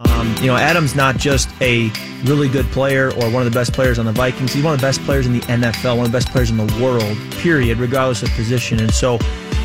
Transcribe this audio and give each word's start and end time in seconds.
Um, 0.00 0.34
you 0.40 0.46
know, 0.46 0.56
Adam's 0.56 0.96
not 0.96 1.18
just 1.18 1.48
a 1.60 1.88
really 2.24 2.48
good 2.48 2.66
player 2.66 3.12
or 3.12 3.30
one 3.30 3.46
of 3.46 3.52
the 3.52 3.56
best 3.56 3.72
players 3.72 3.98
on 4.00 4.06
the 4.06 4.12
Vikings. 4.12 4.52
He's 4.52 4.64
one 4.64 4.74
of 4.74 4.80
the 4.80 4.86
best 4.86 5.00
players 5.02 5.26
in 5.26 5.34
the 5.34 5.40
NFL, 5.42 5.96
one 5.96 6.06
of 6.06 6.10
the 6.10 6.16
best 6.16 6.30
players 6.30 6.50
in 6.50 6.56
the 6.56 6.66
world, 6.82 7.16
period, 7.38 7.78
regardless 7.78 8.24
of 8.24 8.30
position. 8.30 8.80
And 8.80 8.92
so, 8.92 9.18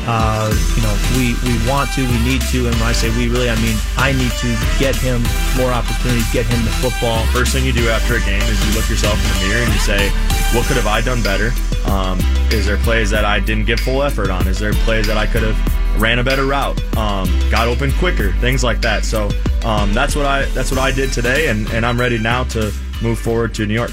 uh, 0.06 0.54
you 0.76 0.82
know, 0.82 0.94
we, 1.18 1.34
we 1.42 1.58
want 1.68 1.90
to, 1.94 2.02
we 2.06 2.22
need 2.22 2.42
to, 2.52 2.66
and 2.66 2.74
when 2.76 2.86
I 2.86 2.92
say 2.92 3.10
we, 3.16 3.28
really, 3.28 3.50
I 3.50 3.56
mean 3.56 3.76
I 3.96 4.12
need 4.12 4.30
to 4.38 4.54
get 4.78 4.94
him 4.94 5.20
more 5.56 5.72
opportunities, 5.72 6.30
get 6.32 6.46
him 6.46 6.64
the 6.64 6.70
football. 6.78 7.26
First 7.34 7.52
thing 7.52 7.64
you 7.64 7.72
do 7.72 7.88
after 7.88 8.14
a 8.14 8.20
game 8.20 8.42
is 8.42 8.54
you 8.68 8.74
look 8.78 8.88
yourself 8.88 9.18
in 9.18 9.42
the 9.42 9.48
mirror 9.48 9.64
and 9.64 9.72
you 9.72 9.80
say, 9.80 10.10
what 10.54 10.64
could 10.66 10.76
have 10.76 10.86
I 10.86 11.00
done 11.00 11.24
better? 11.24 11.50
Um, 11.86 12.20
is 12.52 12.66
there 12.66 12.76
plays 12.78 13.10
that 13.10 13.24
I 13.24 13.40
didn't 13.40 13.64
give 13.64 13.80
full 13.80 14.04
effort 14.04 14.30
on? 14.30 14.46
Is 14.46 14.60
there 14.60 14.72
plays 14.86 15.08
that 15.08 15.16
I 15.16 15.26
could 15.26 15.42
have 15.42 15.79
ran 15.98 16.18
a 16.18 16.24
better 16.24 16.46
route, 16.46 16.78
um, 16.96 17.28
got 17.50 17.68
open 17.68 17.92
quicker, 17.92 18.32
things 18.34 18.62
like 18.62 18.80
that. 18.80 19.04
So 19.04 19.28
um, 19.64 19.92
that's 19.92 20.16
what 20.16 20.26
I 20.26 20.44
that's 20.46 20.70
what 20.70 20.80
I 20.80 20.92
did 20.92 21.12
today, 21.12 21.48
and, 21.48 21.68
and 21.70 21.84
I'm 21.84 21.98
ready 21.98 22.18
now 22.18 22.44
to 22.44 22.72
move 23.02 23.18
forward 23.18 23.54
to 23.54 23.66
New 23.66 23.74
York. 23.74 23.92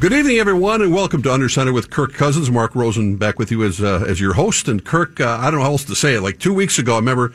Good 0.00 0.12
evening, 0.12 0.38
everyone, 0.38 0.80
and 0.80 0.94
welcome 0.94 1.22
to 1.22 1.32
Under 1.32 1.48
Center 1.48 1.72
with 1.72 1.90
Kirk 1.90 2.12
Cousins. 2.12 2.50
Mark 2.50 2.76
Rosen 2.76 3.16
back 3.16 3.38
with 3.38 3.50
you 3.50 3.64
as 3.64 3.82
uh, 3.82 4.04
as 4.06 4.20
your 4.20 4.34
host. 4.34 4.68
And 4.68 4.84
Kirk, 4.84 5.20
uh, 5.20 5.38
I 5.40 5.50
don't 5.50 5.58
know 5.58 5.64
how 5.64 5.72
else 5.72 5.84
to 5.86 5.96
say 5.96 6.14
it. 6.14 6.20
Like 6.20 6.38
two 6.38 6.54
weeks 6.54 6.78
ago, 6.78 6.94
I 6.94 6.98
remember 6.98 7.32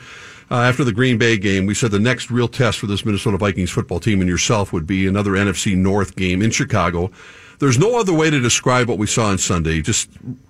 uh, 0.50 0.62
after 0.62 0.82
the 0.82 0.92
Green 0.92 1.18
Bay 1.18 1.36
game, 1.36 1.66
we 1.66 1.74
said 1.74 1.90
the 1.90 1.98
next 1.98 2.30
real 2.30 2.48
test 2.48 2.78
for 2.78 2.86
this 2.86 3.04
Minnesota 3.04 3.36
Vikings 3.36 3.70
football 3.70 4.00
team 4.00 4.20
and 4.20 4.28
yourself 4.28 4.72
would 4.72 4.86
be 4.86 5.06
another 5.06 5.32
NFC 5.32 5.76
North 5.76 6.16
game 6.16 6.40
in 6.40 6.50
Chicago. 6.50 7.10
There's 7.58 7.78
no 7.78 7.98
other 7.98 8.12
way 8.12 8.30
to 8.30 8.40
describe 8.40 8.88
what 8.88 8.98
we 8.98 9.06
saw 9.06 9.26
on 9.26 9.38
Sunday. 9.38 9.82
Just 9.82 10.08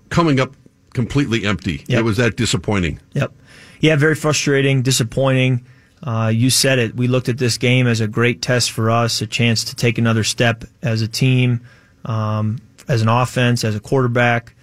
coming 0.09 0.41
up 0.41 0.55
completely 0.95 1.45
empty. 1.45 1.85
Yep. 1.89 2.01
It 2.01 2.03
was 2.03 2.17
that 2.17 2.37
disappointing. 2.37 3.01
Yep. 3.13 3.33
Yeah, 3.81 3.97
very 3.97 4.15
frustrating, 4.15 4.83
disappointing. 4.83 5.67
Uh, 6.03 6.31
you 6.35 6.51
said 6.51 6.79
it. 6.79 6.97
We 6.97 7.09
looked 7.09 7.29
at 7.29 7.39
this 7.39 7.59
game 7.59 7.87
as 7.87 8.01
a 8.01 8.09
great 8.09 8.41
test 8.41 8.71
for 8.71 8.91
us, 8.91 9.21
a 9.21 9.27
chance 9.27 9.65
to 9.65 9.77
take 9.77 9.99
another 9.99 10.25
step 10.25 10.65
as 10.83 11.03
a 11.03 11.09
team, 11.09 11.61
um, 12.05 12.59
as 12.89 13.03
an 13.03 13.09
offense, 13.09 13.65
as 13.65 13.75
a 13.75 13.81
quarterback. 13.81 14.55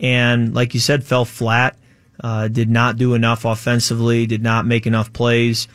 And 0.00 0.54
like 0.54 0.74
you 0.74 0.80
said, 0.80 1.04
fell 1.04 1.24
flat, 1.24 1.76
uh, 2.22 2.48
did 2.48 2.70
not 2.70 2.96
do 2.96 3.14
enough 3.14 3.44
offensively, 3.44 4.26
did 4.26 4.42
not 4.42 4.66
make 4.66 4.86
enough 4.86 5.12
plays. 5.12 5.66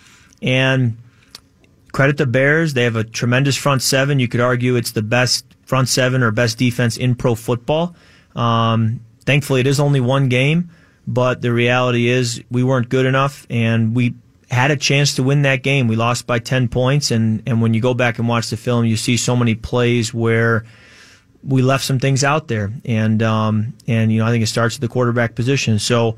And 0.41 0.97
credit 1.93 2.17
the 2.17 2.25
Bears. 2.25 2.73
They 2.73 2.83
have 2.83 2.97
a 2.97 3.03
tremendous 3.03 3.55
front 3.55 3.81
seven. 3.81 4.19
You 4.19 4.27
could 4.27 4.41
argue 4.41 4.75
it's 4.75 4.91
the 4.91 5.01
best 5.01 5.45
front 5.63 5.87
seven 5.87 6.21
or 6.21 6.31
best 6.31 6.57
defense 6.57 6.97
in 6.97 7.15
pro 7.15 7.35
football. 7.35 7.95
Um, 8.35 8.99
Thankfully, 9.23 9.61
it 9.61 9.67
is 9.67 9.79
only 9.79 9.99
one 9.99 10.29
game, 10.29 10.69
but 11.07 11.41
the 11.41 11.51
reality 11.51 12.07
is 12.07 12.43
we 12.51 12.63
weren't 12.63 12.89
good 12.89 13.05
enough, 13.05 13.47
and 13.49 13.95
we 13.95 14.15
had 14.51 14.71
a 14.71 14.77
chance 14.77 15.15
to 15.15 15.23
win 15.23 15.41
that 15.41 15.63
game. 15.63 15.87
We 15.87 15.95
lost 15.95 16.27
by 16.27 16.39
10 16.39 16.67
points, 16.69 17.11
and, 17.11 17.43
and 17.45 17.61
when 17.61 17.73
you 17.73 17.81
go 17.81 17.93
back 17.93 18.19
and 18.19 18.27
watch 18.27 18.49
the 18.49 18.57
film, 18.57 18.85
you 18.85 18.95
see 18.95 19.17
so 19.17 19.35
many 19.35 19.55
plays 19.55 20.13
where 20.13 20.63
we 21.43 21.61
left 21.61 21.83
some 21.83 21.99
things 21.99 22.23
out 22.23 22.47
there. 22.47 22.71
And, 22.85 23.21
um, 23.21 23.73
and 23.87 24.11
you 24.11 24.19
know, 24.19 24.25
I 24.25 24.31
think 24.31 24.43
it 24.43 24.47
starts 24.47 24.75
at 24.75 24.81
the 24.81 24.87
quarterback 24.87 25.35
position. 25.35 25.79
So 25.79 26.15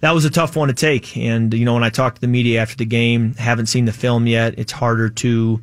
that 0.00 0.12
was 0.12 0.24
a 0.24 0.30
tough 0.30 0.56
one 0.56 0.68
to 0.68 0.74
take. 0.74 1.16
And, 1.16 1.52
you 1.54 1.64
know, 1.64 1.74
when 1.74 1.84
I 1.84 1.90
talked 1.90 2.16
to 2.16 2.20
the 2.20 2.28
media 2.28 2.60
after 2.60 2.76
the 2.76 2.84
game, 2.84 3.34
haven't 3.34 3.66
seen 3.66 3.84
the 3.84 3.92
film 3.92 4.26
yet, 4.26 4.58
it's 4.58 4.72
harder 4.72 5.08
to 5.08 5.60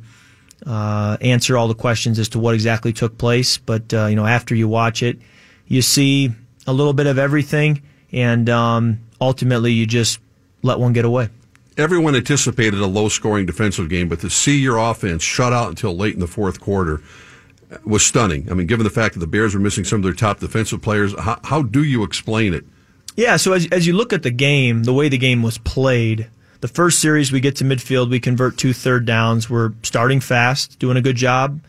uh, 0.66 1.16
answer 1.20 1.56
all 1.56 1.68
the 1.68 1.74
questions 1.74 2.18
as 2.18 2.28
to 2.30 2.38
what 2.38 2.54
exactly 2.54 2.92
took 2.92 3.16
place. 3.18 3.58
But, 3.58 3.92
uh, 3.94 4.06
you 4.06 4.16
know, 4.16 4.26
after 4.26 4.54
you 4.54 4.68
watch 4.68 5.02
it, 5.02 5.18
you 5.66 5.82
see 5.82 6.32
a 6.66 6.72
little 6.72 6.92
bit 6.92 7.06
of 7.06 7.18
everything, 7.18 7.82
and 8.12 8.48
um, 8.48 9.00
ultimately 9.20 9.72
you 9.72 9.86
just 9.86 10.20
let 10.62 10.78
one 10.78 10.92
get 10.92 11.04
away. 11.04 11.28
Everyone 11.76 12.14
anticipated 12.14 12.80
a 12.80 12.86
low 12.86 13.08
scoring 13.08 13.44
defensive 13.44 13.88
game, 13.90 14.08
but 14.08 14.20
to 14.20 14.30
see 14.30 14.58
your 14.58 14.78
offense 14.78 15.22
shut 15.22 15.52
out 15.52 15.68
until 15.68 15.94
late 15.94 16.14
in 16.14 16.20
the 16.20 16.26
fourth 16.26 16.60
quarter 16.60 17.02
was 17.84 18.04
stunning. 18.04 18.50
I 18.50 18.54
mean, 18.54 18.66
given 18.66 18.84
the 18.84 18.90
fact 18.90 19.14
that 19.14 19.20
the 19.20 19.26
Bears 19.26 19.54
were 19.54 19.60
missing 19.60 19.84
some 19.84 19.98
of 19.98 20.04
their 20.04 20.12
top 20.12 20.40
defensive 20.40 20.80
players, 20.80 21.18
how, 21.18 21.38
how 21.44 21.62
do 21.62 21.82
you 21.84 22.02
explain 22.02 22.54
it? 22.54 22.64
Yeah, 23.16 23.36
so 23.36 23.52
as, 23.52 23.66
as 23.72 23.86
you 23.86 23.94
look 23.94 24.12
at 24.12 24.22
the 24.22 24.30
game, 24.30 24.84
the 24.84 24.92
way 24.92 25.08
the 25.08 25.18
game 25.18 25.42
was 25.42 25.58
played, 25.58 26.28
the 26.60 26.68
first 26.68 26.98
series 26.98 27.32
we 27.32 27.40
get 27.40 27.56
to 27.56 27.64
midfield, 27.64 28.10
we 28.10 28.20
convert 28.20 28.56
two 28.56 28.72
third 28.72 29.04
downs. 29.04 29.48
We're 29.50 29.72
starting 29.82 30.20
fast, 30.20 30.78
doing 30.78 30.96
a 30.96 31.02
good 31.02 31.16
job, 31.16 31.60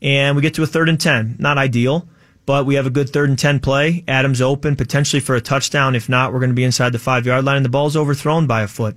and 0.00 0.36
we 0.36 0.42
get 0.42 0.54
to 0.54 0.62
a 0.62 0.66
third 0.66 0.88
and 0.88 1.00
10. 1.00 1.36
Not 1.38 1.58
ideal, 1.58 2.06
but 2.44 2.66
we 2.66 2.74
have 2.74 2.86
a 2.86 2.90
good 2.90 3.10
third 3.10 3.28
and 3.28 3.38
10 3.38 3.60
play. 3.60 4.04
Adams 4.08 4.40
open, 4.40 4.76
potentially 4.76 5.20
for 5.20 5.34
a 5.34 5.40
touchdown. 5.40 5.94
If 5.94 6.08
not, 6.08 6.32
we're 6.32 6.40
going 6.40 6.50
to 6.50 6.54
be 6.54 6.64
inside 6.64 6.90
the 6.90 6.98
five 6.98 7.26
yard 7.26 7.44
line, 7.44 7.56
and 7.56 7.64
the 7.64 7.70
ball's 7.70 7.96
overthrown 7.96 8.46
by 8.46 8.62
a 8.62 8.68
foot. 8.68 8.96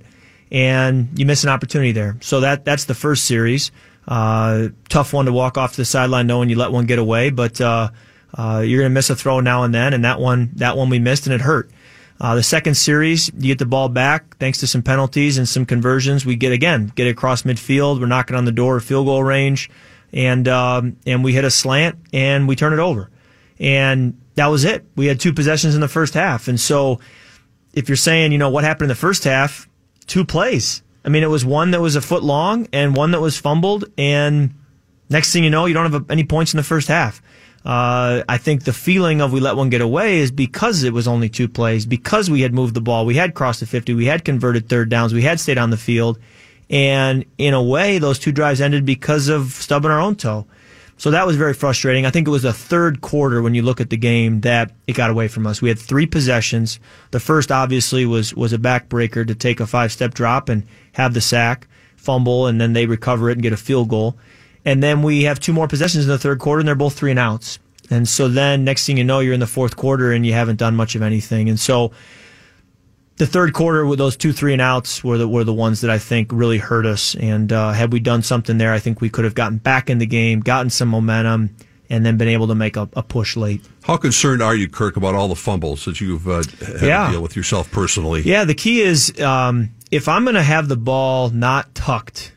And 0.50 1.18
you 1.18 1.26
miss 1.26 1.44
an 1.44 1.50
opportunity 1.50 1.92
there. 1.92 2.16
So 2.20 2.40
that 2.40 2.64
that's 2.64 2.84
the 2.84 2.94
first 2.94 3.24
series. 3.24 3.70
Uh, 4.06 4.68
tough 4.88 5.12
one 5.12 5.26
to 5.26 5.32
walk 5.32 5.58
off 5.58 5.72
to 5.72 5.78
the 5.78 5.84
sideline 5.84 6.26
knowing 6.26 6.48
you 6.48 6.56
let 6.56 6.70
one 6.70 6.86
get 6.86 6.98
away, 6.98 7.30
but 7.30 7.60
uh, 7.60 7.90
uh, 8.34 8.62
you're 8.64 8.80
going 8.80 8.90
to 8.90 8.94
miss 8.94 9.10
a 9.10 9.16
throw 9.16 9.40
now 9.40 9.64
and 9.64 9.74
then, 9.74 9.92
and 9.92 10.04
that 10.04 10.20
one 10.20 10.50
that 10.54 10.76
one 10.76 10.88
we 10.88 10.98
missed 10.98 11.26
and 11.26 11.34
it 11.34 11.40
hurt. 11.40 11.70
Uh, 12.18 12.34
the 12.34 12.42
second 12.42 12.76
series, 12.76 13.28
you 13.34 13.48
get 13.48 13.58
the 13.58 13.66
ball 13.66 13.88
back 13.88 14.36
thanks 14.38 14.58
to 14.58 14.66
some 14.66 14.82
penalties 14.82 15.36
and 15.36 15.48
some 15.48 15.66
conversions. 15.66 16.24
We 16.24 16.36
get 16.36 16.52
again 16.52 16.92
get 16.94 17.08
across 17.08 17.42
midfield. 17.42 18.00
We're 18.00 18.06
knocking 18.06 18.36
on 18.36 18.44
the 18.44 18.52
door 18.52 18.76
of 18.76 18.84
field 18.84 19.06
goal 19.06 19.24
range, 19.24 19.68
and 20.12 20.46
um, 20.46 20.96
and 21.04 21.24
we 21.24 21.32
hit 21.32 21.44
a 21.44 21.50
slant 21.50 21.98
and 22.12 22.46
we 22.46 22.54
turn 22.54 22.72
it 22.72 22.78
over 22.78 23.10
and 23.58 24.20
that 24.34 24.46
was 24.46 24.64
it. 24.64 24.84
We 24.96 25.06
had 25.06 25.20
two 25.20 25.32
possessions 25.32 25.74
in 25.74 25.80
the 25.80 25.88
first 25.88 26.14
half. 26.14 26.48
And 26.48 26.60
so 26.60 27.00
if 27.72 27.88
you're 27.88 27.96
saying, 27.96 28.32
you 28.32 28.38
know, 28.38 28.50
what 28.50 28.64
happened 28.64 28.86
in 28.86 28.88
the 28.88 28.94
first 28.94 29.24
half, 29.24 29.68
two 30.06 30.24
plays. 30.24 30.82
I 31.04 31.08
mean, 31.08 31.22
it 31.22 31.30
was 31.30 31.44
one 31.44 31.70
that 31.70 31.80
was 31.80 31.96
a 31.96 32.00
foot 32.00 32.22
long 32.22 32.68
and 32.72 32.96
one 32.96 33.12
that 33.12 33.20
was 33.20 33.38
fumbled. 33.38 33.84
And 33.96 34.54
next 35.08 35.32
thing 35.32 35.44
you 35.44 35.50
know, 35.50 35.66
you 35.66 35.74
don't 35.74 35.90
have 35.90 36.10
any 36.10 36.24
points 36.24 36.52
in 36.52 36.56
the 36.58 36.64
first 36.64 36.88
half. 36.88 37.22
Uh, 37.64 38.22
I 38.28 38.38
think 38.38 38.62
the 38.62 38.72
feeling 38.72 39.20
of 39.20 39.32
we 39.32 39.40
let 39.40 39.56
one 39.56 39.70
get 39.70 39.80
away 39.80 40.18
is 40.18 40.30
because 40.30 40.84
it 40.84 40.92
was 40.92 41.08
only 41.08 41.28
two 41.28 41.48
plays, 41.48 41.84
because 41.84 42.30
we 42.30 42.42
had 42.42 42.54
moved 42.54 42.74
the 42.74 42.80
ball, 42.80 43.04
we 43.04 43.16
had 43.16 43.34
crossed 43.34 43.58
the 43.58 43.66
50, 43.66 43.92
we 43.94 44.06
had 44.06 44.24
converted 44.24 44.68
third 44.68 44.88
downs, 44.88 45.12
we 45.12 45.22
had 45.22 45.40
stayed 45.40 45.58
on 45.58 45.70
the 45.70 45.76
field. 45.76 46.16
And 46.70 47.24
in 47.38 47.54
a 47.54 47.62
way, 47.62 47.98
those 47.98 48.20
two 48.20 48.30
drives 48.30 48.60
ended 48.60 48.86
because 48.86 49.28
of 49.28 49.50
stubbing 49.50 49.90
our 49.90 50.00
own 50.00 50.14
toe. 50.14 50.46
So 50.98 51.10
that 51.10 51.26
was 51.26 51.36
very 51.36 51.52
frustrating. 51.52 52.06
I 52.06 52.10
think 52.10 52.26
it 52.26 52.30
was 52.30 52.42
the 52.42 52.52
third 52.52 53.02
quarter 53.02 53.42
when 53.42 53.54
you 53.54 53.62
look 53.62 53.80
at 53.80 53.90
the 53.90 53.98
game 53.98 54.40
that 54.40 54.72
it 54.86 54.94
got 54.94 55.10
away 55.10 55.28
from 55.28 55.46
us. 55.46 55.60
We 55.60 55.68
had 55.68 55.78
three 55.78 56.06
possessions. 56.06 56.80
The 57.10 57.20
first 57.20 57.52
obviously 57.52 58.06
was 58.06 58.34
was 58.34 58.52
a 58.52 58.58
backbreaker 58.58 59.26
to 59.26 59.34
take 59.34 59.60
a 59.60 59.66
five 59.66 59.92
step 59.92 60.14
drop 60.14 60.48
and 60.48 60.66
have 60.92 61.12
the 61.12 61.20
sack, 61.20 61.68
fumble, 61.96 62.46
and 62.46 62.60
then 62.60 62.72
they 62.72 62.86
recover 62.86 63.28
it 63.28 63.34
and 63.34 63.42
get 63.42 63.52
a 63.52 63.58
field 63.58 63.88
goal. 63.90 64.16
And 64.64 64.82
then 64.82 65.02
we 65.02 65.24
have 65.24 65.38
two 65.38 65.52
more 65.52 65.68
possessions 65.68 66.04
in 66.04 66.10
the 66.10 66.18
third 66.18 66.38
quarter, 66.38 66.60
and 66.60 66.68
they're 66.68 66.74
both 66.74 66.98
three 66.98 67.10
and 67.10 67.20
outs. 67.20 67.58
And 67.90 68.08
so 68.08 68.28
then 68.28 68.64
next 68.64 68.86
thing 68.86 68.96
you 68.96 69.04
know, 69.04 69.20
you're 69.20 69.34
in 69.34 69.40
the 69.40 69.46
fourth 69.46 69.76
quarter 69.76 70.12
and 70.12 70.26
you 70.26 70.32
haven't 70.32 70.56
done 70.56 70.74
much 70.74 70.94
of 70.94 71.02
anything. 71.02 71.48
And 71.48 71.58
so 71.60 71.92
the 73.16 73.26
third 73.26 73.54
quarter 73.54 73.86
with 73.86 73.98
those 73.98 74.16
two 74.16 74.32
three 74.32 74.52
and 74.52 74.62
outs 74.62 75.02
were 75.02 75.18
the 75.18 75.28
were 75.28 75.44
the 75.44 75.52
ones 75.52 75.80
that 75.80 75.90
I 75.90 75.98
think 75.98 76.30
really 76.32 76.58
hurt 76.58 76.86
us. 76.86 77.14
And 77.14 77.52
uh, 77.52 77.72
had 77.72 77.92
we 77.92 78.00
done 78.00 78.22
something 78.22 78.58
there, 78.58 78.72
I 78.72 78.78
think 78.78 79.00
we 79.00 79.08
could 79.08 79.24
have 79.24 79.34
gotten 79.34 79.58
back 79.58 79.88
in 79.88 79.98
the 79.98 80.06
game, 80.06 80.40
gotten 80.40 80.70
some 80.70 80.88
momentum, 80.88 81.56
and 81.88 82.04
then 82.04 82.16
been 82.16 82.28
able 82.28 82.48
to 82.48 82.54
make 82.54 82.76
a, 82.76 82.88
a 82.94 83.02
push 83.02 83.36
late. 83.36 83.62
How 83.84 83.96
concerned 83.96 84.42
are 84.42 84.54
you, 84.54 84.68
Kirk, 84.68 84.96
about 84.96 85.14
all 85.14 85.28
the 85.28 85.36
fumbles 85.36 85.84
that 85.86 86.00
you've 86.00 86.28
uh, 86.28 86.42
had 86.60 86.82
yeah. 86.82 87.06
to 87.06 87.12
deal 87.12 87.22
with 87.22 87.36
yourself 87.36 87.70
personally? 87.70 88.22
Yeah, 88.22 88.44
the 88.44 88.54
key 88.54 88.80
is 88.82 89.18
um, 89.20 89.70
if 89.90 90.08
I'm 90.08 90.24
going 90.24 90.34
to 90.34 90.42
have 90.42 90.68
the 90.68 90.76
ball 90.76 91.30
not 91.30 91.74
tucked, 91.74 92.32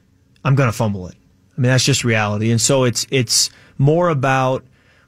I'm 0.46 0.56
going 0.56 0.70
to 0.70 0.76
fumble 0.76 1.08
it. 1.08 1.16
I 1.58 1.62
mean 1.62 1.72
that's 1.72 1.84
just 1.84 2.06
reality. 2.06 2.52
And 2.52 2.62
so 2.62 2.86
it's 2.86 3.06
it's 3.12 3.50
more 3.78 4.08
about 4.08 4.64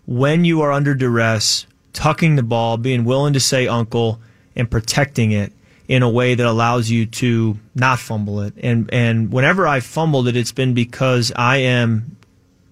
when 0.05 0.43
you 0.43 0.61
are 0.61 0.71
under 0.73 0.93
duress, 0.93 1.65
tucking 1.93 2.35
the 2.35 2.43
ball, 2.43 2.75
being 2.75 3.05
willing 3.05 3.31
to 3.33 3.39
say 3.39 3.67
uncle, 3.67 4.19
and 4.53 4.69
protecting 4.69 5.31
it 5.31 5.53
in 5.91 6.03
a 6.03 6.09
way 6.09 6.35
that 6.35 6.45
allows 6.45 6.89
you 6.89 7.05
to 7.05 7.59
not 7.75 7.99
fumble 7.99 8.39
it. 8.39 8.53
And 8.63 8.89
and 8.93 9.29
whenever 9.29 9.67
I've 9.67 9.83
fumbled 9.83 10.29
it, 10.29 10.37
it's 10.37 10.53
been 10.53 10.73
because 10.73 11.33
I 11.35 11.57
am 11.57 12.15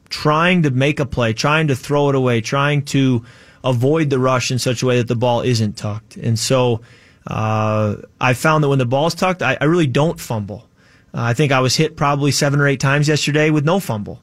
trying 0.07 0.63
to 0.63 0.71
make 0.71 1.01
a 1.01 1.05
play, 1.05 1.33
trying 1.33 1.67
to 1.67 1.75
throw 1.75 2.07
it 2.07 2.15
away, 2.15 2.39
trying 2.39 2.85
to 2.85 3.25
avoid 3.61 4.09
the 4.09 4.19
rush 4.19 4.51
in 4.51 4.57
such 4.57 4.83
a 4.83 4.85
way 4.85 4.99
that 4.99 5.09
the 5.09 5.17
ball 5.17 5.41
isn't 5.41 5.75
tucked. 5.75 6.15
And 6.15 6.39
so 6.39 6.79
uh, 7.27 7.97
I 8.21 8.33
found 8.35 8.63
that 8.63 8.69
when 8.69 8.79
the 8.79 8.85
ball's 8.85 9.15
tucked, 9.15 9.41
I, 9.41 9.57
I 9.59 9.65
really 9.65 9.85
don't 9.85 10.17
fumble. 10.17 10.69
Uh, 11.13 11.23
I 11.23 11.33
think 11.33 11.51
I 11.51 11.59
was 11.59 11.75
hit 11.75 11.97
probably 11.97 12.31
seven 12.31 12.61
or 12.61 12.69
eight 12.69 12.79
times 12.79 13.09
yesterday 13.09 13.49
with 13.49 13.65
no 13.65 13.81
fumble, 13.81 14.21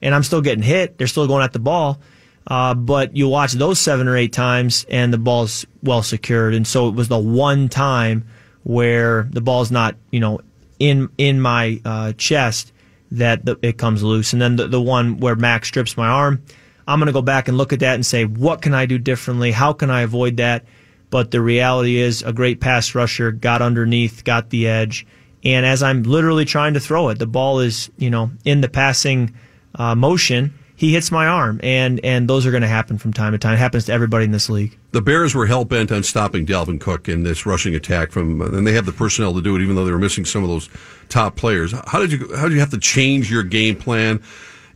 and 0.00 0.14
I'm 0.14 0.22
still 0.22 0.40
getting 0.40 0.64
hit. 0.64 0.96
They're 0.96 1.06
still 1.06 1.26
going 1.26 1.44
at 1.44 1.52
the 1.52 1.58
ball. 1.58 2.00
Uh, 2.46 2.72
but 2.72 3.14
you 3.14 3.28
watch 3.28 3.52
those 3.52 3.78
seven 3.78 4.08
or 4.08 4.16
eight 4.16 4.32
times 4.32 4.86
and 4.88 5.12
the 5.12 5.18
ball's 5.18 5.66
well 5.82 6.02
secured. 6.02 6.54
And 6.54 6.66
so 6.66 6.88
it 6.88 6.94
was 6.94 7.08
the 7.08 7.18
one 7.18 7.68
time 7.68 8.24
where 8.64 9.28
the 9.30 9.40
ball's 9.40 9.70
not, 9.70 9.96
you 10.10 10.20
know, 10.20 10.40
in 10.78 11.08
in 11.18 11.40
my 11.40 11.80
uh, 11.84 12.12
chest 12.18 12.72
that 13.10 13.44
the, 13.44 13.58
it 13.62 13.78
comes 13.78 14.02
loose. 14.02 14.32
And 14.32 14.42
then 14.42 14.56
the, 14.56 14.68
the 14.68 14.82
one 14.82 15.18
where 15.18 15.34
Max 15.34 15.68
strips 15.68 15.96
my 15.96 16.08
arm, 16.08 16.42
I'm 16.86 16.98
going 16.98 17.06
to 17.06 17.12
go 17.12 17.22
back 17.22 17.48
and 17.48 17.56
look 17.56 17.72
at 17.72 17.80
that 17.80 17.94
and 17.94 18.04
say, 18.04 18.24
what 18.24 18.60
can 18.60 18.74
I 18.74 18.86
do 18.86 18.98
differently? 18.98 19.50
How 19.50 19.72
can 19.72 19.90
I 19.90 20.02
avoid 20.02 20.36
that? 20.36 20.64
But 21.10 21.30
the 21.30 21.40
reality 21.40 21.96
is, 21.96 22.22
a 22.22 22.34
great 22.34 22.60
pass 22.60 22.94
rusher 22.94 23.32
got 23.32 23.62
underneath, 23.62 24.24
got 24.24 24.50
the 24.50 24.68
edge, 24.68 25.06
And 25.44 25.64
as 25.64 25.82
I'm 25.82 26.02
literally 26.02 26.44
trying 26.44 26.74
to 26.74 26.80
throw 26.80 27.08
it, 27.10 27.18
the 27.18 27.26
ball 27.26 27.60
is, 27.60 27.90
you 27.96 28.10
know, 28.10 28.30
in 28.44 28.60
the 28.60 28.68
passing 28.68 29.34
uh, 29.74 29.94
motion. 29.94 30.54
He 30.78 30.92
hits 30.92 31.10
my 31.10 31.26
arm, 31.26 31.58
and 31.64 31.98
and 32.04 32.30
those 32.30 32.46
are 32.46 32.52
going 32.52 32.62
to 32.62 32.68
happen 32.68 32.98
from 32.98 33.12
time 33.12 33.32
to 33.32 33.38
time. 33.38 33.54
It 33.54 33.58
happens 33.58 33.86
to 33.86 33.92
everybody 33.92 34.26
in 34.26 34.30
this 34.30 34.48
league. 34.48 34.78
The 34.92 35.02
Bears 35.02 35.34
were 35.34 35.44
hell 35.44 35.64
bent 35.64 35.90
on 35.90 36.04
stopping 36.04 36.46
Dalvin 36.46 36.80
Cook 36.80 37.08
in 37.08 37.24
this 37.24 37.44
rushing 37.44 37.74
attack 37.74 38.12
from, 38.12 38.40
and 38.40 38.64
they 38.64 38.74
have 38.74 38.86
the 38.86 38.92
personnel 38.92 39.34
to 39.34 39.42
do 39.42 39.56
it, 39.56 39.60
even 39.60 39.74
though 39.74 39.84
they 39.84 39.90
were 39.90 39.98
missing 39.98 40.24
some 40.24 40.44
of 40.44 40.48
those 40.48 40.68
top 41.08 41.34
players. 41.34 41.74
How 41.88 41.98
did 41.98 42.12
you 42.12 42.32
how 42.36 42.44
did 42.44 42.52
you 42.52 42.60
have 42.60 42.70
to 42.70 42.78
change 42.78 43.28
your 43.28 43.42
game 43.42 43.74
plan? 43.74 44.22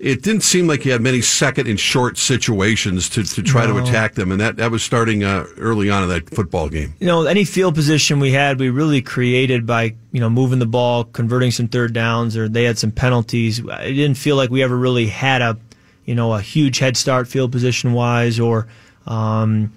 It 0.01 0.23
didn't 0.23 0.43
seem 0.43 0.67
like 0.67 0.85
you 0.85 0.91
had 0.91 1.01
many 1.01 1.21
second 1.21 1.69
and 1.69 1.79
short 1.79 2.19
situations 2.19 3.09
to, 3.11 3.23
to 3.23 3.41
try 3.41 3.67
no. 3.67 3.75
to 3.75 3.85
attack 3.85 4.15
them, 4.15 4.33
and 4.33 4.41
that, 4.41 4.57
that 4.57 4.73
was 4.73 4.83
starting 4.83 5.23
uh, 5.23 5.45
early 5.57 5.89
on 5.89 6.03
in 6.03 6.09
that 6.09 6.29
football 6.29 6.69
game. 6.69 6.95
You 6.99 7.07
know, 7.07 7.27
any 7.27 7.45
field 7.45 7.77
position 7.77 8.19
we 8.19 8.33
had, 8.33 8.59
we 8.59 8.71
really 8.71 9.03
created 9.03 9.67
by 9.67 9.95
you 10.11 10.19
know 10.19 10.29
moving 10.29 10.59
the 10.59 10.67
ball, 10.67 11.05
converting 11.05 11.53
some 11.53 11.69
third 11.69 11.93
downs, 11.93 12.37
or 12.37 12.49
they 12.49 12.65
had 12.65 12.77
some 12.77 12.91
penalties. 12.91 13.61
It 13.61 13.93
didn't 13.93 14.17
feel 14.17 14.35
like 14.35 14.51
we 14.51 14.65
ever 14.65 14.77
really 14.77 15.07
had 15.07 15.41
a 15.41 15.57
you 16.05 16.15
know 16.15 16.33
a 16.33 16.41
huge 16.41 16.79
head 16.79 16.97
start 16.97 17.29
field 17.29 17.53
position 17.53 17.93
wise, 17.93 18.41
or 18.41 18.67
um, 19.07 19.73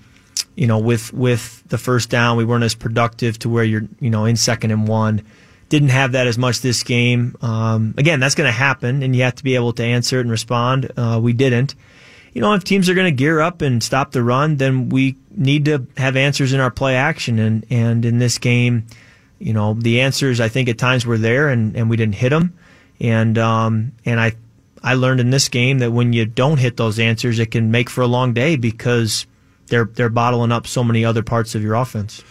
you 0.55 0.67
know 0.67 0.79
with 0.79 1.13
with 1.13 1.63
the 1.67 1.77
first 1.77 2.09
down, 2.09 2.37
we 2.37 2.45
weren't 2.45 2.63
as 2.63 2.75
productive 2.75 3.39
to 3.39 3.49
where 3.49 3.63
you're 3.63 3.87
you 3.99 4.09
know 4.09 4.25
in 4.25 4.35
second 4.35 4.71
and 4.71 4.87
one 4.87 5.23
didn't 5.69 5.89
have 5.89 6.11
that 6.13 6.27
as 6.27 6.37
much 6.37 6.61
this 6.61 6.83
game. 6.83 7.35
Um, 7.41 7.93
again, 7.97 8.19
that's 8.19 8.35
going 8.35 8.47
to 8.47 8.51
happen, 8.51 9.03
and 9.03 9.15
you 9.15 9.23
have 9.23 9.35
to 9.35 9.43
be 9.43 9.55
able 9.55 9.73
to 9.73 9.83
answer 9.83 10.19
it 10.19 10.21
and 10.21 10.31
respond. 10.31 10.91
Uh, 10.95 11.19
we 11.21 11.33
didn't. 11.33 11.75
You 12.33 12.41
know, 12.41 12.53
if 12.53 12.63
teams 12.63 12.89
are 12.89 12.93
going 12.93 13.05
to 13.05 13.15
gear 13.15 13.39
up 13.39 13.61
and 13.61 13.81
stop 13.81 14.11
the 14.11 14.21
run, 14.21 14.57
then 14.57 14.89
we 14.89 15.15
need 15.31 15.65
to 15.65 15.87
have 15.97 16.15
answers 16.15 16.53
in 16.53 16.59
our 16.59 16.71
play 16.71 16.95
action. 16.95 17.39
And, 17.39 17.65
and 17.69 18.03
in 18.03 18.19
this 18.19 18.37
game, 18.37 18.87
you 19.39 19.53
know, 19.53 19.73
the 19.73 20.01
answers 20.01 20.39
I 20.39 20.49
think 20.49 20.67
at 20.69 20.77
times 20.77 21.05
were 21.05 21.17
there, 21.17 21.49
and, 21.49 21.75
and 21.75 21.89
we 21.89 21.97
didn't 21.97 22.15
hit 22.15 22.29
them. 22.29 22.53
And 22.99 23.37
um, 23.37 23.93
and 24.05 24.19
I 24.19 24.35
I 24.85 24.93
learned 24.93 25.19
in 25.19 25.31
this 25.31 25.49
game 25.49 25.79
that 25.79 25.91
when 25.91 26.13
you 26.13 26.25
don't 26.25 26.59
hit 26.59 26.77
those 26.77 26.99
answers, 26.99 27.39
it 27.39 27.49
can 27.49 27.71
make 27.71 27.89
for 27.89 28.01
a 28.01 28.07
long 28.07 28.33
day 28.33 28.55
because 28.55 29.25
they're 29.65 29.85
they're 29.85 30.09
bottling 30.09 30.51
up 30.51 30.67
so 30.67 30.83
many 30.83 31.03
other 31.03 31.23
parts 31.23 31.55
of 31.55 31.63
your 31.63 31.73
offense. 31.73 32.23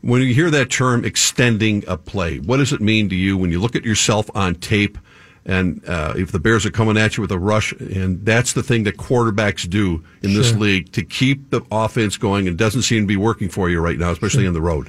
When 0.00 0.22
you 0.22 0.32
hear 0.32 0.50
that 0.50 0.70
term 0.70 1.04
extending 1.04 1.84
a 1.86 1.98
play, 1.98 2.38
what 2.38 2.56
does 2.56 2.72
it 2.72 2.80
mean 2.80 3.10
to 3.10 3.14
you 3.14 3.36
when 3.36 3.50
you 3.50 3.60
look 3.60 3.76
at 3.76 3.84
yourself 3.84 4.30
on 4.34 4.54
tape? 4.54 4.96
And 5.44 5.86
uh, 5.86 6.14
if 6.16 6.32
the 6.32 6.38
Bears 6.38 6.64
are 6.64 6.70
coming 6.70 6.96
at 6.96 7.16
you 7.16 7.20
with 7.20 7.30
a 7.30 7.38
rush, 7.38 7.72
and 7.72 8.24
that's 8.24 8.54
the 8.54 8.62
thing 8.62 8.84
that 8.84 8.96
quarterbacks 8.96 9.68
do 9.68 10.02
in 10.22 10.30
sure. 10.30 10.42
this 10.42 10.54
league 10.54 10.92
to 10.92 11.02
keep 11.02 11.50
the 11.50 11.60
offense 11.70 12.16
going, 12.16 12.48
and 12.48 12.56
doesn't 12.56 12.82
seem 12.82 13.02
to 13.02 13.06
be 13.06 13.16
working 13.16 13.50
for 13.50 13.68
you 13.68 13.80
right 13.80 13.98
now, 13.98 14.10
especially 14.10 14.42
sure. 14.44 14.48
on 14.48 14.54
the 14.54 14.62
road. 14.62 14.88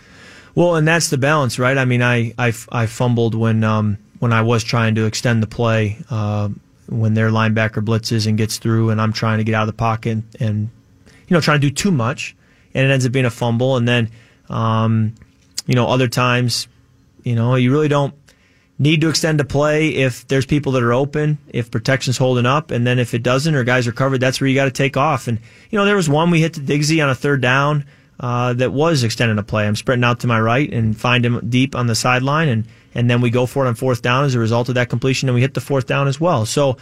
Well, 0.55 0.75
and 0.75 0.87
that's 0.87 1.09
the 1.09 1.17
balance, 1.17 1.59
right? 1.59 1.77
I 1.77 1.83
mean, 1.83 2.01
I 2.01 2.33
I, 2.37 2.53
I 2.71 2.85
fumbled 2.85 3.35
when 3.35 3.65
um, 3.65 3.97
when 4.19 4.31
I 4.31 4.41
was 4.41 4.63
trying 4.63 4.95
to 4.95 5.05
extend 5.05 5.43
the 5.43 5.47
play 5.47 5.97
uh, 6.09 6.49
when 6.89 7.13
their 7.13 7.29
linebacker 7.29 7.83
blitzes 7.83 8.27
and 8.27 8.37
gets 8.37 8.57
through, 8.57 8.89
and 8.89 8.99
I'm 8.99 9.13
trying 9.13 9.37
to 9.37 9.43
get 9.43 9.55
out 9.55 9.63
of 9.63 9.67
the 9.67 9.73
pocket 9.73 10.11
and, 10.11 10.23
and 10.39 10.69
you 11.27 11.33
know 11.33 11.41
trying 11.41 11.61
to 11.61 11.67
do 11.67 11.73
too 11.73 11.91
much, 11.91 12.35
and 12.73 12.85
it 12.85 12.91
ends 12.91 13.05
up 13.05 13.11
being 13.11 13.25
a 13.25 13.31
fumble, 13.31 13.77
and 13.77 13.87
then 13.87 14.09
um, 14.49 15.13
you 15.69 15.75
know, 15.75 15.87
other 15.87 16.07
times, 16.07 16.67
you 17.23 17.35
know, 17.35 17.53
you 17.53 17.71
really 17.71 17.87
don't 17.87 18.15
need 18.79 19.01
to 19.01 19.09
extend 19.09 19.39
a 19.39 19.45
play 19.45 19.89
if 19.89 20.27
there's 20.27 20.47
people 20.47 20.71
that 20.71 20.81
are 20.81 20.93
open, 20.93 21.37
if 21.49 21.69
protection's 21.69 22.17
holding 22.17 22.47
up, 22.47 22.71
and 22.71 22.87
then 22.87 22.97
if 22.97 23.13
it 23.13 23.21
doesn't 23.21 23.53
or 23.53 23.63
guys 23.63 23.87
are 23.87 23.91
covered, 23.91 24.19
that's 24.19 24.41
where 24.41 24.47
you 24.47 24.55
got 24.55 24.65
to 24.65 24.71
take 24.71 24.97
off. 24.97 25.27
And 25.27 25.39
you 25.69 25.77
know, 25.77 25.85
there 25.85 25.95
was 25.95 26.09
one 26.09 26.31
we 26.31 26.41
hit 26.41 26.55
to 26.55 26.59
Diggsy 26.59 27.03
on 27.03 27.09
a 27.09 27.15
third 27.15 27.41
down 27.41 27.85
uh, 28.19 28.53
that 28.53 28.73
was 28.73 29.03
extending 29.03 29.37
a 29.37 29.43
play. 29.43 29.67
I'm 29.67 29.75
sprinting 29.75 30.05
out 30.05 30.21
to 30.21 30.27
my 30.27 30.39
right 30.41 30.71
and 30.71 30.99
find 30.99 31.23
him 31.23 31.47
deep 31.49 31.75
on 31.75 31.85
the 31.85 31.95
sideline, 31.95 32.49
and 32.49 32.65
and 32.95 33.09
then 33.09 33.21
we 33.21 33.29
go 33.29 33.45
for 33.45 33.65
it 33.65 33.69
on 33.69 33.75
fourth 33.75 34.01
down 34.01 34.25
as 34.25 34.35
a 34.35 34.39
result 34.39 34.69
of 34.69 34.75
that 34.75 34.89
completion, 34.89 35.29
and 35.29 35.35
we 35.35 35.41
hit 35.41 35.53
the 35.53 35.61
fourth 35.61 35.87
down 35.87 36.07
as 36.07 36.19
well. 36.19 36.45
So. 36.45 36.77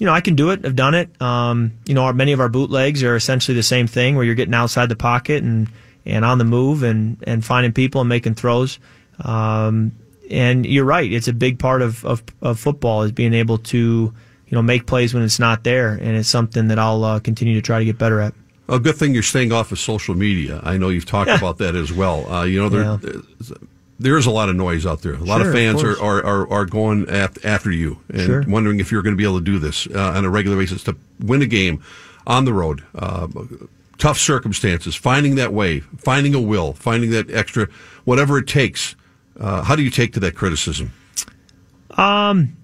You 0.00 0.06
know, 0.06 0.12
I 0.12 0.20
can 0.20 0.36
do 0.36 0.50
it. 0.50 0.64
I've 0.64 0.76
done 0.76 0.94
it. 0.94 1.20
Um, 1.20 1.72
you 1.84 1.92
know, 1.92 2.04
our, 2.04 2.12
many 2.12 2.30
of 2.30 2.38
our 2.38 2.48
bootlegs 2.48 3.02
are 3.02 3.16
essentially 3.16 3.56
the 3.56 3.64
same 3.64 3.88
thing, 3.88 4.14
where 4.14 4.24
you're 4.24 4.36
getting 4.36 4.54
outside 4.54 4.88
the 4.88 4.94
pocket 4.94 5.42
and 5.42 5.68
and 6.06 6.24
on 6.24 6.38
the 6.38 6.44
move 6.44 6.82
and, 6.82 7.22
and 7.26 7.44
finding 7.44 7.72
people 7.72 8.00
and 8.00 8.08
making 8.08 8.34
throws. 8.34 8.78
Um, 9.20 9.92
and 10.30 10.66
you're 10.66 10.84
right; 10.84 11.10
it's 11.10 11.28
a 11.28 11.32
big 11.32 11.58
part 11.58 11.82
of, 11.82 12.04
of, 12.04 12.22
of, 12.42 12.58
football 12.58 13.02
is 13.02 13.12
being 13.12 13.34
able 13.34 13.58
to 13.58 13.78
you 13.78 14.54
know 14.54 14.62
make 14.62 14.86
plays 14.86 15.14
when 15.14 15.22
it's 15.22 15.38
not 15.38 15.64
there, 15.64 15.90
and 15.92 16.16
it's 16.16 16.28
something 16.28 16.68
that 16.68 16.78
I'll 16.78 17.04
uh, 17.04 17.20
continue 17.20 17.54
to 17.54 17.62
try 17.62 17.78
to 17.78 17.84
get 17.84 17.98
better 17.98 18.20
at. 18.20 18.34
A 18.68 18.78
good 18.78 18.96
thing 18.96 19.14
you're 19.14 19.22
staying 19.22 19.52
off 19.52 19.72
of 19.72 19.78
social 19.78 20.14
media. 20.14 20.60
I 20.62 20.76
know 20.76 20.90
you've 20.90 21.06
talked 21.06 21.30
about 21.30 21.58
that 21.58 21.74
as 21.74 21.92
well. 21.92 22.30
Uh, 22.30 22.44
you 22.44 22.60
know, 22.60 22.68
there, 22.68 22.82
yeah. 22.82 23.56
There 23.98 24.16
is 24.16 24.26
a 24.26 24.30
lot 24.30 24.48
of 24.48 24.56
noise 24.56 24.86
out 24.86 25.02
there. 25.02 25.14
A 25.14 25.18
lot 25.18 25.40
sure, 25.40 25.48
of 25.48 25.54
fans 25.54 25.82
of 25.82 26.00
are, 26.00 26.24
are, 26.24 26.50
are 26.50 26.66
going 26.66 27.08
after 27.10 27.70
you 27.70 28.00
and 28.08 28.22
sure. 28.22 28.44
wondering 28.46 28.80
if 28.80 28.92
you're 28.92 29.02
going 29.02 29.14
to 29.14 29.18
be 29.18 29.24
able 29.24 29.38
to 29.38 29.44
do 29.44 29.58
this 29.58 29.86
uh, 29.88 30.12
on 30.16 30.24
a 30.24 30.30
regular 30.30 30.56
basis 30.56 30.84
to 30.84 30.96
win 31.20 31.42
a 31.42 31.46
game 31.46 31.82
on 32.26 32.44
the 32.44 32.52
road. 32.52 32.84
Uh, 32.94 33.26
tough 33.98 34.18
circumstances, 34.18 34.94
finding 34.94 35.34
that 35.34 35.52
way, 35.52 35.80
finding 35.80 36.34
a 36.34 36.40
will, 36.40 36.72
finding 36.72 37.10
that 37.10 37.30
extra, 37.30 37.68
whatever 38.04 38.38
it 38.38 38.46
takes. 38.46 38.94
Uh, 39.38 39.62
how 39.62 39.74
do 39.74 39.82
you 39.82 39.90
take 39.90 40.12
to 40.12 40.20
that 40.20 40.34
criticism? 40.34 40.92
Um, 41.90 42.56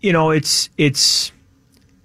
you 0.00 0.12
know, 0.12 0.30
it's 0.30 0.68
it's 0.76 1.32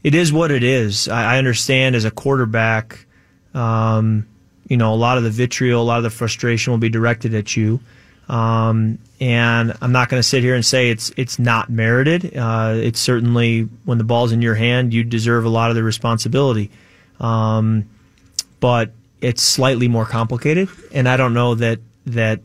it 0.03 0.15
is 0.15 0.31
what 0.31 0.51
it 0.51 0.63
is. 0.63 1.09
I, 1.09 1.35
I 1.35 1.38
understand 1.38 1.95
as 1.95 2.06
a 2.06 2.12
quarterback, 2.12 3.06
um, 3.53 4.27
you 4.68 4.77
know, 4.77 4.94
a 4.94 4.95
lot 4.95 5.18
of 5.18 5.23
the 5.23 5.29
vitriol, 5.29 5.81
a 5.81 5.83
lot 5.83 5.97
of 5.97 6.03
the 6.03 6.09
frustration 6.09 6.71
will 6.71 6.77
be 6.77 6.89
directed 6.89 7.33
at 7.33 7.57
you. 7.57 7.81
Um, 8.29 9.00
and 9.19 9.73
I'm 9.81 9.91
not 9.91 10.09
going 10.09 10.19
to 10.19 10.27
sit 10.27 10.41
here 10.41 10.56
and 10.56 10.65
say 10.65 10.89
it's 10.89 11.12
it's 11.18 11.38
not 11.38 11.69
merited. 11.69 12.35
Uh, 12.35 12.73
it's 12.75 13.00
certainly 13.00 13.62
when 13.85 13.97
the 13.97 14.03
ball's 14.03 14.31
in 14.31 14.41
your 14.41 14.56
hand, 14.56 14.94
you 14.94 15.03
deserve 15.03 15.45
a 15.45 15.50
lot 15.50 15.69
of 15.69 15.75
the 15.75 15.83
responsibility. 15.83 16.71
Um, 17.19 17.89
but 18.59 18.91
it's 19.19 19.41
slightly 19.41 19.88
more 19.88 20.06
complicated. 20.06 20.69
And 20.94 21.07
I 21.07 21.18
don't 21.18 21.33
know 21.33 21.56
that 21.56 21.79
that 22.07 22.41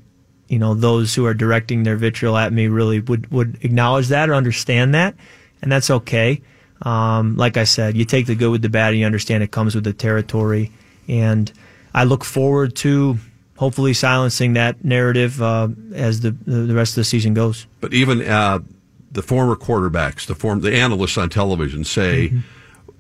you 0.49 0.59
know 0.59 0.75
those 0.75 1.15
who 1.15 1.25
are 1.27 1.35
directing 1.35 1.83
their 1.83 1.97
vitriol 1.97 2.37
at 2.37 2.53
me 2.53 2.69
really 2.69 3.01
would 3.01 3.31
would 3.31 3.59
acknowledge 3.63 4.09
that 4.09 4.29
or 4.29 4.35
understand 4.35 4.95
that, 4.95 5.15
and 5.63 5.73
that's 5.73 5.91
okay. 5.91 6.43
Um, 6.83 7.37
like 7.37 7.57
I 7.57 7.65
said, 7.65 7.97
you 7.97 8.05
take 8.05 8.27
the 8.27 8.35
good 8.35 8.51
with 8.51 8.63
the 8.63 8.69
bad, 8.69 8.91
and 8.91 8.99
you 8.99 9.07
understand 9.07 9.43
it 9.43 9.51
comes 9.51 9.75
with 9.75 9.85
the 9.85 9.93
territory. 9.93 10.73
And 11.09 11.51
I 11.95 12.05
look 12.05 12.25
forward 12.25 12.77
to 12.77 13.19
hopefully 13.57 13.95
silencing 13.95 14.55
that 14.55 14.85
narrative 14.85 15.43
uh, 15.43 15.69
as 15.95 16.21
the 16.21 16.31
the 16.31 16.75
rest 16.75 16.93
of 16.93 16.97
the 16.97 17.05
season 17.05 17.35
goes. 17.35 17.67
But 17.81 17.93
even 17.93 18.23
uh, 18.23 18.61
the 19.13 19.23
former 19.23 19.57
quarterbacks, 19.57 20.27
the 20.27 20.35
form 20.35 20.61
the 20.61 20.75
analysts 20.75 21.19
on 21.19 21.29
television 21.29 21.85
say. 21.85 22.29
Mm-hmm 22.29 22.41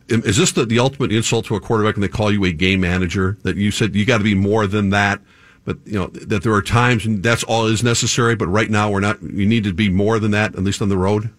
is 0.08 0.36
this 0.36 0.52
the, 0.52 0.64
the 0.64 0.78
ultimate 0.78 1.12
insult 1.12 1.46
to 1.46 1.56
a 1.56 1.60
quarterback 1.60 1.96
when 1.96 2.02
they 2.02 2.08
call 2.08 2.30
you 2.30 2.44
a 2.44 2.52
game 2.52 2.80
manager? 2.80 3.36
That 3.42 3.56
you 3.56 3.70
said 3.70 3.94
you 3.94 4.04
got 4.04 4.18
to 4.18 4.24
be 4.24 4.34
more 4.34 4.66
than 4.66 4.90
that, 4.90 5.20
but 5.64 5.78
you 5.84 5.98
know 5.98 6.06
that 6.08 6.42
there 6.42 6.52
are 6.52 6.62
times 6.62 7.06
and 7.06 7.22
that's 7.22 7.42
all 7.44 7.66
is 7.66 7.82
necessary. 7.82 8.36
But 8.36 8.48
right 8.48 8.70
now 8.70 8.90
we're 8.90 9.00
not. 9.00 9.22
You 9.22 9.46
need 9.46 9.64
to 9.64 9.72
be 9.72 9.88
more 9.88 10.18
than 10.18 10.30
that, 10.32 10.54
at 10.54 10.62
least 10.62 10.80
on 10.80 10.88
the 10.88 10.98
road. 10.98 11.30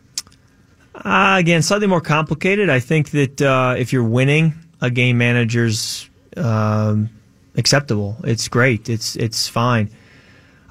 Uh, 0.94 1.36
again, 1.40 1.62
slightly 1.62 1.88
more 1.88 2.02
complicated. 2.02 2.70
I 2.70 2.80
think 2.80 3.12
that 3.12 3.42
uh, 3.42 3.76
if 3.78 3.94
you're 3.94 4.04
winning, 4.04 4.54
a 4.82 4.90
game 4.90 5.18
manager's 5.18 6.10
um, 6.36 7.10
acceptable. 7.58 8.18
It's 8.24 8.48
great. 8.48 8.88
It's 8.88 9.16
it's 9.16 9.48
fine. 9.48 9.90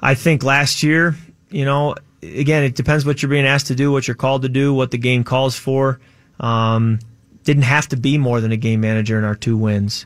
I 0.01 0.15
think 0.15 0.43
last 0.43 0.83
year, 0.83 1.15
you 1.49 1.65
know, 1.65 1.95
again, 2.21 2.63
it 2.63 2.75
depends 2.75 3.05
what 3.05 3.21
you're 3.21 3.29
being 3.29 3.45
asked 3.45 3.67
to 3.67 3.75
do, 3.75 3.91
what 3.91 4.07
you're 4.07 4.15
called 4.15 4.43
to 4.43 4.49
do, 4.49 4.73
what 4.73 4.91
the 4.91 4.97
game 4.97 5.23
calls 5.23 5.55
for. 5.55 5.99
Um, 6.39 6.99
didn't 7.43 7.63
have 7.63 7.87
to 7.89 7.97
be 7.97 8.17
more 8.17 8.41
than 8.41 8.51
a 8.51 8.57
game 8.57 8.81
manager 8.81 9.17
in 9.17 9.23
our 9.23 9.35
two 9.35 9.57
wins. 9.57 10.05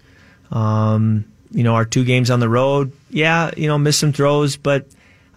Um, 0.52 1.26
you 1.52 1.64
know, 1.64 1.76
our 1.76 1.86
two 1.86 2.04
games 2.04 2.30
on 2.30 2.40
the 2.40 2.50
road, 2.50 2.92
yeah, 3.10 3.52
you 3.58 3.68
know, 3.68 3.78
miss 3.78 3.98
some 3.98 4.14
throws, 4.14 4.56
but 4.58 4.86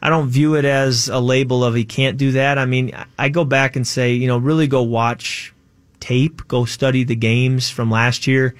I 0.00 0.10
don't 0.10 0.28
view 0.28 0.54
it 0.54 0.64
as 0.64 1.08
a 1.08 1.18
label 1.18 1.64
of 1.64 1.74
he 1.74 1.84
can't 1.84 2.16
do 2.16 2.32
that. 2.32 2.58
I 2.58 2.66
mean, 2.66 2.92
I 3.18 3.30
go 3.30 3.44
back 3.44 3.74
and 3.74 3.86
say, 3.86 4.12
you 4.12 4.28
know, 4.28 4.38
really 4.38 4.66
go 4.66 4.82
watch 4.82 5.52
tape, 5.98 6.46
go 6.46 6.66
study 6.66 7.04
the 7.04 7.16
games 7.16 7.70
from 7.70 7.90
last 7.90 8.26
year. 8.26 8.54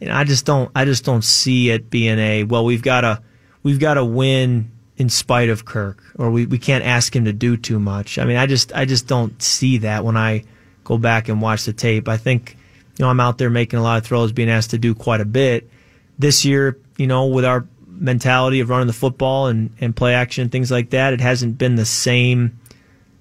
And 0.00 0.10
I 0.10 0.24
just 0.24 0.46
don't, 0.46 0.70
I 0.74 0.84
just 0.84 1.04
don't 1.04 1.22
see 1.24 1.70
it 1.70 1.90
being 1.90 2.18
a, 2.18 2.44
well, 2.44 2.64
we've 2.64 2.82
got 2.82 3.02
to, 3.02 3.22
we've 3.62 3.78
got 3.78 3.94
to 3.94 4.04
win 4.04 4.70
in 4.96 5.08
spite 5.08 5.48
of 5.48 5.64
Kirk, 5.64 6.02
or 6.18 6.30
we, 6.30 6.46
we 6.46 6.58
can't 6.58 6.84
ask 6.84 7.14
him 7.14 7.24
to 7.24 7.32
do 7.32 7.56
too 7.56 7.78
much. 7.78 8.18
I 8.18 8.24
mean, 8.24 8.36
I 8.36 8.46
just, 8.46 8.72
I 8.74 8.84
just 8.84 9.06
don't 9.06 9.40
see 9.42 9.78
that 9.78 10.04
when 10.04 10.16
I 10.16 10.44
go 10.84 10.98
back 10.98 11.28
and 11.28 11.40
watch 11.40 11.64
the 11.64 11.72
tape. 11.72 12.08
I 12.08 12.16
think, 12.16 12.56
you 12.98 13.04
know, 13.04 13.10
I'm 13.10 13.20
out 13.20 13.38
there 13.38 13.50
making 13.50 13.78
a 13.78 13.82
lot 13.82 13.98
of 13.98 14.04
throws, 14.04 14.32
being 14.32 14.50
asked 14.50 14.70
to 14.70 14.78
do 14.78 14.94
quite 14.94 15.20
a 15.20 15.24
bit. 15.24 15.70
This 16.18 16.44
year, 16.44 16.78
you 16.98 17.06
know, 17.06 17.26
with 17.26 17.44
our 17.44 17.66
mentality 17.86 18.60
of 18.60 18.68
running 18.68 18.86
the 18.86 18.92
football 18.92 19.46
and, 19.46 19.70
and 19.80 19.94
play 19.94 20.14
action, 20.14 20.48
things 20.48 20.70
like 20.70 20.90
that, 20.90 21.12
it 21.12 21.20
hasn't 21.20 21.58
been 21.58 21.76
the 21.76 21.86
same, 21.86 22.58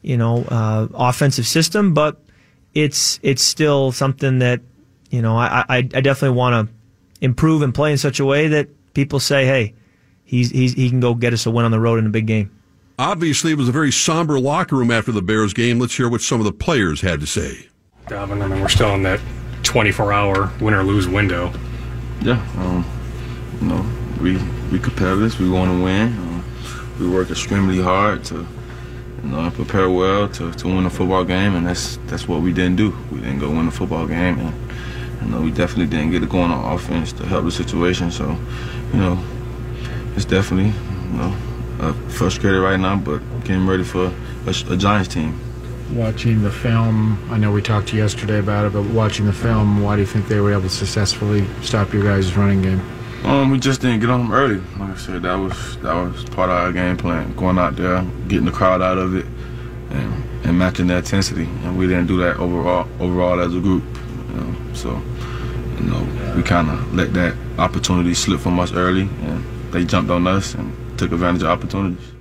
you 0.01 0.17
know, 0.17 0.43
uh, 0.45 0.87
offensive 0.93 1.47
system, 1.47 1.93
but 1.93 2.21
it's 2.73 3.19
it's 3.23 3.43
still 3.43 3.91
something 3.91 4.39
that, 4.39 4.61
you 5.09 5.21
know, 5.21 5.37
I, 5.37 5.65
I, 5.67 5.77
I 5.77 6.01
definitely 6.01 6.37
want 6.37 6.67
to 6.67 6.73
improve 7.21 7.61
and 7.61 7.73
play 7.73 7.91
in 7.91 7.97
such 7.97 8.19
a 8.19 8.25
way 8.25 8.47
that 8.49 8.69
people 8.93 9.19
say, 9.19 9.45
hey, 9.45 9.73
he's, 10.23 10.51
he's 10.51 10.73
he 10.73 10.89
can 10.89 10.99
go 10.99 11.13
get 11.13 11.33
us 11.33 11.45
a 11.45 11.51
win 11.51 11.65
on 11.65 11.71
the 11.71 11.79
road 11.79 11.99
in 11.99 12.05
a 12.05 12.09
big 12.09 12.27
game. 12.27 12.51
Obviously, 12.97 13.51
it 13.51 13.57
was 13.57 13.69
a 13.69 13.71
very 13.71 13.91
somber 13.91 14.39
locker 14.39 14.75
room 14.75 14.91
after 14.91 15.11
the 15.11 15.21
Bears 15.21 15.53
game. 15.53 15.79
Let's 15.79 15.95
hear 15.95 16.09
what 16.09 16.21
some 16.21 16.39
of 16.39 16.45
the 16.45 16.51
players 16.51 17.01
had 17.01 17.21
to 17.21 17.27
say. 17.27 17.67
Dalvin, 18.07 18.41
I 18.41 18.47
mean, 18.47 18.61
we're 18.61 18.67
still 18.67 18.93
in 18.95 19.03
that 19.03 19.21
24-hour 19.61 20.51
win 20.59 20.73
or 20.73 20.83
lose 20.83 21.07
window. 21.07 21.53
Yeah, 22.21 22.45
um, 22.57 22.85
you 23.61 23.67
know, 23.67 23.85
we 24.21 24.37
we 24.71 24.79
competitors. 24.79 25.39
We 25.39 25.49
want 25.49 25.71
to 25.71 25.83
win. 25.83 26.07
Um, 26.07 26.43
we 26.99 27.09
work 27.09 27.29
extremely 27.29 27.81
hard 27.81 28.25
to, 28.25 28.45
you 29.23 29.29
know, 29.29 29.49
prepare 29.51 29.89
well 29.89 30.27
to, 30.29 30.51
to 30.51 30.67
win 30.67 30.85
a 30.85 30.89
football 30.89 31.23
game, 31.23 31.55
and 31.55 31.65
that's 31.65 31.97
that's 32.07 32.27
what 32.27 32.41
we 32.41 32.51
didn't 32.51 32.75
do. 32.75 32.93
We 33.11 33.21
didn't 33.21 33.39
go 33.39 33.49
win 33.49 33.67
a 33.67 33.71
football 33.71 34.05
game, 34.05 34.39
and 34.39 34.68
you 35.21 35.29
know, 35.29 35.41
we 35.41 35.51
definitely 35.51 35.87
didn't 35.87 36.11
get 36.11 36.23
it 36.23 36.29
going 36.29 36.51
on 36.51 36.73
offense 36.73 37.11
to 37.13 37.25
help 37.25 37.45
the 37.45 37.51
situation. 37.51 38.11
So, 38.11 38.37
you 38.93 38.99
know, 38.99 39.23
it's 40.15 40.25
definitely, 40.25 40.71
you 41.11 41.17
know, 41.17 41.35
uh, 41.79 41.93
frustrated 42.09 42.61
right 42.61 42.79
now, 42.79 42.97
but 42.97 43.19
getting 43.43 43.67
ready 43.67 43.83
for 43.83 44.13
a, 44.45 44.73
a 44.73 44.77
Giants 44.77 45.13
team. 45.13 45.39
Watching 45.93 46.43
the 46.43 46.51
film, 46.51 47.17
I 47.31 47.37
know 47.37 47.51
we 47.51 47.61
talked 47.61 47.87
to 47.89 47.95
you 47.95 48.03
yesterday 48.03 48.39
about 48.39 48.65
it, 48.65 48.73
but 48.73 48.83
watching 48.83 49.25
the 49.25 49.33
film, 49.33 49.81
why 49.81 49.95
do 49.95 50.01
you 50.01 50.07
think 50.07 50.27
they 50.27 50.39
were 50.39 50.51
able 50.51 50.63
to 50.63 50.69
successfully 50.69 51.47
stop 51.61 51.93
your 51.93 52.03
guys' 52.03 52.35
running 52.37 52.61
game? 52.61 52.81
Um, 53.23 53.49
we 53.49 53.59
just 53.59 53.81
didn't 53.81 53.99
get 53.99 54.09
on 54.09 54.21
them 54.21 54.31
early. 54.31 54.61
Like 54.77 54.91
I 54.91 54.95
said, 54.95 55.23
that 55.23 55.35
was 55.35 55.77
that 55.77 55.93
was 55.93 56.23
part 56.25 56.49
of 56.49 56.55
our 56.55 56.71
game 56.71 56.95
plan. 56.95 57.35
Going 57.35 57.57
out 57.57 57.75
there, 57.75 58.05
getting 58.27 58.45
the 58.45 58.51
crowd 58.51 58.81
out 58.81 58.97
of 58.97 59.15
it, 59.15 59.25
and, 59.89 60.45
and 60.45 60.57
matching 60.57 60.87
the 60.87 60.97
intensity. 60.97 61.43
And 61.63 61.77
we 61.77 61.85
didn't 61.87 62.07
do 62.07 62.17
that 62.17 62.37
overall 62.37 62.87
overall 62.99 63.39
as 63.41 63.53
a 63.53 63.59
group. 63.59 63.83
You 64.83 64.91
know? 64.91 65.01
So, 65.01 65.83
you 65.83 65.89
know, 65.89 66.35
we 66.35 66.43
kind 66.43 66.69
of 66.69 66.93
let 66.93 67.13
that 67.13 67.35
opportunity 67.57 68.13
slip 68.13 68.39
from 68.39 68.59
us 68.59 68.73
early, 68.73 69.01
and 69.01 69.73
they 69.73 69.85
jumped 69.85 70.11
on 70.11 70.27
us 70.27 70.53
and 70.53 70.73
took 70.97 71.11
advantage 71.11 71.43
of 71.43 71.49
opportunities. 71.49 72.13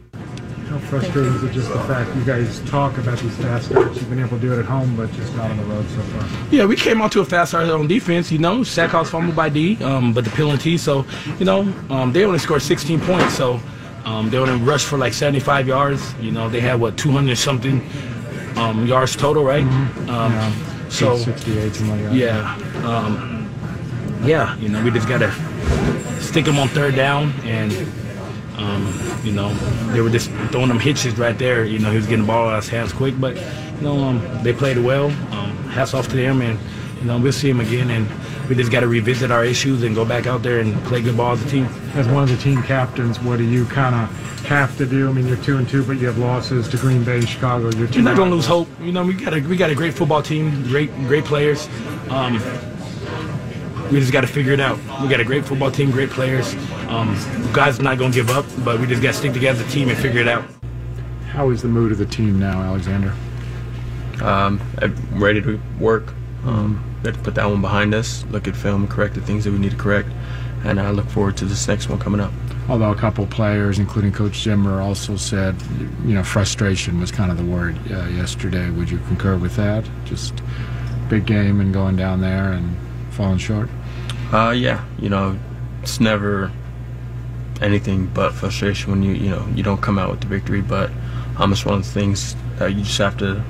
How 0.69 0.79
frustrating 0.79 1.33
is 1.33 1.43
it 1.45 1.53
just 1.53 1.69
the 1.73 1.79
fact 1.81 2.15
you 2.15 2.25
guys 2.25 2.61
talk 2.69 2.99
about 2.99 3.19
these 3.19 3.35
fast 3.37 3.71
starts? 3.71 3.97
You've 3.97 4.11
been 4.11 4.19
able 4.19 4.37
to 4.37 4.39
do 4.39 4.53
it 4.53 4.59
at 4.59 4.67
home, 4.67 4.97
but 4.97 5.11
just 5.13 5.35
not 5.35 5.51
on 5.51 5.57
the 5.57 5.65
road 5.65 5.89
so 5.89 6.03
far. 6.03 6.29
Yeah, 6.51 6.67
we 6.67 6.77
came 6.77 7.01
out 7.01 7.11
to 7.13 7.21
a 7.21 7.25
fast 7.25 7.53
start 7.53 7.71
on 7.71 7.87
defense. 7.87 8.31
You 8.31 8.39
know, 8.39 8.63
sack 8.65 8.91
house 8.91 9.11
fumbled 9.11 9.35
by 9.35 9.49
D, 9.49 9.83
um, 9.83 10.13
but 10.13 10.25
the 10.25 10.31
penalty. 10.31 10.77
So, 10.77 11.07
you 11.39 11.47
know, 11.47 11.61
um, 11.89 12.13
they 12.13 12.25
only 12.25 12.39
scored 12.39 12.61
16 12.61 13.01
points. 13.01 13.35
So, 13.35 13.61
um, 14.05 14.29
they 14.29 14.37
only 14.37 14.57
rushed 14.57 14.87
for 14.87 14.99
like 14.99 15.15
75 15.15 15.67
yards. 15.67 16.15
You 16.21 16.33
know, 16.33 16.51
they 16.51 16.61
had 16.61 16.79
what 16.79 16.99
200 16.99 17.37
something 17.37 17.81
um, 18.57 18.87
yards 18.87 19.17
total, 19.17 19.45
right? 19.45 19.65
Mm-hmm. 19.65 20.11
Um, 20.11 20.33
Yeah, 20.33 20.68
so, 20.89 21.17
68, 21.17 21.75
something 21.75 21.91
like 21.91 22.05
that. 22.05 22.15
yeah, 22.15 22.55
um, 22.85 23.51
yeah. 24.25 24.57
You 24.57 24.69
know, 24.69 24.83
we 24.83 24.91
just 24.91 25.09
gotta 25.09 25.33
stick 26.21 26.45
them 26.45 26.59
on 26.59 26.69
third 26.69 26.95
down 26.95 27.33
and. 27.45 27.73
Um, 28.57 28.93
you 29.23 29.31
know, 29.31 29.55
they 29.93 30.01
were 30.01 30.11
just 30.11 30.31
throwing 30.51 30.67
them 30.67 30.81
hitches 30.81 31.17
right 31.17 31.39
there. 31.39 31.65
You 31.65 31.79
know, 31.79 31.91
he 31.93 31.97
was 31.97 32.07
getting 32.07 32.23
the 32.23 32.27
ball 32.27 32.49
out 32.49 32.59
of 32.59 32.65
his 32.65 32.69
hands 32.69 32.93
quick, 32.93 33.15
but 33.21 33.37
you 33.37 33.83
know, 33.83 33.97
um, 34.03 34.43
they 34.43 34.53
played 34.53 34.79
well. 34.79 35.07
Um, 35.33 35.57
hats 35.69 35.95
off 35.95 36.09
to 36.09 36.17
them, 36.17 36.43
and 36.43 36.59
you 36.99 37.05
know, 37.05 37.19
we'll 37.19 37.31
see 37.31 37.47
them 37.47 37.61
again. 37.61 37.89
And 37.91 38.09
we 38.49 38.55
just 38.55 38.73
got 38.73 38.81
to 38.81 38.89
revisit 38.89 39.31
our 39.31 39.45
issues 39.45 39.83
and 39.83 39.95
go 39.95 40.05
back 40.05 40.27
out 40.27 40.43
there 40.43 40.61
and 40.61 40.75
play 40.85 41.03
good 41.03 41.17
ball 41.17 41.33
as 41.33 41.45
a 41.45 41.49
team. 41.49 41.67
As 41.95 42.09
one 42.09 42.23
of 42.23 42.31
the 42.31 42.37
team 42.37 42.63
captains, 42.63 43.21
what 43.21 43.37
do 43.39 43.45
you 43.45 43.67
kind 43.67 43.95
of 43.95 44.11
have 44.47 44.77
to 44.79 44.87
do? 44.87 45.09
I 45.09 45.13
mean, 45.13 45.27
you're 45.27 45.37
two 45.37 45.59
and 45.59 45.69
two, 45.69 45.85
but 45.85 45.99
you 45.99 46.07
have 46.07 46.19
losses 46.19 46.69
to 46.69 46.77
Green 46.79 47.05
Bay, 47.05 47.21
Chicago. 47.21 47.71
You're 47.77 47.89
You're 47.89 48.03
not 48.03 48.17
gonna 48.17 48.31
lose 48.31 48.47
hope. 48.47 48.69
You 48.81 48.93
know, 48.93 49.05
we 49.05 49.15
got 49.15 49.35
a 49.35 49.41
we 49.41 49.57
got 49.57 49.71
a 49.71 49.75
great 49.75 49.95
football 49.95 50.23
team, 50.23 50.63
great 50.65 50.93
great 51.07 51.25
players. 51.25 51.69
Um, 52.11 52.35
we 53.93 54.01
just 54.01 54.13
got 54.13 54.21
to 54.21 54.27
figure 54.27 54.53
it 54.53 54.61
out. 54.61 54.79
We 55.03 55.09
got 55.09 55.21
a 55.21 55.25
great 55.25 55.45
football 55.47 55.71
team, 55.71 55.91
great 55.91 56.11
players. 56.11 56.55
Um, 56.89 57.15
guys 57.53 57.81
not 57.81 57.99
gonna 57.99 58.13
give 58.13 58.31
up, 58.31 58.45
but 58.65 58.81
we 58.81 58.87
just 58.87 59.03
got 59.03 59.13
to 59.13 59.19
stick 59.19 59.33
together 59.33 59.63
as 59.63 59.67
a 59.67 59.71
team 59.71 59.89
and 59.89 59.99
figure 59.99 60.21
it 60.21 60.29
out. 60.29 60.45
How 61.31 61.51
is 61.51 61.63
the 61.63 61.69
mood 61.69 61.93
of 61.93 61.99
the 61.99 62.07
team 62.07 62.39
now, 62.39 62.61
Alexander? 62.63 63.15
um, 64.23 64.61
I'm 64.79 64.95
ready 65.23 65.41
to 65.43 65.61
work. 65.79 66.13
Um, 66.45 66.85
to 67.05 67.13
put 67.13 67.35
that 67.35 67.47
one 67.47 67.61
behind 67.61 67.95
us, 67.95 68.25
look 68.27 68.47
at 68.49 68.57
film, 68.57 68.87
correct 68.89 69.15
the 69.15 69.21
things 69.21 69.45
that 69.45 69.53
we 69.53 69.59
need 69.59 69.73
to 69.73 69.77
correct, 69.77 70.09
and 70.65 70.81
I 70.81 70.91
look 70.91 71.09
forward 71.09 71.37
to 71.39 71.45
this 71.45 71.67
next 71.69 71.89
one 71.89 71.99
coming 71.99 72.21
up. 72.21 72.33
Although 72.69 72.91
a 72.91 72.97
couple 72.97 73.25
of 73.25 73.31
players, 73.31 73.79
including 73.79 74.13
Coach 74.13 74.43
Zimmer, 74.43 74.81
also 74.81 75.17
said, 75.17 75.57
you 76.05 76.15
know, 76.15 76.23
frustration 76.23 77.01
was 77.01 77.11
kind 77.11 77.31
of 77.31 77.39
the 77.39 77.45
word 77.45 77.79
uh, 77.91 78.07
yesterday. 78.09 78.69
Would 78.71 78.91
you 78.91 78.99
concur 79.09 79.37
with 79.37 79.57
that? 79.57 79.89
Just 80.05 80.35
big 81.09 81.25
game 81.25 81.61
and 81.61 81.73
going 81.73 81.97
down 81.97 82.21
there 82.21 82.53
and 82.53 82.77
falling 83.11 83.39
short. 83.39 83.71
Uh, 84.33 84.51
yeah, 84.51 84.85
you 84.99 85.09
know, 85.09 85.39
it's 85.83 86.01
never 86.01 86.53
anything 87.61 88.07
but 88.07 88.33
frustration 88.33 88.91
when 88.91 89.03
you 89.03 89.13
you 89.13 89.31
know 89.31 89.45
you 89.55 89.63
don't 89.63 89.81
come 89.81 89.99
out 89.99 90.11
with 90.11 90.21
the 90.21 90.27
victory. 90.27 90.61
But 90.61 90.91
um, 91.39 91.53
it's 91.53 91.65
one 91.65 91.79
of 91.79 91.85
the 91.85 91.91
things 91.91 92.37
that 92.59 92.75
you 92.75 92.83
just 92.83 92.99
have 92.99 93.17
to 93.19 93.43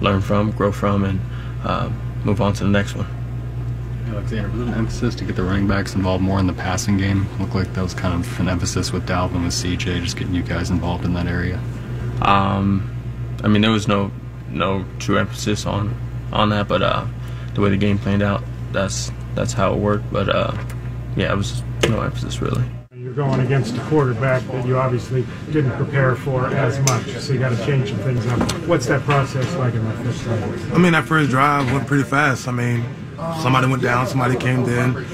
learn 0.00 0.20
from, 0.20 0.50
grow 0.50 0.72
from, 0.72 1.04
and 1.04 1.20
uh, 1.64 1.90
move 2.26 2.40
on 2.40 2.52
to 2.54 2.64
the 2.64 2.70
next 2.70 2.96
one. 2.96 3.06
Alexander, 4.08 4.50
was 4.50 4.60
an 4.60 4.74
emphasis 4.74 5.14
to 5.14 5.24
get 5.24 5.36
the 5.36 5.42
running 5.42 5.68
backs 5.68 5.94
involved 5.94 6.22
more 6.22 6.40
in 6.40 6.46
the 6.46 6.52
passing 6.52 6.96
game? 6.96 7.26
Looked 7.38 7.54
like 7.54 7.72
that 7.74 7.82
was 7.82 7.94
kind 7.94 8.14
of 8.14 8.40
an 8.40 8.48
emphasis 8.48 8.92
with 8.92 9.06
Dalvin 9.06 9.44
with 9.44 9.54
CJ, 9.54 10.02
just 10.02 10.16
getting 10.16 10.34
you 10.34 10.42
guys 10.42 10.70
involved 10.70 11.04
in 11.04 11.14
that 11.14 11.26
area. 11.26 11.60
Um, 12.22 12.90
I 13.44 13.48
mean, 13.48 13.62
there 13.62 13.70
was 13.70 13.86
no 13.88 14.10
no 14.50 14.84
true 14.98 15.18
emphasis 15.18 15.66
on 15.66 15.94
on 16.32 16.48
that, 16.50 16.66
but 16.66 16.82
uh, 16.82 17.06
the 17.54 17.60
way 17.60 17.70
the 17.70 17.76
game 17.76 17.98
played 17.98 18.22
out, 18.22 18.42
that's 18.72 19.12
that's 19.34 19.52
how 19.52 19.74
it 19.74 19.78
worked. 19.78 20.10
But 20.12 20.28
uh, 20.28 20.56
yeah, 21.16 21.32
it 21.32 21.36
was 21.36 21.62
no 21.88 22.00
emphasis 22.00 22.40
really. 22.40 22.64
Going 23.16 23.40
against 23.40 23.74
a 23.78 23.80
quarterback 23.84 24.46
that 24.48 24.66
you 24.66 24.76
obviously 24.76 25.24
didn't 25.50 25.72
prepare 25.78 26.16
for 26.16 26.48
as 26.48 26.78
much, 26.80 27.08
so 27.16 27.32
you 27.32 27.38
got 27.38 27.48
to 27.48 27.64
change 27.64 27.88
some 27.88 27.96
things 28.00 28.26
up. 28.26 28.38
What's 28.68 28.84
that 28.88 29.00
process 29.04 29.54
like 29.54 29.72
in 29.72 29.82
that 29.86 30.04
first 30.04 30.22
time? 30.22 30.74
I 30.74 30.76
mean, 30.76 30.92
that 30.92 31.06
first 31.06 31.30
drive 31.30 31.72
went 31.72 31.86
pretty 31.86 32.04
fast. 32.04 32.46
I 32.46 32.52
mean, 32.52 32.84
somebody 33.40 33.68
went 33.68 33.82
down, 33.82 34.06
somebody 34.06 34.36
came 34.36 34.66
in. 34.66 35.06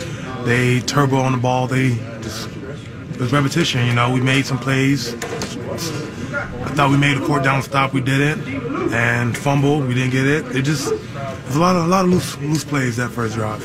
They 0.45 0.81
turbo 0.81 1.19
on 1.19 1.31
the 1.31 1.39
ball. 1.39 1.69
They 1.69 1.91
just 2.23 2.49
it 2.49 3.21
was 3.21 3.33
repetition. 3.33 3.87
You 3.87 3.95
know, 3.95 4.13
we 4.13 4.21
made 4.21 4.47
some 4.47 4.59
plays. 4.59 5.15
I 5.15 6.75
thought 6.75 6.91
we 6.91 6.97
made 6.97 7.19
a 7.19 7.25
court 7.25 7.45
down 7.45 7.63
stop. 7.63 7.93
We 7.93 8.01
didn't, 8.01 8.93
and 8.93 9.39
fumble. 9.39 9.81
We 9.81 9.95
didn't 9.95 10.11
get 10.11 10.27
it. 10.27 10.57
It 10.57 10.63
just 10.63 10.91
it 10.91 11.47
was 11.47 11.55
a 11.55 11.61
lot 11.61 11.77
of 11.77 11.85
a 11.85 11.89
lot 11.89 12.05
of 12.05 12.11
loose 12.11 12.37
loose 12.39 12.65
plays 12.65 12.97
that 12.97 13.11
first 13.11 13.37
drive. 13.37 13.63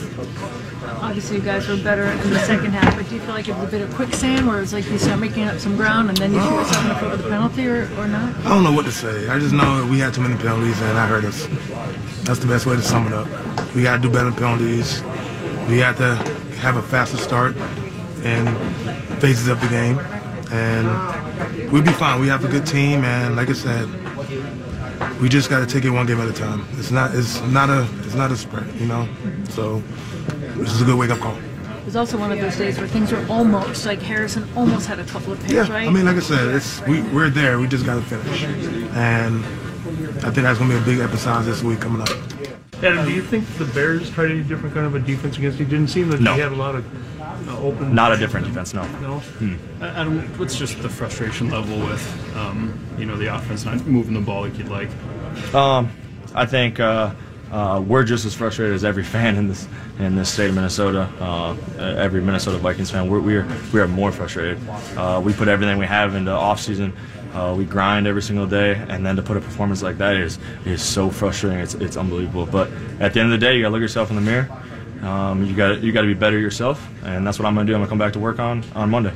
Obviously, 1.07 1.37
you 1.37 1.41
guys 1.41 1.65
were 1.69 1.77
better 1.77 2.03
in 2.03 2.29
the 2.31 2.39
second 2.39 2.73
half, 2.73 2.93
but 2.97 3.07
do 3.07 3.15
you 3.15 3.21
feel 3.21 3.33
like 3.33 3.47
it 3.47 3.55
was 3.55 3.69
a 3.69 3.71
bit 3.71 3.81
of 3.81 3.95
quicksand 3.95 4.45
where 4.45 4.61
it's 4.61 4.73
like 4.73 4.85
you 4.89 4.97
start 4.97 5.21
making 5.21 5.43
up 5.45 5.57
some 5.57 5.77
ground 5.77 6.09
and 6.09 6.17
then 6.17 6.33
you 6.33 6.39
shoot 6.41 6.51
oh. 6.51 6.59
yourself 6.59 6.83
in 6.83 6.89
the 6.89 6.95
foot 6.95 7.11
with 7.11 7.25
a 7.25 7.29
penalty 7.29 7.65
or, 7.65 7.83
or 7.97 8.09
not? 8.09 8.35
I 8.39 8.49
don't 8.49 8.63
know 8.63 8.73
what 8.73 8.83
to 8.85 8.91
say. 8.91 9.29
I 9.29 9.39
just 9.39 9.53
know 9.53 9.81
that 9.81 9.89
we 9.89 9.99
had 9.99 10.13
too 10.13 10.19
many 10.19 10.35
penalties 10.35 10.77
and 10.81 10.97
that 10.97 11.07
hurt 11.07 11.23
us. 11.23 11.47
That's 12.25 12.39
the 12.39 12.45
best 12.45 12.65
way 12.65 12.75
to 12.75 12.81
sum 12.81 13.07
it 13.07 13.13
up. 13.13 13.25
We 13.73 13.83
got 13.83 13.95
to 13.95 14.01
do 14.01 14.09
better 14.11 14.33
penalties. 14.33 15.01
We 15.69 15.77
had 15.77 15.95
to 15.95 16.15
have 16.57 16.75
a 16.75 16.81
faster 16.81 17.15
start 17.15 17.55
and 18.23 18.49
phases 19.21 19.47
of 19.47 19.61
the 19.61 19.69
game, 19.69 19.99
and 20.51 21.71
we'll 21.71 21.83
be 21.83 21.93
fine. 21.93 22.19
We 22.19 22.27
have 22.27 22.43
a 22.43 22.49
good 22.49 22.67
team, 22.67 23.05
and 23.05 23.37
like 23.37 23.49
I 23.49 23.53
said, 23.53 23.87
we 25.21 25.29
just 25.29 25.49
got 25.49 25.59
to 25.59 25.65
take 25.65 25.85
it 25.85 25.89
one 25.89 26.05
game 26.05 26.19
at 26.19 26.27
a 26.27 26.33
time. 26.33 26.65
It's 26.73 26.91
not. 26.91 27.15
It's 27.15 27.41
not 27.41 27.69
a. 27.69 27.87
It's 28.03 28.15
not 28.15 28.31
a 28.31 28.37
sprint, 28.37 28.73
you 28.75 28.87
know. 28.87 29.07
So 29.49 29.79
this 30.57 30.71
is 30.73 30.81
a 30.81 30.85
good 30.85 30.97
wake 30.97 31.09
up 31.09 31.19
call. 31.19 31.35
It 31.35 31.85
was 31.85 31.95
also 31.95 32.17
one 32.17 32.31
of 32.31 32.39
those 32.39 32.57
days 32.57 32.77
where 32.77 32.87
things 32.87 33.11
were 33.11 33.25
almost 33.29 33.85
like 33.85 34.01
Harrison 34.01 34.47
almost 34.57 34.87
had 34.87 34.99
a 34.99 35.05
couple 35.05 35.31
of 35.31 35.39
picks, 35.39 35.53
Yeah, 35.53 35.71
right? 35.71 35.87
I 35.87 35.89
mean, 35.89 36.05
like 36.05 36.17
I 36.17 36.19
said, 36.19 36.49
it's 36.49 36.81
we, 36.81 37.01
we're 37.13 37.29
there. 37.29 37.59
We 37.59 37.67
just 37.67 37.85
got 37.85 37.95
to 37.95 38.01
finish, 38.01 38.43
and 38.43 39.43
I 40.25 40.31
think 40.31 40.43
that's 40.43 40.59
gonna 40.59 40.73
be 40.73 40.79
a 40.79 40.85
big 40.85 40.99
episode 40.99 41.43
this 41.43 41.63
week 41.63 41.79
coming 41.79 42.01
up. 42.01 42.09
Adam, 42.83 43.05
do 43.05 43.11
you 43.11 43.21
think 43.23 43.47
the 43.57 43.65
Bears 43.65 44.09
tried 44.11 44.31
any 44.31 44.43
different 44.43 44.75
kind 44.75 44.85
of 44.85 44.93
a 44.95 44.99
defense 44.99 45.37
against 45.37 45.59
you? 45.59 45.65
Didn't 45.65 45.87
seem 45.87 46.11
like 46.11 46.19
No. 46.19 46.35
you 46.35 46.41
had 46.43 46.51
a 46.51 46.55
lot 46.55 46.75
of 46.75 46.85
uh, 47.49 47.59
open. 47.59 47.93
Not 47.95 48.11
a 48.11 48.17
different 48.17 48.45
defense, 48.45 48.73
no. 48.73 48.85
No. 48.99 49.21
Uh, 49.81 49.85
Adam, 49.85 50.19
what's 50.37 50.55
just 50.57 50.79
the 50.81 50.89
frustration 50.89 51.49
level 51.49 51.77
with, 51.79 52.35
um, 52.37 52.79
you 52.97 53.05
know, 53.05 53.17
the 53.17 53.33
offense 53.33 53.65
not 53.65 53.85
moving 53.87 54.13
the 54.13 54.21
ball 54.21 54.41
like 54.41 54.57
you'd 54.57 54.69
like? 54.69 54.89
Um, 55.55 55.89
I 56.35 56.45
think 56.45 56.79
uh, 56.79 57.13
uh, 57.51 57.83
we're 57.85 58.03
just 58.03 58.25
as 58.25 58.35
frustrated 58.35 58.75
as 58.75 58.83
every 58.85 59.03
fan 59.15 59.35
in 59.37 59.47
this 59.47 59.67
in 59.99 60.15
this 60.15 60.31
state 60.31 60.49
of 60.49 60.55
Minnesota. 60.55 61.09
Uh, 61.19 61.55
every 61.79 62.21
Minnesota 62.21 62.59
Vikings 62.59 62.91
fan, 62.91 63.09
we're, 63.09 63.19
we 63.19 63.35
are 63.37 63.47
we 63.73 63.79
are 63.79 63.87
more 63.87 64.11
frustrated. 64.11 64.59
Uh, 64.95 65.19
we 65.23 65.33
put 65.33 65.47
everything 65.47 65.79
we 65.79 65.85
have 65.87 66.13
into 66.13 66.31
off 66.31 66.61
season. 66.61 66.93
Uh, 67.37 67.53
we 67.53 67.65
grind 67.65 68.07
every 68.07 68.23
single 68.23 68.47
day, 68.47 68.73
and 68.89 69.05
then 69.05 69.15
to 69.15 69.21
put 69.21 69.37
a 69.37 69.39
performance 69.39 69.83
like 69.83 69.99
that 69.99 70.15
is 70.15 70.39
is 70.65 70.81
so 70.81 71.11
frustrating. 71.11 71.59
It's 71.59 71.75
it's 71.75 71.95
unbelievable. 71.95 72.47
But 72.47 72.71
at 72.99 73.13
the 73.13 73.19
end 73.19 73.31
of 73.31 73.39
the 73.39 73.45
day, 73.45 73.55
you 73.55 73.61
gotta 73.61 73.73
look 73.73 73.81
yourself 73.81 74.09
in 74.09 74.15
the 74.15 74.23
mirror. 74.23 74.49
Um, 75.03 75.45
you 75.45 75.55
got 75.55 75.81
you 75.83 75.91
got 75.91 76.01
to 76.01 76.07
be 76.07 76.15
better 76.15 76.39
yourself, 76.39 76.89
and 77.03 77.25
that's 77.27 77.37
what 77.37 77.45
I'm 77.45 77.53
gonna 77.53 77.67
do. 77.67 77.75
I'm 77.75 77.81
gonna 77.81 77.89
come 77.89 77.99
back 77.99 78.13
to 78.13 78.19
work 78.19 78.39
on 78.39 78.63
on 78.73 78.89
Monday. 78.89 79.13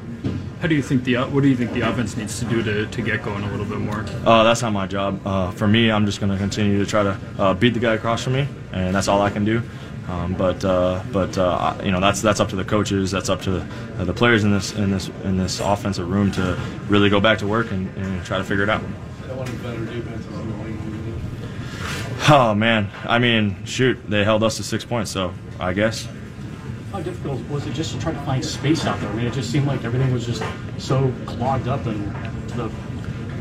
How 0.61 0.67
do 0.67 0.75
you 0.75 0.83
think 0.83 1.03
the 1.03 1.15
what 1.15 1.41
do 1.41 1.49
you 1.49 1.55
think 1.55 1.73
the 1.73 1.81
offense 1.81 2.15
needs 2.15 2.37
to 2.37 2.45
do 2.45 2.61
to, 2.61 2.85
to 2.85 3.01
get 3.01 3.23
going 3.23 3.43
a 3.43 3.49
little 3.49 3.65
bit 3.65 3.79
more? 3.79 4.05
Uh, 4.23 4.43
that's 4.43 4.61
not 4.61 4.71
my 4.71 4.85
job. 4.85 5.19
Uh, 5.25 5.49
for 5.49 5.67
me, 5.67 5.89
I'm 5.89 6.05
just 6.05 6.19
going 6.19 6.31
to 6.31 6.37
continue 6.37 6.77
to 6.77 6.85
try 6.85 7.01
to 7.01 7.17
uh, 7.39 7.53
beat 7.55 7.73
the 7.73 7.79
guy 7.79 7.95
across 7.95 8.23
from 8.23 8.33
me, 8.33 8.47
and 8.71 8.93
that's 8.93 9.07
all 9.07 9.23
I 9.23 9.31
can 9.31 9.43
do. 9.43 9.63
Um, 10.08 10.34
but 10.34 10.63
uh, 10.65 11.03
but 11.12 11.38
uh, 11.38 11.79
you 11.84 11.91
know 11.91 12.00
that's 12.00 12.22
that's 12.22 12.39
up 12.39 12.50
to 12.50 12.55
the 12.55 12.65
coaches. 12.65 13.12
That's 13.12 13.29
up 13.29 13.41
to 13.43 13.65
uh, 13.98 14.03
the 14.03 14.13
players 14.13 14.43
in 14.43 14.51
this 14.51 14.74
in 14.74 14.91
this 14.91 15.10
in 15.24 15.38
this 15.38 15.60
offensive 15.60 16.10
room 16.10 16.31
to 16.34 16.60
really 16.88 17.10
go 17.10 17.20
back 17.20 17.38
to 17.39 17.48
work 17.48 17.72
and, 17.72 17.88
and 17.98 18.25
try 18.25 18.38
to 18.38 18.43
figure 18.43 18.63
it 18.63 18.70
out. 18.70 18.81
Oh 22.29 22.53
man, 22.55 22.89
I 23.03 23.20
mean, 23.20 23.63
shoot, 23.65 23.98
they 24.10 24.24
held 24.24 24.43
us 24.43 24.58
to 24.58 24.63
six 24.63 24.86
points, 24.86 25.12
so 25.12 25.34
I 25.60 25.74
guess. 25.74 26.08
How 26.91 27.01
difficult 27.01 27.41
was 27.50 27.65
it 27.65 27.74
just 27.74 27.93
to 27.93 28.00
try 28.00 28.12
to 28.12 28.20
find 28.22 28.43
space 28.43 28.86
out 28.86 29.00
there? 29.00 29.10
I 29.10 29.15
mean, 29.15 29.25
it 29.25 29.34
just 29.34 29.50
seemed 29.50 29.65
like 29.65 29.84
everything 29.86 30.12
was 30.12 30.25
just 30.25 30.43
so 30.77 31.13
clogged 31.25 31.67
up 31.67 31.86
and 31.86 32.13
the. 32.50 32.72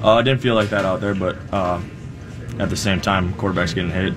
Uh, 0.02 0.14
I 0.14 0.23
didn't 0.23 0.40
feel 0.40 0.55
like 0.55 0.71
that 0.71 0.85
out 0.85 1.00
there, 1.00 1.14
but 1.14 1.37
uh, 1.52 1.81
at 2.59 2.71
the 2.71 2.76
same 2.76 3.00
time, 3.00 3.35
quarterbacks 3.35 3.75
getting 3.75 3.90
hit. 3.90 4.14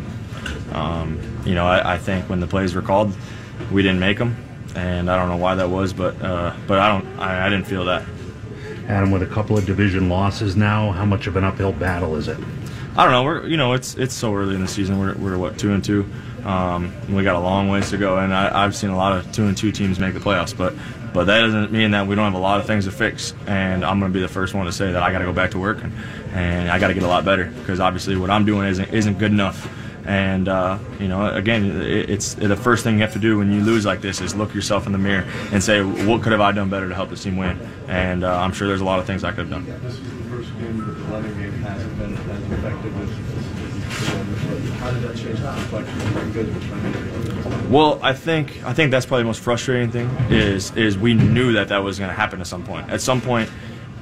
Um, 0.74 1.20
you 1.46 1.56
know, 1.56 1.68
I, 1.68 1.94
I, 1.94 1.98
think 1.98 2.30
when 2.30 2.40
the 2.40 2.48
plays 2.48 2.74
were 2.74 2.82
called, 2.82 3.14
we 3.72 3.84
didn't 3.84 4.00
make 4.00 4.18
them, 4.18 4.36
and 4.76 5.10
I 5.10 5.18
don't 5.18 5.30
know 5.30 5.38
why 5.38 5.56
that 5.56 5.70
was, 5.70 5.94
but 5.94 6.20
uh, 6.22 6.56
but 6.68 6.80
I 6.80 6.88
don't, 6.90 7.20
I, 7.20 7.46
I 7.46 7.50
didn't 7.50 7.68
feel 7.68 7.86
that. 7.86 8.04
Adam, 8.88 9.12
with 9.12 9.22
a 9.22 9.28
couple 9.28 9.58
of 9.58 9.66
division 9.66 10.10
losses 10.10 10.56
now, 10.56 10.92
how 10.92 11.06
much 11.06 11.28
of 11.28 11.38
an 11.38 11.44
uphill 11.44 11.72
battle 11.72 12.16
is 12.16 12.28
it? 12.28 12.38
I 12.96 13.04
don't 13.04 13.12
know. 13.12 13.24
We're 13.24 13.48
you 13.48 13.58
know 13.58 13.74
it's 13.74 13.96
it's 13.96 14.14
so 14.14 14.34
early 14.34 14.56
in 14.56 14.62
the 14.62 14.68
season. 14.68 15.00
We're, 15.00 15.16
we're 15.16 15.38
what 15.38 15.58
two 15.58 15.74
and 15.74 15.84
two. 15.84 16.06
Um, 16.44 16.92
we 17.10 17.24
got 17.24 17.36
a 17.36 17.40
long 17.40 17.70
ways 17.70 17.90
to 17.92 17.98
go, 17.98 18.18
and 18.18 18.34
I, 18.34 18.64
have 18.64 18.76
seen 18.76 18.90
a 18.90 18.98
lot 18.98 19.18
of 19.18 19.32
two 19.32 19.46
and 19.46 19.56
two 19.56 19.72
teams 19.72 20.00
make 20.00 20.14
the 20.14 20.20
playoffs. 20.20 20.56
But 20.56 20.74
but 21.14 21.26
that 21.26 21.42
doesn't 21.42 21.72
mean 21.72 21.92
that 21.92 22.08
we 22.08 22.16
don't 22.16 22.26
have 22.26 22.34
a 22.34 22.44
lot 22.44 22.60
of 22.60 22.66
things 22.66 22.86
to 22.86 22.92
fix. 22.92 23.34
And 23.46 23.86
I'm 23.86 24.00
going 24.00 24.12
to 24.12 24.18
be 24.18 24.22
the 24.22 24.28
first 24.28 24.54
one 24.54 24.66
to 24.66 24.72
say 24.72 24.92
that 24.92 25.02
I 25.02 25.12
got 25.12 25.20
to 25.20 25.26
go 25.26 25.34
back 25.34 25.52
to 25.52 25.60
work 25.60 25.84
and, 25.84 25.94
and 26.34 26.70
I 26.70 26.80
got 26.80 26.88
to 26.88 26.94
get 26.94 27.04
a 27.04 27.08
lot 27.08 27.24
better 27.24 27.46
because 27.46 27.80
obviously 27.80 28.18
what 28.18 28.30
I'm 28.30 28.46
doing 28.46 28.68
isn't 28.68 28.94
isn't 28.94 29.20
good 29.20 29.32
enough. 29.32 29.70
And 30.06 30.50
uh, 30.50 30.80
you 31.00 31.08
know, 31.08 31.28
again, 31.28 31.82
it, 31.82 32.10
it's 32.10 32.34
the 32.34 32.56
first 32.56 32.84
thing 32.84 32.96
you 32.96 33.02
have 33.02 33.14
to 33.14 33.20
do 33.20 33.38
when 33.38 33.52
you 33.52 33.62
lose 33.62 33.86
like 33.86 34.02
this 34.02 34.20
is 34.20 34.36
look 34.36 34.54
yourself 34.54 34.86
in 34.86 34.92
the 34.92 34.98
mirror 34.98 35.26
and 35.52 35.64
say, 35.64 35.82
what 35.82 36.22
could 36.22 36.34
have 36.34 36.42
I 36.42 36.52
done 36.52 36.70
better 36.70 36.90
to 36.90 36.96
help 36.96 37.10
this 37.10 37.24
team 37.24 37.38
win? 37.38 37.58
And 37.88 38.24
uh, 38.24 38.40
I'm 38.40 38.52
sure 38.52 38.68
there's 38.68 38.82
a 38.82 38.86
lot 38.86 39.00
of 39.00 39.06
things 39.06 39.24
I 39.24 39.30
could 39.32 39.48
have 39.48 39.50
done. 39.50 39.66
This 39.82 39.94
is 39.94 40.04
the 40.04 40.30
first 40.30 40.54
game 40.58 40.78
that 40.78 40.86
the 40.86 40.92
running 41.06 41.38
game 41.38 41.54
hasn't 41.54 41.98
been 41.98 42.14
as 42.14 42.52
effective 42.52 43.02
as. 43.02 43.10
How 44.80 44.92
did 44.92 45.02
that 45.04 45.16
change 45.16 45.40
the 45.40 45.54
complexion? 45.54 47.72
Well, 47.72 48.00
I 48.04 48.12
think 48.14 48.62
I 48.66 48.74
think 48.74 48.92
that's 48.92 49.06
probably 49.06 49.24
the 49.24 49.28
most 49.28 49.40
frustrating 49.40 49.90
thing 49.92 50.10
is 50.30 50.76
is 50.76 50.98
we 50.98 51.14
knew 51.14 51.54
that 51.54 51.70
that 51.70 51.84
was 51.84 51.98
going 51.98 52.10
to 52.10 52.16
happen 52.16 52.42
at 52.42 52.48
some 52.48 52.64
point. 52.66 52.90
At 52.90 53.00
some 53.00 53.22
point, 53.22 53.50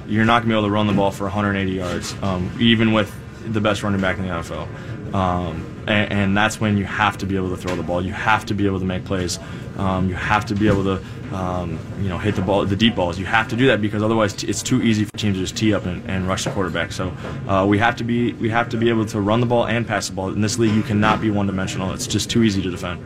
you're 0.08 0.24
not 0.24 0.40
going 0.40 0.42
to 0.42 0.48
be 0.48 0.54
able 0.54 0.64
to 0.66 0.70
run 0.72 0.88
the 0.88 0.92
ball 0.92 1.12
for 1.12 1.24
180 1.24 1.70
yards, 1.70 2.16
um, 2.22 2.50
even 2.58 2.92
with 2.92 3.14
the 3.52 3.60
best 3.60 3.84
running 3.84 4.00
back 4.00 4.18
in 4.18 4.24
the 4.24 4.30
NFL. 4.30 5.14
Um, 5.14 5.64
and, 5.86 6.12
and, 6.12 6.36
that's 6.36 6.60
when 6.60 6.76
you 6.76 6.84
have 6.84 7.18
to 7.18 7.26
be 7.26 7.36
able 7.36 7.50
to 7.50 7.56
throw 7.56 7.74
the 7.76 7.82
ball. 7.82 8.04
You 8.04 8.12
have 8.12 8.46
to 8.46 8.54
be 8.54 8.66
able 8.66 8.78
to 8.78 8.84
make 8.84 9.04
plays. 9.04 9.38
Um, 9.76 10.08
you 10.08 10.14
have 10.14 10.44
to 10.46 10.54
be 10.54 10.68
able 10.68 10.84
to, 10.84 11.34
um, 11.34 11.78
you 12.00 12.08
know, 12.08 12.18
hit 12.18 12.36
the 12.36 12.42
ball, 12.42 12.64
the 12.64 12.76
deep 12.76 12.94
balls. 12.94 13.18
You 13.18 13.26
have 13.26 13.48
to 13.48 13.56
do 13.56 13.66
that 13.68 13.80
because 13.80 14.02
otherwise 14.02 14.42
it's 14.44 14.62
too 14.62 14.82
easy 14.82 15.04
for 15.04 15.16
teams 15.16 15.36
to 15.36 15.40
just 15.40 15.56
tee 15.56 15.74
up 15.74 15.86
and, 15.86 16.08
and 16.08 16.28
rush 16.28 16.44
the 16.44 16.50
quarterback. 16.50 16.92
So 16.92 17.12
uh, 17.48 17.66
we 17.68 17.78
have 17.78 17.96
to 17.96 18.04
be 18.04 18.32
we 18.34 18.50
have 18.50 18.68
to 18.70 18.76
be 18.76 18.88
able 18.88 19.06
to 19.06 19.20
run 19.20 19.40
the 19.40 19.46
ball 19.46 19.66
and 19.66 19.86
pass 19.86 20.08
the 20.08 20.14
ball. 20.14 20.28
In 20.28 20.40
this 20.40 20.58
league, 20.58 20.74
you 20.74 20.82
cannot 20.82 21.20
be 21.20 21.30
one 21.30 21.46
dimensional. 21.46 21.92
It's 21.92 22.06
just 22.06 22.30
too 22.30 22.42
easy 22.42 22.62
to 22.62 22.70
defend. 22.70 23.04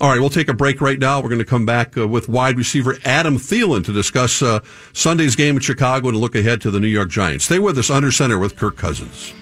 All 0.00 0.08
right, 0.08 0.20
we'll 0.20 0.30
take 0.30 0.48
a 0.48 0.54
break 0.54 0.80
right 0.80 0.98
now. 0.98 1.20
We're 1.20 1.28
going 1.28 1.40
to 1.40 1.44
come 1.44 1.66
back 1.66 1.98
uh, 1.98 2.06
with 2.06 2.28
wide 2.28 2.56
receiver 2.56 2.96
Adam 3.04 3.38
Thielen 3.38 3.84
to 3.84 3.92
discuss 3.92 4.40
uh, 4.40 4.60
Sunday's 4.92 5.34
game 5.34 5.56
in 5.56 5.60
Chicago 5.60 6.08
and 6.08 6.16
look 6.16 6.36
ahead 6.36 6.60
to 6.60 6.70
the 6.70 6.78
New 6.78 6.86
York 6.86 7.08
Giants. 7.08 7.46
Stay 7.46 7.58
with 7.58 7.76
us 7.76 7.90
under 7.90 8.12
center 8.12 8.38
with 8.38 8.56
Kirk 8.56 8.76
Cousins. 8.76 9.34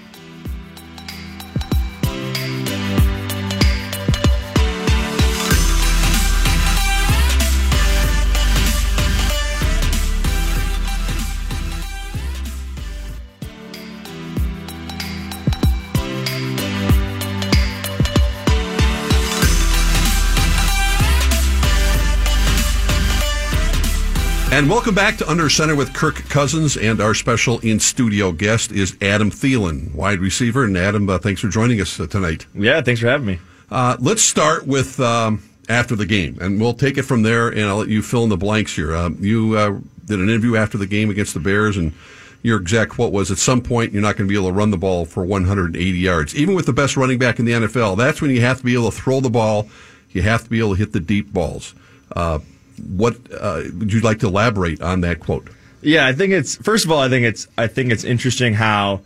And 24.59 24.69
welcome 24.69 24.93
back 24.93 25.17
to 25.19 25.31
Under 25.31 25.49
Center 25.49 25.77
with 25.77 25.95
Kirk 25.95 26.17
Cousins, 26.29 26.77
and 26.77 27.01
our 27.01 27.15
special 27.15 27.61
in 27.61 27.79
studio 27.79 28.33
guest 28.33 28.73
is 28.73 28.97
Adam 29.01 29.31
Thielen, 29.31 29.95
wide 29.95 30.19
receiver. 30.19 30.65
And 30.65 30.77
Adam, 30.77 31.09
uh, 31.09 31.19
thanks 31.19 31.41
for 31.41 31.47
joining 31.47 31.81
us 31.81 32.01
uh, 32.01 32.09
tonight. 32.09 32.45
Yeah, 32.57 32.81
thanks 32.81 33.01
for 33.01 33.07
having 33.07 33.27
me. 33.29 33.39
Uh, 33.71 33.97
let's 34.01 34.21
start 34.21 34.67
with 34.67 34.99
um, 34.99 35.49
after 35.69 35.95
the 35.95 36.07
game, 36.07 36.39
and 36.41 36.61
we'll 36.61 36.75
take 36.75 36.99
it 36.99 37.05
from 37.05 37.23
there. 37.23 37.47
And 37.47 37.67
I'll 37.67 37.77
let 37.77 37.89
you 37.89 38.03
fill 38.03 38.25
in 38.25 38.31
the 38.31 38.37
blanks 38.37 38.75
here. 38.75 38.97
Um, 38.97 39.17
you 39.21 39.57
uh, 39.57 39.79
did 40.07 40.19
an 40.19 40.29
interview 40.29 40.57
after 40.57 40.77
the 40.77 40.89
game 40.89 41.09
against 41.09 41.35
the 41.35 41.41
Bears, 41.41 41.77
and 41.77 41.93
your 42.43 42.61
exact 42.61 42.91
quote 42.91 43.13
was, 43.13 43.31
"At 43.31 43.39
some 43.39 43.61
point, 43.61 43.93
you're 43.93 44.03
not 44.03 44.17
going 44.17 44.27
to 44.27 44.29
be 44.29 44.37
able 44.37 44.49
to 44.49 44.55
run 44.55 44.73
the 44.73 44.77
ball 44.77 45.05
for 45.05 45.25
180 45.25 45.97
yards, 45.97 46.35
even 46.35 46.57
with 46.57 46.67
the 46.67 46.73
best 46.73 46.97
running 46.97 47.21
back 47.21 47.39
in 47.39 47.45
the 47.45 47.53
NFL. 47.53 47.97
That's 47.97 48.21
when 48.21 48.33
you 48.33 48.41
have 48.41 48.59
to 48.59 48.65
be 48.65 48.75
able 48.75 48.91
to 48.91 48.97
throw 48.97 49.21
the 49.21 49.31
ball. 49.31 49.69
You 50.11 50.23
have 50.23 50.43
to 50.43 50.51
be 50.51 50.59
able 50.59 50.71
to 50.71 50.79
hit 50.81 50.93
the 50.93 50.99
deep 50.99 51.33
balls." 51.33 51.77
What 52.79 53.17
uh, 53.33 53.63
would 53.75 53.93
you 53.93 54.01
like 54.01 54.19
to 54.21 54.27
elaborate 54.27 54.81
on 54.81 55.01
that 55.03 55.21
quote? 55.21 55.49
Yeah, 55.81 56.07
I 56.07 56.13
think 56.13 56.33
it's 56.33 56.57
first 56.57 56.85
of 56.85 56.91
all, 56.91 57.01
I 57.01 57.09
think 57.09 57.25
it's 57.25 57.47
I 57.57 57.67
think 57.67 57.93
it's 57.93 58.05
interesting 58.05 58.55
how 58.55 59.01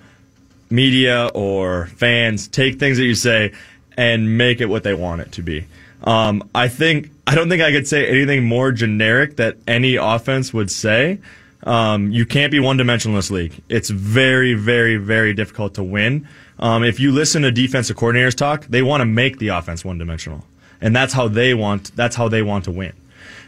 media 0.71 1.31
or 1.35 1.87
fans 1.87 2.49
take 2.49 2.79
things 2.79 2.97
that 2.97 3.05
you 3.05 3.15
say 3.15 3.53
and 3.97 4.39
make 4.39 4.61
it 4.61 4.67
what 4.67 4.83
they 4.83 4.95
want 4.95 5.21
it 5.21 5.33
to 5.33 5.43
be. 5.43 5.67
Um, 6.05 6.49
I 6.55 6.69
think 6.69 7.11
I 7.27 7.35
don't 7.35 7.49
think 7.49 7.63
I 7.63 7.71
could 7.71 7.87
say 7.87 8.07
anything 8.07 8.45
more 8.45 8.73
generic 8.73 9.37
that 9.37 9.57
any 9.67 9.97
offense 9.97 10.53
would 10.53 10.71
say. 10.71 11.19
Um, 11.65 12.11
you 12.11 12.27
can't 12.27 12.51
be 12.51 12.59
one 12.59 12.77
dimensional 12.77 13.15
in 13.15 13.19
this 13.19 13.31
league. 13.31 13.63
It's 13.69 13.89
very, 13.89 14.55
very, 14.55 14.97
very 14.97 15.33
difficult 15.33 15.75
to 15.75 15.83
win. 15.83 16.27
Um, 16.59 16.83
if 16.83 16.99
you 16.99 17.13
listen 17.13 17.43
to 17.43 17.53
defensive 17.53 17.97
coordinators 17.97 18.35
talk, 18.35 18.67
they 18.67 18.83
want 18.83 19.01
to 19.01 19.05
make 19.05 19.39
the 19.39 19.49
offense 19.49 19.85
one 19.85 19.99
dimensional, 19.99 20.45
and 20.81 20.95
that's 20.95 21.13
how 21.13 21.29
they 21.29 21.55
want. 21.55 21.95
That's 21.95 22.17
how 22.17 22.29
they 22.29 22.43
want 22.43 22.65
to 22.65 22.73
win. 22.73 22.93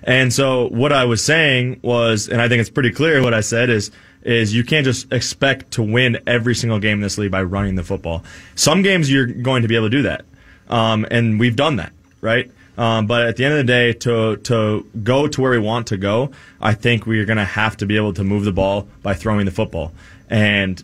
And 0.04 0.32
so 0.32 0.68
what 0.68 0.92
I 0.92 1.06
was 1.06 1.24
saying 1.24 1.80
was, 1.82 2.28
and 2.28 2.40
I 2.40 2.48
think 2.48 2.60
it's 2.60 2.70
pretty 2.70 2.90
clear 2.90 3.22
what 3.22 3.34
I 3.34 3.40
said 3.40 3.70
is, 3.70 3.90
is 4.22 4.54
you 4.54 4.64
can't 4.64 4.84
just 4.84 5.10
expect 5.12 5.72
to 5.72 5.82
win 5.82 6.18
every 6.26 6.54
single 6.54 6.78
game 6.78 6.98
in 6.98 7.00
this 7.00 7.18
league 7.18 7.30
by 7.30 7.42
running 7.42 7.74
the 7.74 7.82
football. 7.82 8.22
Some 8.54 8.82
games 8.82 9.10
you're 9.10 9.26
going 9.26 9.62
to 9.62 9.68
be 9.68 9.76
able 9.76 9.86
to 9.86 9.96
do 9.96 10.02
that. 10.02 10.24
Um, 10.68 11.06
and 11.10 11.40
we've 11.40 11.56
done 11.56 11.76
that, 11.76 11.92
right? 12.20 12.50
Um, 12.76 13.06
but 13.06 13.26
at 13.26 13.36
the 13.36 13.44
end 13.44 13.54
of 13.54 13.58
the 13.58 13.64
day, 13.64 13.92
to 13.92 14.36
to 14.36 14.86
go 15.02 15.28
to 15.28 15.40
where 15.40 15.52
we 15.52 15.58
want 15.58 15.88
to 15.88 15.96
go, 15.96 16.32
I 16.60 16.74
think 16.74 17.06
we're 17.06 17.24
going 17.24 17.38
to 17.38 17.44
have 17.44 17.76
to 17.78 17.86
be 17.86 17.96
able 17.96 18.14
to 18.14 18.24
move 18.24 18.44
the 18.44 18.52
ball 18.52 18.88
by 19.02 19.14
throwing 19.14 19.44
the 19.44 19.52
football. 19.52 19.92
And 20.28 20.82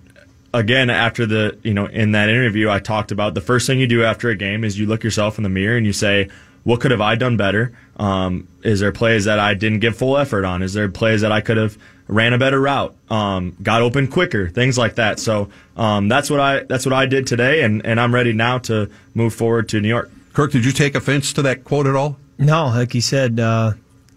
again, 0.55 0.89
after 0.91 1.27
the 1.27 1.59
you 1.63 1.75
know 1.75 1.87
in 1.87 2.13
that 2.13 2.29
interview, 2.29 2.71
I 2.71 2.79
talked 2.79 3.11
about 3.11 3.35
the 3.35 3.41
first 3.41 3.67
thing 3.67 3.81
you 3.81 3.89
do 3.89 4.05
after 4.05 4.29
a 4.29 4.37
game 4.37 4.63
is 4.63 4.79
you 4.79 4.87
look 4.87 5.03
yourself 5.03 5.37
in 5.37 5.43
the 5.43 5.51
mirror 5.51 5.77
and 5.77 5.85
you 5.85 5.93
say, 5.93 6.29
what 6.65 6.81
could 6.81 6.91
have 6.91 7.01
I 7.01 7.15
done 7.15 7.37
better? 7.37 7.73
Um, 7.97 8.49
is 8.63 8.81
there 8.81 8.93
plays 8.93 9.25
that 9.27 9.39
I 9.39 9.55
didn't 9.55 9.81
give 9.81 9.97
full 9.97 10.17
effort 10.17 10.45
on? 10.45 10.63
Is 10.63 10.73
there 10.73 10.89
plays 10.89 11.21
that 11.21 11.33
I 11.33 11.41
could 11.41 11.57
have 11.57 11.77
ran 12.11 12.33
a 12.33 12.39
better 12.39 12.61
route, 12.61 12.95
um, 13.09 13.57
got 13.63 13.83
open 13.83 14.09
quicker, 14.09 14.49
things 14.49 14.77
like 14.77 14.97
that. 14.97 15.19
So 15.19 15.49
um, 15.77 16.09
that's 16.09 16.29
what 16.29 16.41
I 16.41 16.65
that's 16.65 16.85
what 16.85 16.93
I 16.93 17.07
did 17.07 17.27
today, 17.27 17.63
and, 17.63 17.85
and 17.87 18.01
I'm 18.01 18.13
ready 18.13 18.33
now 18.33 18.59
to 18.59 18.91
move 19.15 19.33
forward 19.33 19.69
to 19.71 19.81
New 19.81 19.89
York. 19.89 20.11
Kirk, 20.33 20.53
did 20.53 20.65
you 20.65 20.73
take 20.73 20.95
offense 20.95 21.33
to 21.35 21.43
that 21.43 21.65
quote 21.65 21.87
at 21.87 21.95
all? 21.95 22.19
No, 22.39 22.67
like 22.67 22.95
you 22.95 23.01
said, 23.01 23.39
uh, 23.39 23.73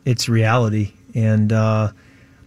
it's 0.06 0.28
reality, 0.28 0.94
and 1.14 1.54
uh, 1.54 1.92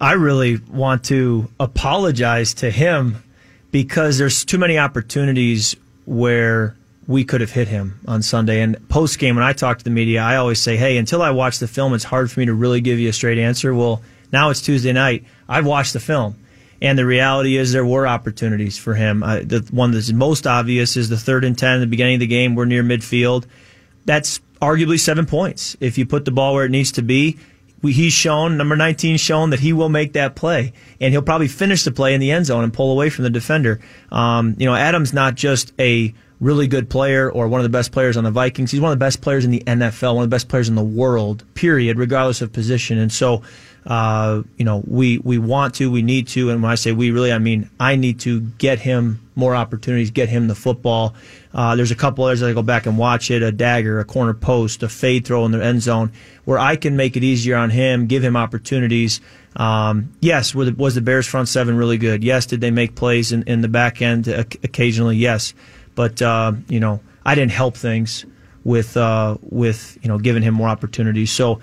I 0.00 0.12
really 0.12 0.56
want 0.56 1.04
to 1.04 1.50
apologize 1.61 2.54
to 2.54 2.70
him 2.70 3.22
because 3.70 4.18
there's 4.18 4.44
too 4.44 4.59
many 4.59 4.78
opportunities 4.78 5.76
where 6.06 6.76
we 7.06 7.24
could 7.24 7.40
have 7.40 7.52
hit 7.52 7.68
him 7.68 8.00
on 8.06 8.22
Sunday. 8.22 8.60
And 8.60 8.88
post 8.88 9.18
game, 9.18 9.36
when 9.36 9.44
I 9.44 9.52
talk 9.52 9.78
to 9.78 9.84
the 9.84 9.90
media, 9.90 10.22
I 10.22 10.36
always 10.36 10.60
say, 10.60 10.76
hey, 10.76 10.96
until 10.96 11.22
I 11.22 11.30
watch 11.30 11.58
the 11.58 11.68
film, 11.68 11.94
it's 11.94 12.04
hard 12.04 12.30
for 12.30 12.40
me 12.40 12.46
to 12.46 12.54
really 12.54 12.80
give 12.80 12.98
you 12.98 13.08
a 13.08 13.12
straight 13.12 13.38
answer. 13.38 13.74
Well, 13.74 14.02
now 14.32 14.50
it's 14.50 14.60
Tuesday 14.60 14.92
night. 14.92 15.24
I've 15.48 15.66
watched 15.66 15.92
the 15.92 16.00
film. 16.00 16.36
And 16.82 16.98
the 16.98 17.06
reality 17.06 17.56
is 17.56 17.72
there 17.72 17.86
were 17.86 18.06
opportunities 18.06 18.76
for 18.76 18.94
him. 18.94 19.22
Uh, 19.22 19.38
the 19.38 19.66
one 19.70 19.92
that's 19.92 20.12
most 20.12 20.46
obvious 20.46 20.96
is 20.96 21.08
the 21.08 21.16
third 21.16 21.44
and 21.44 21.56
10 21.56 21.76
at 21.76 21.78
the 21.78 21.86
beginning 21.86 22.14
of 22.14 22.20
the 22.20 22.26
game. 22.26 22.54
We're 22.54 22.66
near 22.66 22.82
midfield. 22.82 23.46
That's 24.04 24.40
arguably 24.60 25.00
seven 25.00 25.26
points. 25.26 25.76
If 25.80 25.96
you 25.96 26.06
put 26.06 26.24
the 26.24 26.30
ball 26.32 26.54
where 26.54 26.64
it 26.64 26.70
needs 26.70 26.92
to 26.92 27.02
be, 27.02 27.38
he's 27.82 28.12
shown, 28.12 28.56
number 28.56 28.76
19 28.76 29.16
shown 29.16 29.50
that 29.50 29.60
he 29.60 29.72
will 29.72 29.88
make 29.88 30.12
that 30.14 30.34
play. 30.34 30.72
And 31.00 31.12
he'll 31.12 31.22
probably 31.22 31.48
finish 31.48 31.84
the 31.84 31.92
play 31.92 32.14
in 32.14 32.20
the 32.20 32.30
end 32.30 32.46
zone 32.46 32.64
and 32.64 32.72
pull 32.72 32.92
away 32.92 33.10
from 33.10 33.24
the 33.24 33.30
defender. 33.30 33.80
Um, 34.10 34.54
you 34.58 34.66
know, 34.66 34.74
Adam's 34.74 35.12
not 35.12 35.34
just 35.34 35.72
a 35.78 36.12
really 36.40 36.66
good 36.66 36.88
player 36.90 37.31
or 37.31 37.49
one 37.49 37.61
of 37.61 37.64
the 37.64 37.70
best 37.70 37.92
players 37.92 38.16
on 38.16 38.25
the 38.25 38.31
Vikings. 38.31 38.70
He's 38.70 38.81
one 38.81 38.92
of 38.92 38.99
the 38.99 39.05
best 39.05 39.20
players 39.22 39.44
in 39.44 39.51
the 39.51 39.62
NFL, 39.66 40.14
one 40.14 40.25
of 40.25 40.31
the 40.31 40.35
best 40.35 40.49
players 40.49 40.68
in 40.68 40.75
the 40.75 40.85
world, 40.85 41.44
period, 41.55 41.99
regardless 41.99 42.42
of 42.42 42.53
position. 42.53 42.99
And 42.99 43.12
so 43.12 43.42
Uh, 43.87 44.42
you 44.57 44.64
know, 44.64 44.83
we 44.85 45.18
we 45.18 45.38
want 45.38 45.77
to, 45.77 45.88
we 45.88 46.03
need 46.03 46.27
to, 46.27 46.51
and 46.51 46.61
when 46.61 46.72
I 46.72 46.75
say 46.75 46.90
we, 46.90 47.12
really, 47.12 47.33
I 47.33 47.38
mean 47.38 47.70
I 47.79 47.94
need 47.94 48.18
to 48.20 48.40
get 48.59 48.81
him 48.81 49.20
more 49.37 49.55
opportunities, 49.55 50.11
get 50.11 50.29
him 50.29 50.49
the 50.49 50.57
football. 50.57 51.14
Uh, 51.55 51.77
there's 51.77 51.92
a 51.92 51.94
couple 51.94 52.25
others 52.25 52.40
that 52.40 52.49
I 52.51 52.53
go 52.53 52.64
back 52.64 52.87
and 52.87 52.99
watch 52.99 53.31
it: 53.31 53.44
a 53.44 53.53
dagger, 53.53 54.01
a 54.01 54.05
corner 54.05 54.35
post, 54.35 54.83
a 54.83 54.88
fade 54.88 55.25
throw 55.25 55.44
in 55.46 55.53
the 55.53 55.64
end 55.64 55.83
zone, 55.83 56.11
where 56.44 56.59
I 56.59 56.75
can 56.75 56.96
make 56.96 57.16
it 57.16 57.22
easier 57.22 57.55
on 57.57 57.70
him, 57.70 58.09
give 58.09 58.25
him 58.25 58.37
opportunities. 58.37 59.20
Um, 59.55 60.11
yes, 60.20 60.51
the, 60.51 60.75
was 60.77 60.96
the 60.96 61.01
Bears 61.01 61.29
front 61.29 61.49
seven 61.49 61.77
really 61.77 61.96
good? 61.96 62.25
Yes, 62.25 62.44
did 62.46 62.61
they 62.61 62.72
make 62.72 62.96
plays 62.96 63.31
in, 63.31 63.44
in 63.44 63.61
the 63.61 63.68
back 63.68 64.03
end 64.03 64.27
occasionally? 64.27 65.16
Yes, 65.16 65.55
but 65.96 66.22
uh, 66.22 66.52
you 66.68 66.78
know, 66.78 67.00
I 67.24 67.35
didn't 67.35 67.50
help 67.52 67.76
things 67.76 68.24
with 68.62 68.96
uh, 68.96 69.37
with 69.42 69.98
you 70.02 70.09
know 70.09 70.18
giving 70.18 70.44
him 70.44 70.54
more 70.54 70.68
opportunities. 70.68 71.32
So 71.32 71.61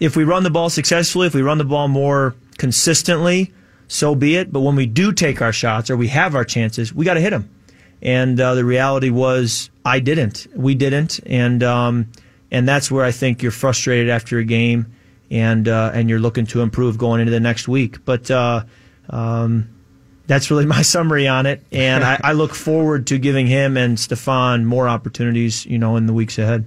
if 0.00 0.16
we 0.16 0.24
run 0.24 0.42
the 0.42 0.50
ball 0.50 0.70
successfully, 0.70 1.26
if 1.26 1.34
we 1.34 1.42
run 1.42 1.58
the 1.58 1.64
ball 1.64 1.88
more 1.88 2.34
consistently, 2.56 3.52
so 3.88 4.14
be 4.14 4.36
it. 4.36 4.50
But 4.50 4.60
when 4.60 4.76
we 4.76 4.86
do 4.86 5.12
take 5.12 5.42
our 5.42 5.52
shots 5.52 5.90
or 5.90 5.96
we 5.96 6.08
have 6.08 6.34
our 6.34 6.44
chances, 6.44 6.94
we 6.94 7.04
got 7.04 7.14
to 7.14 7.20
hit 7.20 7.30
them. 7.30 7.50
And 8.00 8.40
uh, 8.40 8.54
the 8.54 8.64
reality 8.64 9.10
was, 9.10 9.70
I 9.84 10.00
didn't. 10.00 10.46
We 10.56 10.74
didn't, 10.74 11.20
and 11.26 11.62
um, 11.62 12.10
and 12.50 12.66
that's 12.66 12.90
where 12.90 13.04
I 13.04 13.12
think 13.12 13.42
you're 13.42 13.52
frustrated 13.52 14.10
after 14.10 14.38
a 14.38 14.44
game, 14.44 14.92
and 15.30 15.68
uh, 15.68 15.92
and 15.94 16.08
you're 16.10 16.18
looking 16.18 16.46
to 16.46 16.62
improve 16.62 16.98
going 16.98 17.20
into 17.20 17.30
the 17.30 17.40
next 17.40 17.68
week. 17.68 18.04
But 18.04 18.30
uh, 18.30 18.64
um, 19.08 19.68
that's 20.32 20.50
really 20.50 20.66
my 20.66 20.82
summary 20.94 21.28
on 21.28 21.46
it, 21.46 21.62
and 21.70 22.02
I, 22.02 22.18
I 22.24 22.32
look 22.32 22.54
forward 22.54 23.06
to 23.08 23.18
giving 23.18 23.46
him 23.46 23.76
and 23.76 23.98
Stefon 23.98 24.64
more 24.64 24.88
opportunities, 24.88 25.66
you 25.66 25.78
know, 25.78 25.96
in 25.96 26.06
the 26.06 26.12
weeks 26.12 26.38
ahead. 26.38 26.64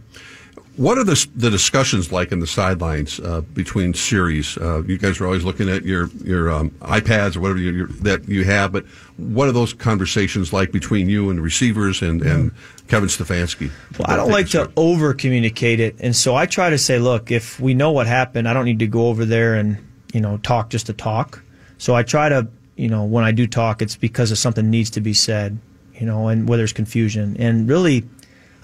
What 0.78 0.98
are 0.98 1.06
the, 1.06 1.26
the 1.34 1.50
discussions 1.50 2.12
like 2.12 2.34
in 2.34 2.42
the 2.42 2.48
sidelines 2.48 3.22
uh, 3.22 3.42
between 3.54 3.94
series? 3.94 4.58
Uh, 4.58 4.84
you 4.84 4.98
guys 4.98 5.22
are 5.22 5.26
always 5.26 5.46
looking 5.46 5.70
at 5.70 5.84
your 5.84 6.10
your 6.22 6.52
um, 6.52 6.70
iPads 6.82 7.38
or 7.38 7.40
whatever 7.40 7.60
you, 7.60 7.88
that 7.88 8.28
you 8.28 8.44
have, 8.44 8.74
but 8.74 8.86
what 9.16 9.48
are 9.48 9.54
those 9.54 9.74
conversations 9.74 10.52
like 10.52 10.74
between 10.74 11.08
you 11.08 11.30
and 11.30 11.40
the 11.40 11.42
receivers 11.42 12.02
and, 12.02 12.22
and 12.22 12.52
Kevin 12.90 13.08
Stefanski? 13.08 13.72
Well, 13.98 14.08
I 14.10 14.18
don't 14.18 14.32
like 14.32 14.50
to 14.50 14.70
over 14.76 15.14
communicate 15.14 15.80
it, 15.80 15.96
and 16.02 16.14
so 16.14 16.36
I 16.36 16.46
try 16.46 16.70
to 16.70 16.78
say, 16.78 17.00
look, 17.00 17.32
if 17.32 17.58
we 17.58 17.74
know 17.74 17.92
what 17.92 18.06
happened, 18.06 18.50
I 18.50 18.54
don't 18.54 18.66
need 18.66 18.80
to 18.80 18.88
go 18.88 19.08
over 19.08 19.24
there 19.24 19.56
and 19.56 19.78
you 20.14 20.20
know 20.20 20.38
talk 20.40 20.70
just 20.70 20.88
to 20.88 20.94
talk. 20.94 21.42
So 21.78 21.96
I 21.96 22.04
try 22.04 22.30
to, 22.30 22.48
you 22.76 22.90
know, 22.90 23.04
when 23.06 23.24
I 23.24 23.32
do 23.32 23.48
talk, 23.48 23.82
it's 23.82 23.96
because 23.96 24.32
of 24.32 24.38
something 24.38 24.70
needs 24.70 24.90
to 24.92 25.02
be 25.02 25.14
said, 25.14 25.58
you 25.94 26.06
know, 26.06 26.28
and 26.28 26.48
where 26.48 26.58
there's 26.58 26.74
confusion, 26.74 27.38
and 27.40 27.70
really 27.70 28.04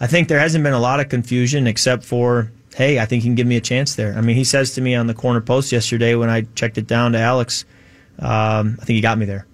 I 0.02 0.08
think 0.08 0.30
there 0.30 0.40
hasn't 0.40 0.64
been 0.64 0.74
a 0.74 0.80
lot 0.80 1.00
of 1.00 1.10
confusion 1.10 1.68
except 1.68 2.04
for, 2.04 2.52
hey, 2.76 2.98
I 2.98 3.06
think 3.06 3.22
he 3.22 3.30
can 3.30 3.36
give 3.36 3.46
me 3.46 3.56
a 3.56 3.62
chance 3.62 3.94
there. 3.94 4.16
I 4.18 4.22
mean, 4.22 4.36
he 4.36 4.44
says 4.44 4.74
to 4.74 4.82
me 4.82 4.96
on 4.96 5.06
the 5.06 5.14
corner 5.14 5.42
post 5.42 5.72
yesterday 5.72 6.16
when 6.16 6.28
I 6.28 6.42
checked 6.56 6.80
it 6.80 6.88
down 6.88 7.12
to 7.12 7.20
Alex, 7.20 7.66
um, 8.18 8.80
I 8.82 8.86
think 8.86 8.96
he 8.96 9.02
got 9.02 9.20
me 9.20 9.26
there. 9.26 9.46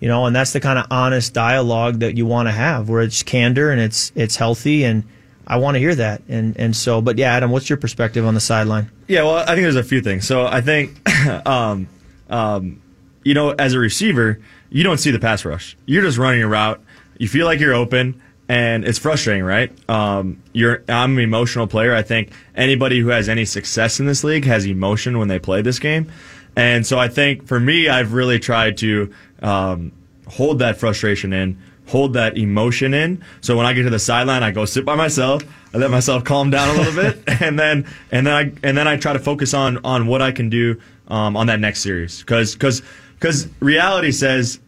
You 0.00 0.08
know, 0.08 0.26
and 0.26 0.34
that's 0.34 0.52
the 0.52 0.58
kind 0.58 0.80
of 0.80 0.86
honest 0.90 1.32
dialogue 1.32 2.00
that 2.00 2.16
you 2.16 2.26
want 2.26 2.48
to 2.48 2.52
have, 2.52 2.88
where 2.88 3.02
it's 3.02 3.22
candor 3.22 3.70
and 3.70 3.80
it's 3.80 4.10
it's 4.16 4.34
healthy, 4.34 4.82
and 4.82 5.04
I 5.46 5.58
want 5.58 5.76
to 5.76 5.78
hear 5.78 5.94
that. 5.94 6.22
And 6.28 6.56
and 6.56 6.74
so, 6.74 7.00
but 7.00 7.18
yeah, 7.18 7.32
Adam, 7.32 7.52
what's 7.52 7.70
your 7.70 7.76
perspective 7.76 8.26
on 8.26 8.34
the 8.34 8.40
sideline? 8.40 8.90
Yeah, 9.06 9.22
well, 9.22 9.36
I 9.36 9.54
think 9.54 9.60
there's 9.60 9.76
a 9.76 9.84
few 9.84 10.00
things. 10.00 10.26
So 10.26 10.44
I 10.44 10.60
think, 10.60 11.08
um, 11.46 11.86
um, 12.28 12.81
you 13.24 13.34
know, 13.34 13.50
as 13.50 13.74
a 13.74 13.78
receiver, 13.78 14.40
you 14.70 14.82
don't 14.82 14.98
see 14.98 15.10
the 15.10 15.18
pass 15.18 15.44
rush. 15.44 15.76
You're 15.86 16.02
just 16.02 16.18
running 16.18 16.42
a 16.42 16.48
route. 16.48 16.80
You 17.18 17.28
feel 17.28 17.46
like 17.46 17.60
you're 17.60 17.74
open 17.74 18.20
and 18.48 18.84
it's 18.84 18.98
frustrating, 18.98 19.44
right? 19.44 19.72
Um, 19.88 20.42
you're 20.52 20.82
I'm 20.88 21.16
an 21.16 21.24
emotional 21.24 21.66
player. 21.66 21.94
I 21.94 22.02
think 22.02 22.32
anybody 22.54 23.00
who 23.00 23.08
has 23.08 23.28
any 23.28 23.44
success 23.44 24.00
in 24.00 24.06
this 24.06 24.24
league 24.24 24.44
has 24.44 24.66
emotion 24.66 25.18
when 25.18 25.28
they 25.28 25.38
play 25.38 25.62
this 25.62 25.78
game, 25.78 26.10
and 26.56 26.86
so 26.86 26.98
I 26.98 27.08
think 27.08 27.46
for 27.46 27.58
me, 27.58 27.88
I've 27.88 28.12
really 28.12 28.38
tried 28.38 28.76
to 28.78 29.12
um, 29.40 29.92
hold 30.28 30.58
that 30.58 30.76
frustration 30.76 31.32
in, 31.32 31.58
hold 31.86 32.14
that 32.14 32.36
emotion 32.36 32.94
in. 32.94 33.24
So 33.40 33.56
when 33.56 33.66
I 33.66 33.72
get 33.72 33.84
to 33.84 33.90
the 33.90 33.98
sideline, 33.98 34.42
I 34.42 34.50
go 34.50 34.64
sit 34.64 34.84
by 34.84 34.96
myself. 34.96 35.42
I 35.72 35.78
let 35.78 35.90
myself 35.90 36.24
calm 36.24 36.50
down 36.50 36.68
a 36.68 36.78
little 36.78 36.94
bit, 36.94 37.22
and 37.40 37.58
then 37.58 37.86
and 38.10 38.26
then 38.26 38.34
I 38.34 38.52
and 38.62 38.76
then 38.76 38.88
I 38.88 38.96
try 38.96 39.12
to 39.12 39.18
focus 39.18 39.54
on 39.54 39.78
on 39.84 40.06
what 40.06 40.20
I 40.20 40.32
can 40.32 40.50
do 40.50 40.80
um, 41.08 41.36
on 41.36 41.46
that 41.46 41.60
next 41.60 41.80
series 41.80 42.20
because 42.20 42.54
because 42.54 42.82
because 43.22 43.46
reality 43.60 44.10
says 44.10 44.58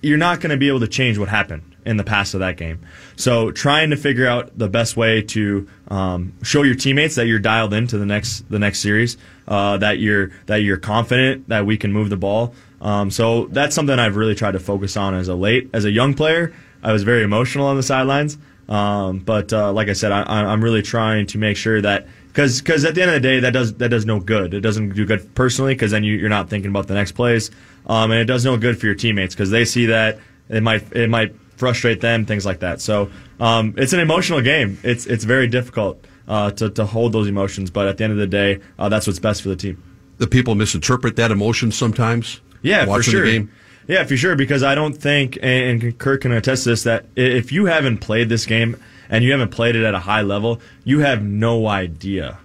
you're 0.00 0.16
not 0.16 0.40
going 0.40 0.50
to 0.50 0.56
be 0.56 0.68
able 0.68 0.78
to 0.78 0.86
change 0.86 1.18
what 1.18 1.28
happened 1.28 1.74
in 1.84 1.96
the 1.96 2.04
past 2.04 2.34
of 2.34 2.40
that 2.40 2.56
game. 2.56 2.78
So 3.16 3.50
trying 3.50 3.90
to 3.90 3.96
figure 3.96 4.28
out 4.28 4.56
the 4.56 4.68
best 4.68 4.96
way 4.96 5.22
to 5.22 5.68
um, 5.88 6.32
show 6.40 6.62
your 6.62 6.76
teammates 6.76 7.16
that 7.16 7.26
you're 7.26 7.40
dialed 7.40 7.74
into 7.74 7.98
the 7.98 8.06
next 8.06 8.48
the 8.48 8.60
next 8.60 8.78
series, 8.78 9.16
uh, 9.48 9.78
that 9.78 9.98
you're 9.98 10.30
that 10.46 10.58
you're 10.58 10.76
confident 10.76 11.48
that 11.48 11.66
we 11.66 11.76
can 11.76 11.92
move 11.92 12.08
the 12.08 12.16
ball. 12.16 12.54
Um, 12.80 13.10
so 13.10 13.46
that's 13.46 13.74
something 13.74 13.98
I've 13.98 14.14
really 14.14 14.36
tried 14.36 14.52
to 14.52 14.60
focus 14.60 14.96
on 14.96 15.14
as 15.14 15.26
a 15.26 15.34
late 15.34 15.70
as 15.72 15.84
a 15.84 15.90
young 15.90 16.14
player. 16.14 16.54
I 16.84 16.92
was 16.92 17.02
very 17.02 17.24
emotional 17.24 17.66
on 17.66 17.74
the 17.74 17.82
sidelines, 17.82 18.38
um, 18.68 19.18
but 19.18 19.52
uh, 19.52 19.72
like 19.72 19.88
I 19.88 19.94
said, 19.94 20.12
I, 20.12 20.52
am 20.52 20.62
really 20.62 20.82
trying 20.82 21.26
to 21.28 21.38
make 21.38 21.56
sure 21.56 21.80
that 21.80 22.06
because 22.28 22.60
because 22.60 22.84
at 22.84 22.94
the 22.94 23.02
end 23.02 23.10
of 23.10 23.14
the 23.14 23.20
day, 23.28 23.40
that 23.40 23.52
does 23.52 23.74
that 23.74 23.88
does 23.88 24.04
no 24.04 24.20
good. 24.20 24.52
It 24.52 24.60
doesn't 24.60 24.90
do 24.90 25.06
good 25.06 25.34
personally 25.34 25.74
because 25.74 25.92
then 25.92 26.04
you, 26.04 26.24
are 26.26 26.28
not 26.28 26.50
thinking 26.50 26.70
about 26.70 26.86
the 26.86 26.94
next 26.94 27.12
plays, 27.12 27.50
um, 27.86 28.10
and 28.10 28.20
it 28.20 28.24
does 28.24 28.44
no 28.44 28.56
good 28.56 28.78
for 28.78 28.86
your 28.86 28.94
teammates 28.94 29.34
because 29.34 29.50
they 29.50 29.64
see 29.64 29.86
that 29.86 30.18
it 30.48 30.62
might 30.62 30.92
it 30.92 31.08
might 31.10 31.34
frustrate 31.56 32.00
them, 32.00 32.26
things 32.26 32.44
like 32.44 32.60
that. 32.60 32.80
So 32.80 33.10
um, 33.40 33.74
it's 33.76 33.92
an 33.92 34.00
emotional 34.00 34.40
game. 34.40 34.78
It's 34.82 35.06
it's 35.06 35.24
very 35.24 35.46
difficult 35.46 36.04
uh, 36.28 36.50
to 36.52 36.70
to 36.70 36.84
hold 36.86 37.12
those 37.12 37.28
emotions, 37.28 37.70
but 37.70 37.86
at 37.86 37.98
the 37.98 38.04
end 38.04 38.12
of 38.12 38.18
the 38.18 38.26
day, 38.26 38.60
uh, 38.78 38.88
that's 38.88 39.06
what's 39.06 39.18
best 39.18 39.42
for 39.42 39.48
the 39.48 39.56
team. 39.56 39.82
The 40.18 40.26
people 40.26 40.54
misinterpret 40.54 41.16
that 41.16 41.30
emotion 41.30 41.72
sometimes. 41.72 42.40
Yeah, 42.62 42.86
for 42.86 43.02
sure. 43.02 43.46
Yeah, 43.86 44.04
for 44.04 44.16
sure. 44.16 44.34
Because 44.34 44.62
I 44.62 44.74
don't 44.74 44.94
think, 44.94 45.38
and 45.42 45.96
Kirk 45.98 46.22
can 46.22 46.32
attest 46.32 46.64
to 46.64 46.70
this, 46.70 46.82
that 46.84 47.06
if 47.14 47.52
you 47.52 47.66
haven't 47.66 47.98
played 47.98 48.28
this 48.28 48.44
game 48.44 48.82
and 49.08 49.22
you 49.22 49.30
haven't 49.30 49.50
played 49.50 49.76
it 49.76 49.84
at 49.84 49.94
a 49.94 50.00
high 50.00 50.22
level, 50.22 50.60
you 50.84 51.00
have 51.00 51.22
no 51.22 51.68
idea 51.68 52.38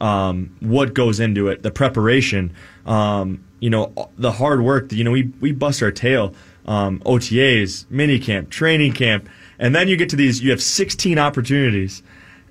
um, 0.00 0.56
what 0.60 0.94
goes 0.94 1.20
into 1.20 1.48
it, 1.48 1.62
the 1.62 1.70
preparation, 1.70 2.54
um, 2.86 3.44
you 3.60 3.70
know, 3.70 4.10
the 4.16 4.32
hard 4.32 4.62
work. 4.62 4.92
You 4.92 5.04
know, 5.04 5.10
we 5.10 5.32
we 5.40 5.52
bust 5.52 5.82
our 5.82 5.90
tail 5.90 6.34
um, 6.66 7.00
OTAs, 7.00 7.86
mini 7.90 8.18
camp, 8.18 8.50
training 8.50 8.92
camp, 8.92 9.28
and 9.58 9.74
then 9.74 9.88
you 9.88 9.96
get 9.96 10.10
to 10.10 10.16
these. 10.16 10.42
You 10.42 10.50
have 10.50 10.62
16 10.62 11.18
opportunities, 11.18 12.02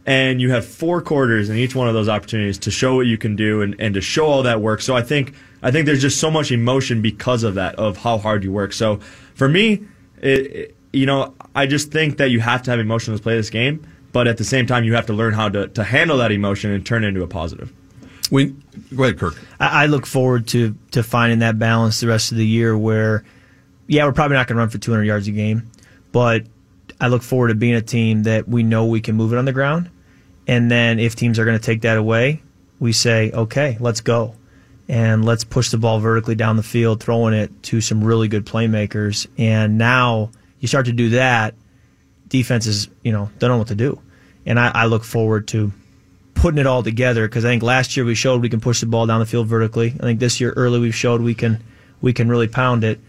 and 0.06 0.42
you 0.42 0.52
have 0.52 0.66
four 0.66 1.02
quarters 1.02 1.50
in 1.50 1.58
each 1.58 1.76
one 1.76 1.88
of 1.88 1.94
those 1.94 2.10
opportunities 2.10 2.58
to 2.60 2.72
show 2.72 2.96
what 2.96 3.06
you 3.06 3.18
can 3.18 3.36
do 3.36 3.62
and, 3.62 3.76
and 3.80 3.94
to 3.94 4.02
show 4.02 4.26
all 4.26 4.44
that 4.44 4.62
work. 4.62 4.82
So 4.82 4.96
I 4.96 5.02
think 5.02 5.34
I 5.62 5.72
think 5.72 5.86
there's 5.86 6.02
just 6.02 6.20
so 6.20 6.32
much 6.32 6.52
emotion 6.52 7.02
because 7.02 7.44
of 7.44 7.56
that, 7.56 7.76
of 7.76 7.98
how 7.98 8.18
hard 8.18 8.44
you 8.44 8.52
work. 8.52 8.74
So 8.74 8.98
for 9.36 9.48
me, 9.48 9.86
it, 10.22 10.30
it, 10.30 10.78
you 10.94 11.06
know, 11.06 11.34
I 11.56 11.68
just 11.68 11.92
think 11.92 12.18
that 12.18 12.30
you 12.32 12.40
have 12.40 12.64
to 12.64 12.72
have 12.72 12.80
emotion 12.80 13.16
to 13.16 13.22
play 13.22 13.36
this 13.36 13.50
game, 13.50 13.86
but 14.18 14.28
at 14.28 14.38
the 14.38 14.44
same 14.44 14.66
time, 14.66 14.84
you 14.84 14.96
have 14.96 15.06
to 15.06 15.14
learn 15.14 15.36
how 15.36 15.48
to, 15.48 15.68
to 15.68 15.84
handle 15.84 16.18
that 16.18 16.32
emotion 16.32 16.72
and 16.72 16.84
turn 16.84 17.04
it 17.04 17.10
into 17.10 17.22
a 17.22 17.28
positive. 17.28 17.72
We, 18.32 18.56
go 18.96 19.04
ahead, 19.04 19.20
Kirk. 19.20 19.36
I, 19.60 19.84
I 19.84 19.86
look 19.86 20.08
forward 20.08 20.48
to 20.48 20.76
to 20.94 21.04
finding 21.04 21.38
that 21.40 21.60
balance 21.60 22.00
the 22.00 22.08
rest 22.08 22.32
of 22.32 22.40
the 22.40 22.46
year 22.48 22.76
where 22.76 23.24
yeah, 23.86 24.06
we're 24.06 24.14
probably 24.14 24.36
not 24.36 24.48
going 24.48 24.56
to 24.56 24.62
run 24.62 24.70
for 24.70 24.80
200 24.80 25.04
yards 25.04 25.28
a 25.28 25.32
game, 25.32 25.70
but 26.12 26.48
I 27.00 27.10
look 27.10 27.22
forward 27.22 27.50
to 27.50 27.54
being 27.54 27.76
a 27.76 27.82
team 27.84 28.24
that 28.24 28.48
we 28.48 28.64
know 28.64 28.88
we 28.88 29.02
can 29.02 29.16
move 29.16 29.34
it 29.34 29.38
on 29.38 29.46
the 29.46 29.54
ground. 29.54 29.88
And 30.48 30.72
then 30.72 30.98
if 30.98 31.16
teams 31.16 31.38
are 31.38 31.46
going 31.46 31.60
to 31.60 31.64
take 31.64 31.82
that 31.82 32.00
away, 32.00 32.42
we 32.80 32.94
say, 32.94 33.30
okay, 33.30 33.78
let's 33.80 34.02
go. 34.02 34.34
And 34.88 35.26
let's 35.26 35.44
push 35.44 35.70
the 35.70 35.78
ball 35.78 36.00
vertically 36.00 36.34
down 36.34 36.58
the 36.58 36.64
field, 36.64 37.04
throwing 37.04 37.36
it 37.36 37.52
to 37.66 37.82
some 37.82 38.04
really 38.04 38.30
good 38.30 38.48
playmakers. 38.48 39.28
And 39.38 39.78
now 39.78 40.32
you 40.60 40.68
start 40.68 40.88
to 40.88 40.92
do 40.92 41.10
that, 41.10 41.54
defenses, 42.28 42.90
you 43.04 43.12
know, 43.12 43.30
don't 43.38 43.52
know 43.52 43.60
what 43.60 43.68
to 43.68 43.76
do. 43.76 44.02
And 44.48 44.60
I, 44.60 44.72
I 44.74 44.86
look 44.86 45.04
forward 45.04 45.48
to 45.50 45.72
putting 46.34 46.60
it 46.60 46.66
all 46.66 46.82
together 46.82 47.28
because 47.28 47.46
I 47.46 47.50
think 47.50 47.64
last 47.64 47.98
year 47.98 48.06
we 48.06 48.16
showed 48.16 48.42
we 48.42 48.50
can 48.50 48.62
push 48.62 48.80
the 48.80 48.86
ball 48.86 49.06
down 49.06 49.20
the 49.20 49.26
field 49.26 49.48
vertically. 49.48 49.94
I 50.00 50.04
think 50.04 50.20
this 50.20 50.40
year 50.40 50.54
early 50.56 50.80
we've 50.80 50.96
showed 50.96 51.22
we 51.22 51.36
can 51.36 51.62
we 52.02 52.14
can 52.14 52.30
really 52.30 52.48
pound 52.48 52.84
it. 52.84 53.00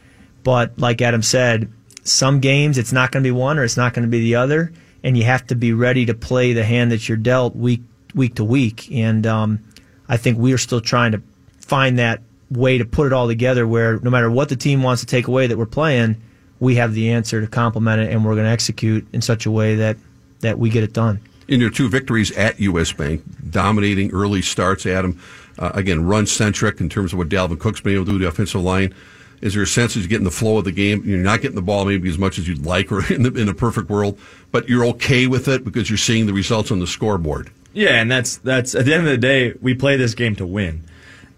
But 0.43 0.79
like 0.79 1.01
Adam 1.01 1.23
said, 1.23 1.73
some 2.03 2.41
games 2.41 2.79
it's 2.79 2.93
not 2.93 3.13
going 3.13 3.23
to 3.23 3.27
be 3.27 3.33
one 3.33 3.59
or 3.59 3.65
it's 3.65 3.77
not 3.77 3.95
going 3.95 4.05
to 4.05 4.11
be 4.11 4.21
the 4.21 4.35
other, 4.35 4.73
and 5.03 5.17
you 5.17 5.25
have 5.25 5.47
to 5.49 5.55
be 5.55 5.73
ready 5.73 6.07
to 6.07 6.15
play 6.15 6.53
the 6.53 6.65
hand 6.65 6.91
that 6.93 7.09
you're 7.09 7.19
dealt 7.19 7.55
week 7.55 7.83
week 8.15 8.35
to 8.37 8.45
week. 8.45 8.91
And 8.91 9.27
um, 9.27 9.61
I 10.09 10.17
think 10.17 10.39
we 10.39 10.53
are 10.53 10.59
still 10.59 10.81
trying 10.81 11.13
to 11.13 11.23
find 11.61 11.99
that 11.99 12.23
way 12.51 12.79
to 12.79 12.85
put 12.85 13.07
it 13.07 13.13
all 13.13 13.27
together 13.29 13.67
where 13.67 14.01
no 14.01 14.11
matter 14.11 14.31
what 14.31 14.49
the 14.49 14.57
team 14.57 14.83
wants 14.83 15.03
to 15.03 15.07
take 15.07 15.29
away 15.29 15.47
that 15.47 15.59
we're 15.59 15.67
playing, 15.67 16.17
we 16.61 16.77
have 16.77 16.95
the 16.95 17.11
answer 17.11 17.43
to 17.43 17.47
complement 17.47 18.01
it, 18.01 18.11
and 18.11 18.25
we're 18.25 18.35
going 18.35 18.47
to 18.47 18.51
execute 18.51 19.07
in 19.13 19.21
such 19.21 19.47
a 19.47 19.51
way 19.51 19.77
that 19.77 19.97
that 20.41 20.59
we 20.59 20.71
get 20.71 20.83
it 20.83 20.93
done. 20.93 21.21
In 21.49 21.61
your 21.61 21.71
two 21.71 21.89
victories 21.89 22.31
at 22.33 22.61
U.S. 22.61 22.93
Bank, 22.93 23.23
dominating 23.51 24.13
early 24.13 24.43
starts, 24.43 24.85
Adam, 24.85 25.21
uh, 25.59 25.73
again, 25.75 26.05
run 26.05 26.27
centric 26.27 26.81
in 26.81 26.89
terms 26.89 27.13
of 27.13 27.19
what 27.19 27.29
Dalvin 27.29 27.59
Cook's 27.59 27.81
been 27.81 27.95
able 27.95 28.05
to 28.05 28.13
do, 28.13 28.19
the 28.19 28.29
offensive 28.29 28.61
line. 28.61 28.95
Is 29.41 29.55
there 29.55 29.63
a 29.63 29.67
sense 29.67 29.95
that 29.95 30.01
you 30.01 30.09
get 30.09 30.19
in 30.19 30.25
the 30.25 30.31
flow 30.31 30.59
of 30.59 30.65
the 30.65 30.73
game? 30.73 31.03
You're 31.05 31.19
not 31.19 31.41
getting 31.41 31.55
the 31.55 31.63
ball 31.63 31.85
maybe 31.85 32.09
as 32.11 32.19
much 32.19 32.39
as 32.39 32.49
you'd 32.49 32.67
like, 32.67 32.93
or 32.93 33.11
in 33.13 33.23
the 33.23 33.33
in 33.35 33.49
a 33.49 33.55
perfect 33.55 33.89
world, 33.89 34.19
but 34.53 34.69
you're 34.69 34.85
okay 34.87 35.27
with 35.27 35.49
it 35.49 35.65
because 35.65 35.89
you're 35.89 35.97
seeing 35.97 36.27
the 36.27 36.33
results 36.33 36.71
on 36.71 36.81
the 36.81 36.87
scoreboard. 36.87 37.51
Yeah, 37.73 38.01
and 38.01 38.11
that's 38.11 38.39
that's 38.39 38.75
at 38.75 38.85
the 38.85 38.95
end 38.95 39.07
of 39.07 39.11
the 39.11 39.19
day, 39.19 39.55
we 39.61 39.75
play 39.75 39.97
this 39.97 40.15
game 40.15 40.35
to 40.37 40.47
win, 40.47 40.83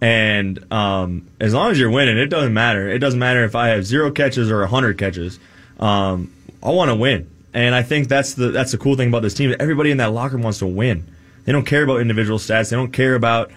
And 0.00 0.72
um, 0.72 1.26
as 1.38 1.52
long 1.52 1.70
as 1.70 1.78
you're 1.78 1.90
winning, 1.90 2.16
it 2.16 2.28
doesn't 2.28 2.54
matter. 2.54 2.88
It 2.88 2.98
doesn't 2.98 3.20
matter 3.20 3.44
if 3.44 3.54
I 3.54 3.68
have 3.68 3.84
zero 3.84 4.10
catches 4.10 4.50
or 4.50 4.64
hundred 4.66 4.96
catches. 4.98 5.38
Um, 5.78 6.32
I 6.62 6.70
want 6.70 6.90
to 6.90 6.94
win, 6.94 7.30
and 7.52 7.74
I 7.74 7.82
think 7.82 8.08
that's 8.08 8.34
the 8.34 8.50
that's 8.50 8.72
the 8.72 8.78
cool 8.78 8.96
thing 8.96 9.08
about 9.08 9.22
this 9.22 9.34
team. 9.34 9.54
Everybody 9.58 9.90
in 9.90 9.98
that 9.98 10.12
locker 10.12 10.34
room 10.34 10.42
wants 10.42 10.58
to 10.60 10.66
win. 10.66 11.04
They 11.44 11.52
don't 11.52 11.66
care 11.66 11.82
about 11.82 12.00
individual 12.00 12.38
stats. 12.38 12.70
They 12.70 12.76
don't 12.76 12.92
care 12.92 13.14
about 13.14 13.50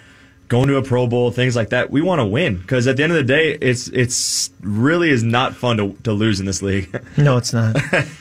going 0.48 0.68
to 0.68 0.76
a 0.76 0.82
Pro 0.82 1.06
Bowl, 1.06 1.30
things 1.30 1.56
like 1.56 1.70
that. 1.70 1.90
We 1.90 2.02
want 2.02 2.20
to 2.20 2.26
win 2.26 2.56
because 2.58 2.86
at 2.86 2.96
the 2.96 3.02
end 3.02 3.12
of 3.12 3.16
the 3.16 3.24
day, 3.24 3.52
it's 3.60 3.88
it's 3.88 4.50
really 4.60 5.10
is 5.10 5.22
not 5.22 5.54
fun 5.54 5.76
to, 5.78 5.92
to 6.04 6.12
lose 6.12 6.40
in 6.40 6.46
this 6.46 6.62
league. 6.62 6.88
No, 7.16 7.36
it's 7.36 7.52
not. 7.52 7.76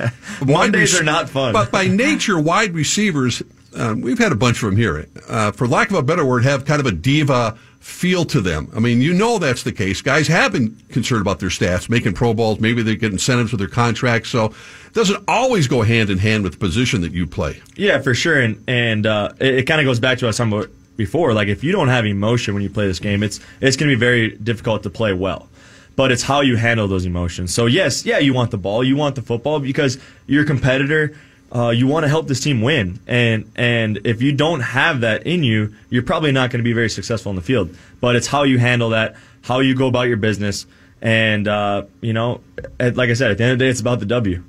Mondays 0.46 0.94
rec- 0.94 1.02
are 1.02 1.06
not 1.06 1.30
fun. 1.30 1.52
But 1.52 1.72
by 1.72 1.88
nature, 1.88 2.40
wide 2.40 2.74
receivers, 2.74 3.42
um, 3.76 4.02
we've 4.02 4.20
had 4.20 4.32
a 4.32 4.36
bunch 4.36 4.62
of 4.62 4.70
them 4.70 4.78
here. 4.78 5.08
Uh, 5.28 5.52
for 5.52 5.68
lack 5.68 5.90
of 5.90 5.96
a 5.96 6.04
better 6.04 6.24
word, 6.24 6.44
have 6.44 6.64
kind 6.64 6.80
of 6.80 6.86
a 6.86 6.92
diva 6.92 7.58
feel 7.84 8.24
to 8.24 8.40
them. 8.40 8.72
I 8.74 8.80
mean, 8.80 9.02
you 9.02 9.14
know 9.14 9.40
that's 9.40 9.64
the 9.64 9.72
case. 9.74 10.02
Guys 10.02 10.28
have 10.30 10.54
been 10.54 10.78
concerned 10.90 11.20
about 11.20 11.42
their 11.42 11.50
stats, 11.50 11.90
making 11.90 12.14
Pro 12.14 12.34
Bowls. 12.34 12.62
Maybe 12.62 12.82
they 12.82 12.96
get 12.96 13.12
incentives 13.12 13.52
with 13.52 13.60
their 13.60 13.68
contracts. 13.68 14.30
So 14.30 14.46
it 14.46 14.94
doesn't 14.94 15.22
always 15.28 15.68
go 15.68 15.82
hand 15.82 16.10
in 16.10 16.18
hand 16.18 16.44
with 16.44 16.54
the 16.54 16.60
position 16.60 17.02
that 17.02 17.12
you 17.12 17.28
play. 17.28 17.62
Yeah, 17.76 18.00
for 18.00 18.14
sure, 18.14 18.40
and 18.40 18.64
and 18.70 19.06
uh, 19.06 19.34
it, 19.40 19.56
it 19.56 19.64
kind 19.64 19.82
of 19.82 19.86
goes 19.86 20.00
back 20.00 20.18
to 20.20 20.26
what 20.26 20.40
I 20.40 20.50
talking 20.50 20.74
before. 20.96 21.34
Like 21.34 21.50
if 21.50 21.62
you 21.62 21.74
don't 21.74 21.90
have 21.90 22.06
emotion 22.06 22.54
when 22.54 22.64
you 22.64 22.70
play 22.70 22.88
this 22.88 23.00
game, 23.00 23.22
it's 23.22 23.42
it's 23.60 23.76
going 23.76 23.90
to 23.90 23.96
be 23.96 24.00
very 24.00 24.30
difficult 24.38 24.84
to 24.84 24.90
play 24.90 25.12
well. 25.12 25.50
But 25.98 26.14
it's 26.14 26.24
how 26.24 26.40
you 26.40 26.56
handle 26.56 26.88
those 26.88 27.06
emotions. 27.06 27.54
So 27.54 27.66
yes, 27.66 28.06
yeah, 28.06 28.18
you 28.18 28.34
want 28.34 28.52
the 28.52 28.58
ball, 28.58 28.82
you 28.82 28.96
want 28.96 29.16
the 29.16 29.22
football 29.22 29.60
because 29.60 29.98
you're 30.26 30.44
a 30.44 30.48
competitor. 30.48 31.16
Uh, 31.54 31.70
you 31.70 31.86
want 31.86 32.04
to 32.04 32.10
help 32.10 32.28
this 32.28 32.40
team 32.40 32.62
win, 32.62 33.00
and 33.06 33.52
and 33.56 34.00
if 34.06 34.24
you 34.24 34.32
don't 34.32 34.62
have 34.62 35.02
that 35.02 35.28
in 35.28 35.44
you, 35.44 35.74
you're 35.90 36.04
probably 36.04 36.32
not 36.32 36.50
going 36.50 36.60
to 36.60 36.64
be 36.64 36.74
very 36.74 36.90
successful 36.90 37.30
in 37.30 37.36
the 37.36 37.44
field. 37.44 37.76
But 38.02 38.16
it's 38.16 38.26
how 38.26 38.44
you 38.44 38.58
handle 38.58 38.90
that, 38.90 39.16
how 39.44 39.60
you 39.60 39.76
go 39.76 39.88
about 39.88 40.08
your 40.08 40.18
business, 40.18 40.66
and 41.02 41.48
uh, 41.48 41.84
you 42.02 42.14
know, 42.14 42.42
like 42.80 43.10
I 43.10 43.14
said, 43.14 43.30
at 43.30 43.38
the 43.38 43.44
end 43.44 43.54
of 43.54 43.60
the 43.60 43.66
day, 43.66 43.70
it's 43.70 43.82
about 43.82 44.00
the 44.00 44.08
W. 44.08 44.44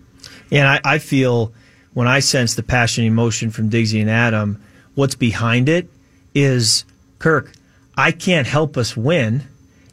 And 0.50 0.66
I, 0.66 0.80
I 0.84 0.98
feel 0.98 1.52
when 1.92 2.08
I 2.08 2.20
sense 2.20 2.54
the 2.54 2.62
passion 2.62 3.04
and 3.04 3.12
emotion 3.12 3.50
from 3.50 3.70
Diggsy 3.70 4.00
and 4.00 4.10
Adam, 4.10 4.62
what's 4.94 5.14
behind 5.14 5.68
it 5.68 5.88
is 6.34 6.84
Kirk, 7.18 7.52
I 7.96 8.10
can't 8.12 8.46
help 8.46 8.76
us 8.76 8.96
win 8.96 9.44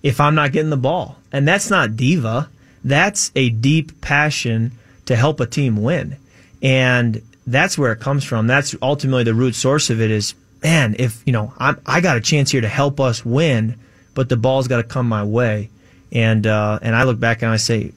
if 0.04 0.20
I'm 0.20 0.36
not 0.36 0.52
getting 0.52 0.70
the 0.70 0.78
ball. 0.78 1.18
And 1.32 1.48
that's 1.48 1.70
not 1.70 1.96
diva. 1.96 2.50
That's 2.84 3.32
a 3.36 3.50
deep 3.50 4.02
passion 4.02 4.72
to 5.06 5.16
help 5.16 5.40
a 5.40 5.46
team 5.46 5.82
win. 5.82 6.18
And 6.62 7.22
that's 7.48 7.78
where 7.78 7.92
it 7.92 8.00
comes 8.00 8.24
from. 8.24 8.48
That's 8.48 8.76
ultimately 8.82 9.24
the 9.24 9.34
root 9.34 9.56
source 9.56 9.90
of 9.90 10.02
it 10.02 10.12
is, 10.12 10.34
man, 10.64 10.96
if, 11.00 11.24
you 11.26 11.34
know, 11.34 11.54
I'm, 11.58 11.80
I 11.86 12.02
got 12.02 12.18
a 12.18 12.22
chance 12.22 12.52
here 12.52 12.62
to 12.62 12.68
help 12.68 13.00
us 13.00 13.26
win, 13.26 13.80
but 14.14 14.30
the 14.30 14.38
ball's 14.38 14.68
got 14.68 14.78
to 14.78 14.84
come 14.84 15.08
my 15.08 15.24
way. 15.24 15.70
And, 16.12 16.46
uh, 16.46 16.80
and 16.82 16.96
I 16.96 17.04
look 17.04 17.20
back 17.20 17.42
and 17.42 17.52
I 17.52 17.58
say, 17.58 17.94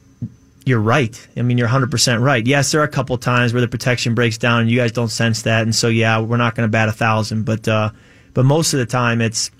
you're 0.64 0.80
right. 0.80 1.28
I 1.36 1.42
mean, 1.42 1.58
you're 1.58 1.68
100% 1.68 2.22
right. 2.22 2.46
Yes, 2.46 2.72
there 2.72 2.80
are 2.80 2.84
a 2.84 2.88
couple 2.88 3.18
times 3.18 3.52
where 3.52 3.60
the 3.60 3.68
protection 3.68 4.14
breaks 4.14 4.38
down 4.38 4.62
and 4.62 4.70
you 4.70 4.78
guys 4.78 4.92
don't 4.92 5.08
sense 5.08 5.42
that. 5.42 5.62
And 5.62 5.74
so, 5.74 5.88
yeah, 5.88 6.20
we're 6.20 6.38
not 6.38 6.54
going 6.54 6.66
to 6.66 6.70
bat 6.70 6.88
a 6.88 6.92
thousand, 6.92 7.44
but, 7.44 7.68
uh, 7.68 7.90
but 8.32 8.44
most 8.44 8.72
of 8.72 8.78
the 8.78 8.86
time 8.86 9.20
it's, 9.20 9.50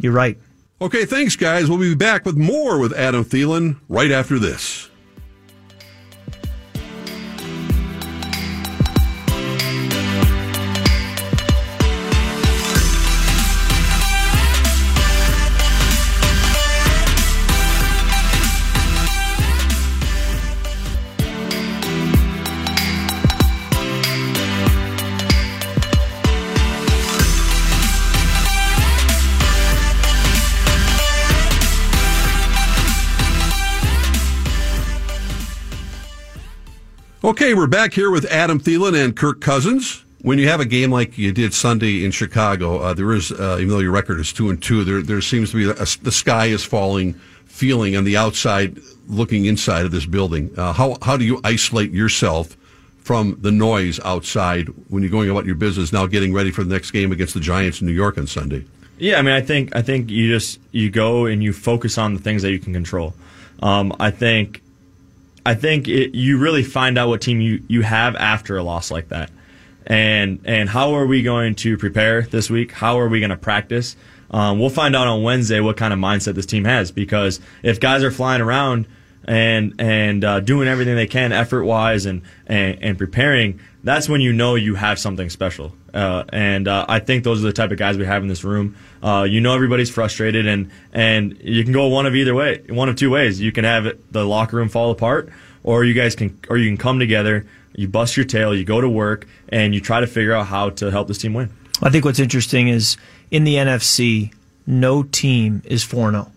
you're 0.00 0.12
right. 0.12 0.38
Okay, 0.80 1.04
thanks, 1.04 1.36
guys. 1.36 1.68
We'll 1.68 1.78
be 1.78 1.94
back 1.94 2.24
with 2.24 2.36
more 2.36 2.78
with 2.78 2.92
Adam 2.94 3.24
Thielen 3.24 3.78
right 3.88 4.10
after 4.10 4.38
this. 4.38 4.88
Okay, 37.24 37.52
we're 37.52 37.66
back 37.66 37.94
here 37.94 38.12
with 38.12 38.26
Adam 38.26 38.60
Thielen 38.60 38.94
and 38.94 39.16
Kirk 39.16 39.40
Cousins. 39.40 40.04
When 40.22 40.38
you 40.38 40.46
have 40.46 40.60
a 40.60 40.64
game 40.64 40.92
like 40.92 41.18
you 41.18 41.32
did 41.32 41.52
Sunday 41.52 42.04
in 42.04 42.12
Chicago, 42.12 42.78
uh, 42.78 42.94
there 42.94 43.12
is, 43.12 43.32
uh, 43.32 43.56
even 43.58 43.70
though 43.70 43.80
your 43.80 43.90
record 43.90 44.20
is 44.20 44.32
two 44.32 44.50
and 44.50 44.62
two, 44.62 44.84
there 44.84 45.02
there 45.02 45.20
seems 45.20 45.50
to 45.50 45.56
be 45.56 45.68
a, 45.68 45.84
the 46.02 46.12
sky 46.12 46.46
is 46.46 46.64
falling 46.64 47.14
feeling 47.46 47.96
on 47.96 48.04
the 48.04 48.16
outside, 48.16 48.78
looking 49.08 49.46
inside 49.46 49.84
of 49.84 49.90
this 49.90 50.06
building. 50.06 50.48
Uh, 50.56 50.72
how 50.72 50.96
how 51.02 51.16
do 51.16 51.24
you 51.24 51.40
isolate 51.42 51.90
yourself 51.90 52.56
from 52.98 53.36
the 53.40 53.50
noise 53.50 53.98
outside 54.04 54.68
when 54.86 55.02
you're 55.02 55.10
going 55.10 55.28
about 55.28 55.44
your 55.44 55.56
business? 55.56 55.92
Now 55.92 56.06
getting 56.06 56.32
ready 56.32 56.52
for 56.52 56.62
the 56.62 56.72
next 56.72 56.92
game 56.92 57.10
against 57.10 57.34
the 57.34 57.40
Giants 57.40 57.80
in 57.80 57.88
New 57.88 57.94
York 57.94 58.16
on 58.16 58.28
Sunday. 58.28 58.64
Yeah, 58.96 59.18
I 59.18 59.22
mean, 59.22 59.34
I 59.34 59.40
think 59.40 59.74
I 59.74 59.82
think 59.82 60.08
you 60.08 60.28
just 60.32 60.60
you 60.70 60.88
go 60.88 61.26
and 61.26 61.42
you 61.42 61.52
focus 61.52 61.98
on 61.98 62.14
the 62.14 62.20
things 62.20 62.42
that 62.42 62.52
you 62.52 62.60
can 62.60 62.72
control. 62.72 63.12
Um, 63.60 63.92
I 63.98 64.12
think 64.12 64.62
I 65.48 65.54
think 65.54 65.88
it, 65.88 66.14
you 66.14 66.36
really 66.36 66.62
find 66.62 66.98
out 66.98 67.08
what 67.08 67.22
team 67.22 67.40
you, 67.40 67.64
you 67.68 67.80
have 67.80 68.14
after 68.16 68.58
a 68.58 68.62
loss 68.62 68.90
like 68.90 69.08
that, 69.08 69.30
and 69.86 70.40
and 70.44 70.68
how 70.68 70.92
are 70.92 71.06
we 71.06 71.22
going 71.22 71.54
to 71.54 71.78
prepare 71.78 72.20
this 72.20 72.50
week? 72.50 72.70
How 72.70 73.00
are 73.00 73.08
we 73.08 73.18
going 73.18 73.30
to 73.30 73.36
practice? 73.38 73.96
Um, 74.30 74.60
we'll 74.60 74.68
find 74.68 74.94
out 74.94 75.06
on 75.06 75.22
Wednesday 75.22 75.60
what 75.60 75.78
kind 75.78 75.94
of 75.94 75.98
mindset 75.98 76.34
this 76.34 76.44
team 76.44 76.66
has 76.66 76.90
because 76.90 77.40
if 77.62 77.80
guys 77.80 78.02
are 78.02 78.10
flying 78.10 78.42
around 78.42 78.88
and 79.24 79.74
and 79.78 80.22
uh, 80.22 80.40
doing 80.40 80.68
everything 80.68 80.96
they 80.96 81.06
can 81.06 81.32
effort 81.32 81.64
wise 81.64 82.04
and, 82.04 82.20
and 82.46 82.82
and 82.82 82.98
preparing, 82.98 83.58
that's 83.82 84.06
when 84.06 84.20
you 84.20 84.34
know 84.34 84.54
you 84.54 84.74
have 84.74 84.98
something 84.98 85.30
special. 85.30 85.72
Uh, 85.92 86.24
and 86.32 86.68
uh, 86.68 86.84
I 86.88 86.98
think 86.98 87.24
those 87.24 87.42
are 87.42 87.46
the 87.46 87.52
type 87.52 87.70
of 87.70 87.78
guys 87.78 87.96
we 87.96 88.04
have 88.04 88.22
in 88.22 88.28
this 88.28 88.44
room. 88.44 88.76
Uh, 89.02 89.26
you 89.28 89.40
know 89.40 89.54
everybody's 89.54 89.90
frustrated, 89.90 90.46
and 90.46 90.70
and 90.92 91.38
you 91.42 91.64
can 91.64 91.72
go 91.72 91.86
one 91.88 92.06
of 92.06 92.14
either 92.14 92.34
way, 92.34 92.62
one 92.68 92.88
of 92.88 92.96
two 92.96 93.10
ways. 93.10 93.40
You 93.40 93.52
can 93.52 93.64
have 93.64 93.86
it, 93.86 94.12
the 94.12 94.24
locker 94.24 94.56
room 94.56 94.68
fall 94.68 94.90
apart, 94.90 95.30
or 95.62 95.84
you 95.84 95.94
guys 95.94 96.14
can, 96.14 96.38
or 96.48 96.58
you 96.58 96.68
can 96.68 96.76
come 96.76 96.98
together. 96.98 97.46
You 97.74 97.88
bust 97.88 98.16
your 98.16 98.26
tail, 98.26 98.54
you 98.54 98.64
go 98.64 98.80
to 98.80 98.88
work, 98.88 99.26
and 99.48 99.74
you 99.74 99.80
try 99.80 100.00
to 100.00 100.06
figure 100.06 100.34
out 100.34 100.46
how 100.46 100.70
to 100.70 100.90
help 100.90 101.08
this 101.08 101.18
team 101.18 101.34
win. 101.34 101.50
I 101.80 101.90
think 101.90 102.04
what's 102.04 102.18
interesting 102.18 102.68
is 102.68 102.96
in 103.30 103.44
the 103.44 103.54
NFC, 103.54 104.32
no 104.66 105.02
team 105.04 105.62
is 105.64 105.84
4 105.84 106.10
0. 106.10 106.32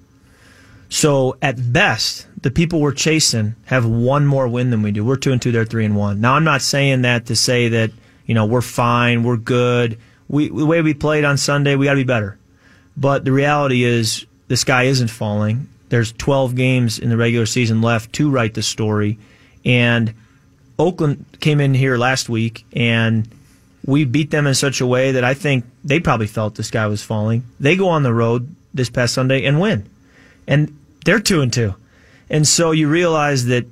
So 0.90 1.38
at 1.42 1.72
best, 1.72 2.28
the 2.42 2.52
people 2.52 2.82
we're 2.82 2.92
chasing 2.92 3.56
have 3.66 3.86
one 3.86 4.26
more 4.26 4.48
win 4.48 4.72
than 4.72 4.82
we 4.82 4.92
do. 4.92 5.06
We're 5.06 5.16
2 5.16 5.32
and 5.32 5.42
2, 5.42 5.52
they're 5.52 5.66
3 5.66 5.86
and 5.86 5.96
1. 5.96 6.22
Now, 6.22 6.36
I'm 6.36 6.44
not 6.44 6.62
saying 6.62 7.04
that 7.04 7.28
to 7.28 7.36
say 7.36 7.70
that, 7.70 7.92
you 8.32 8.36
know, 8.36 8.46
we're 8.46 8.62
fine, 8.62 9.24
we're 9.24 9.36
good. 9.36 10.00
We, 10.30 10.48
the 10.48 10.66
way 10.66 10.82
we 10.82 10.94
played 10.94 11.26
on 11.26 11.36
Sunday, 11.36 11.76
we 11.76 11.84
got 11.84 11.92
to 11.92 11.98
be 11.98 12.06
better. 12.06 12.38
But 12.96 13.26
the 13.26 13.34
reality 13.34 13.84
is, 13.84 14.26
the 14.48 14.56
sky 14.56 14.84
isn't 14.84 15.10
falling. 15.10 15.68
There's 15.90 16.14
12 16.14 16.56
games 16.56 16.98
in 16.98 17.10
the 17.10 17.18
regular 17.18 17.46
season 17.46 17.82
left 17.82 18.14
to 18.14 18.32
write 18.32 18.54
the 18.54 18.62
story. 18.62 19.20
And 19.66 20.14
Oakland 20.80 21.26
came 21.42 21.60
in 21.60 21.74
here 21.74 21.98
last 21.98 22.30
week 22.30 22.64
and 22.72 23.28
we 23.86 24.06
beat 24.06 24.32
them 24.32 24.48
in 24.48 24.54
such 24.54 24.80
a 24.80 24.88
way 24.88 25.12
that 25.12 25.26
I 25.26 25.34
think 25.34 25.66
they 25.84 26.00
probably 26.00 26.28
felt 26.28 26.56
the 26.56 26.64
sky 26.64 26.88
was 26.88 27.04
falling. 27.04 27.44
They 27.60 27.76
go 27.76 27.90
on 27.90 28.04
the 28.04 28.14
road 28.14 28.56
this 28.74 28.90
past 28.90 29.14
Sunday 29.14 29.44
and 29.44 29.60
win. 29.60 29.90
And 30.48 30.74
they're 31.04 31.20
two 31.20 31.42
and 31.42 31.52
two. 31.52 31.76
And 32.30 32.48
so 32.48 32.72
you 32.72 32.88
realize 32.88 33.48
that, 33.48 33.66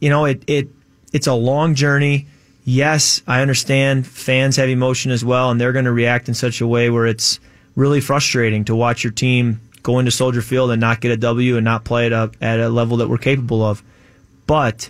you 0.00 0.10
know, 0.10 0.24
it, 0.24 0.42
it 0.48 0.68
it's 1.12 1.28
a 1.28 1.34
long 1.34 1.76
journey. 1.76 2.26
Yes, 2.72 3.20
I 3.26 3.42
understand 3.42 4.06
fans 4.06 4.54
have 4.54 4.68
emotion 4.68 5.10
as 5.10 5.24
well, 5.24 5.50
and 5.50 5.60
they're 5.60 5.72
going 5.72 5.86
to 5.86 5.92
react 5.92 6.28
in 6.28 6.34
such 6.34 6.60
a 6.60 6.66
way 6.68 6.88
where 6.88 7.04
it's 7.04 7.40
really 7.74 8.00
frustrating 8.00 8.64
to 8.66 8.76
watch 8.76 9.02
your 9.02 9.12
team 9.12 9.60
go 9.82 9.98
into 9.98 10.12
Soldier 10.12 10.40
Field 10.40 10.70
and 10.70 10.80
not 10.80 11.00
get 11.00 11.10
a 11.10 11.16
W 11.16 11.56
and 11.56 11.64
not 11.64 11.84
play 11.84 12.06
it 12.06 12.12
up 12.12 12.36
at 12.40 12.60
a 12.60 12.68
level 12.68 12.98
that 12.98 13.08
we're 13.08 13.18
capable 13.18 13.64
of. 13.64 13.82
But 14.46 14.88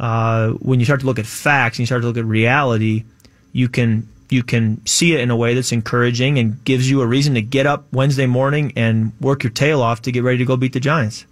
uh, 0.00 0.52
when 0.52 0.80
you 0.80 0.86
start 0.86 1.00
to 1.00 1.06
look 1.06 1.18
at 1.18 1.26
facts 1.26 1.76
and 1.76 1.80
you 1.80 1.86
start 1.86 2.00
to 2.00 2.08
look 2.08 2.16
at 2.16 2.24
reality, 2.24 3.04
you 3.52 3.68
can 3.68 4.08
you 4.30 4.42
can 4.42 4.80
see 4.86 5.12
it 5.12 5.20
in 5.20 5.30
a 5.30 5.36
way 5.36 5.52
that's 5.52 5.70
encouraging 5.70 6.38
and 6.38 6.64
gives 6.64 6.90
you 6.90 7.02
a 7.02 7.06
reason 7.06 7.34
to 7.34 7.42
get 7.42 7.66
up 7.66 7.92
Wednesday 7.92 8.26
morning 8.26 8.72
and 8.74 9.12
work 9.20 9.42
your 9.42 9.52
tail 9.52 9.82
off 9.82 10.00
to 10.02 10.12
get 10.12 10.22
ready 10.22 10.38
to 10.38 10.46
go 10.46 10.56
beat 10.56 10.72
the 10.72 10.80
Giants. 10.80 11.26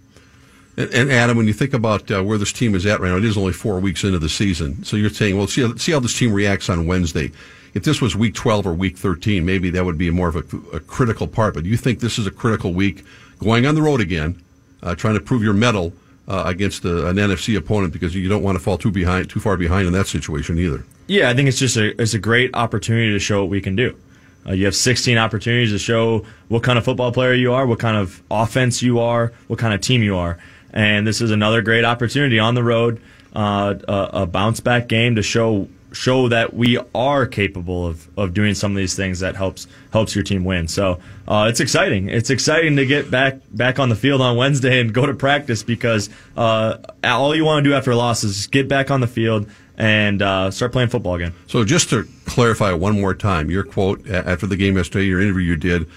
And, 0.77 0.93
and 0.93 1.11
Adam, 1.11 1.35
when 1.35 1.47
you 1.47 1.53
think 1.53 1.73
about 1.73 2.09
uh, 2.11 2.23
where 2.23 2.37
this 2.37 2.53
team 2.53 2.75
is 2.75 2.85
at 2.85 2.99
right 2.99 3.09
now, 3.09 3.17
it 3.17 3.25
is 3.25 3.37
only 3.37 3.53
four 3.53 3.79
weeks 3.79 4.03
into 4.03 4.19
the 4.19 4.29
season. 4.29 4.83
So 4.83 4.95
you're 4.95 5.09
saying, 5.09 5.37
well, 5.37 5.47
see 5.47 5.63
how, 5.63 5.75
see 5.75 5.91
how 5.91 5.99
this 5.99 6.17
team 6.17 6.31
reacts 6.31 6.69
on 6.69 6.85
Wednesday. 6.85 7.31
If 7.73 7.83
this 7.83 8.01
was 8.01 8.15
week 8.15 8.33
12 8.33 8.67
or 8.67 8.73
week 8.73 8.97
13, 8.97 9.45
maybe 9.45 9.69
that 9.71 9.83
would 9.83 9.97
be 9.97 10.09
more 10.09 10.29
of 10.29 10.35
a, 10.35 10.75
a 10.75 10.79
critical 10.79 11.27
part. 11.27 11.53
But 11.53 11.65
you 11.65 11.77
think 11.77 11.99
this 11.99 12.17
is 12.17 12.27
a 12.27 12.31
critical 12.31 12.73
week 12.73 13.03
going 13.39 13.65
on 13.65 13.75
the 13.75 13.81
road 13.81 14.01
again, 14.01 14.41
uh, 14.83 14.95
trying 14.95 15.15
to 15.15 15.19
prove 15.19 15.43
your 15.43 15.53
mettle 15.53 15.93
uh, 16.27 16.43
against 16.45 16.85
a, 16.85 17.07
an 17.07 17.17
NFC 17.17 17.57
opponent 17.57 17.93
because 17.93 18.15
you 18.15 18.29
don't 18.29 18.43
want 18.43 18.57
to 18.57 18.63
fall 18.63 18.77
too 18.77 18.91
behind, 18.91 19.29
too 19.29 19.39
far 19.39 19.57
behind 19.57 19.87
in 19.87 19.93
that 19.93 20.07
situation 20.07 20.57
either. 20.57 20.85
Yeah, 21.07 21.29
I 21.29 21.33
think 21.33 21.47
it's 21.47 21.59
just 21.59 21.77
a 21.77 21.99
it's 22.01 22.13
a 22.13 22.19
great 22.19 22.53
opportunity 22.53 23.11
to 23.13 23.19
show 23.19 23.41
what 23.41 23.49
we 23.49 23.61
can 23.61 23.75
do. 23.75 23.97
Uh, 24.45 24.53
you 24.53 24.65
have 24.65 24.75
16 24.75 25.17
opportunities 25.17 25.71
to 25.71 25.79
show 25.79 26.25
what 26.47 26.63
kind 26.63 26.77
of 26.77 26.85
football 26.85 27.11
player 27.11 27.33
you 27.33 27.53
are, 27.53 27.65
what 27.65 27.79
kind 27.79 27.97
of 27.97 28.21
offense 28.31 28.81
you 28.81 28.99
are, 28.99 29.33
what 29.47 29.59
kind 29.59 29.73
of 29.73 29.81
team 29.81 30.03
you 30.03 30.15
are. 30.15 30.37
And 30.73 31.07
this 31.07 31.21
is 31.21 31.31
another 31.31 31.61
great 31.61 31.85
opportunity 31.85 32.39
on 32.39 32.55
the 32.55 32.63
road, 32.63 33.01
uh, 33.35 33.75
a, 33.87 34.21
a 34.21 34.25
bounce 34.25 34.59
back 34.59 34.87
game 34.87 35.15
to 35.15 35.23
show 35.23 35.67
show 35.93 36.27
that 36.27 36.53
we 36.53 36.77
are 36.93 37.25
capable 37.25 37.87
of, 37.87 38.07
of 38.17 38.33
doing 38.33 38.53
some 38.53 38.71
of 38.71 38.77
these 38.77 38.95
things 38.95 39.19
that 39.19 39.35
helps 39.35 39.67
helps 39.91 40.15
your 40.15 40.23
team 40.23 40.43
win. 40.43 40.67
So 40.67 40.99
uh, 41.27 41.47
it's 41.49 41.59
exciting. 41.59 42.09
It's 42.09 42.29
exciting 42.29 42.75
to 42.75 42.85
get 42.85 43.09
back 43.09 43.39
back 43.51 43.79
on 43.79 43.89
the 43.89 43.95
field 43.95 44.21
on 44.21 44.37
Wednesday 44.37 44.79
and 44.79 44.93
go 44.93 45.05
to 45.05 45.13
practice 45.13 45.63
because 45.63 46.09
uh, 46.35 46.77
all 47.03 47.35
you 47.35 47.45
want 47.45 47.63
to 47.63 47.69
do 47.69 47.75
after 47.75 47.91
a 47.91 47.95
loss 47.95 48.23
is 48.23 48.47
get 48.47 48.67
back 48.67 48.91
on 48.91 49.01
the 49.01 49.07
field 49.07 49.49
and 49.77 50.21
uh, 50.21 50.49
start 50.51 50.71
playing 50.71 50.89
football 50.89 51.15
again. 51.15 51.33
So 51.47 51.63
just 51.63 51.89
to 51.91 52.07
clarify 52.25 52.73
one 52.73 52.99
more 52.99 53.13
time, 53.13 53.49
your 53.49 53.63
quote 53.63 54.07
after 54.09 54.47
the 54.47 54.55
game 54.55 54.77
yesterday, 54.77 55.05
your 55.05 55.21
interview 55.21 55.43
you 55.43 55.55
did, 55.55 55.89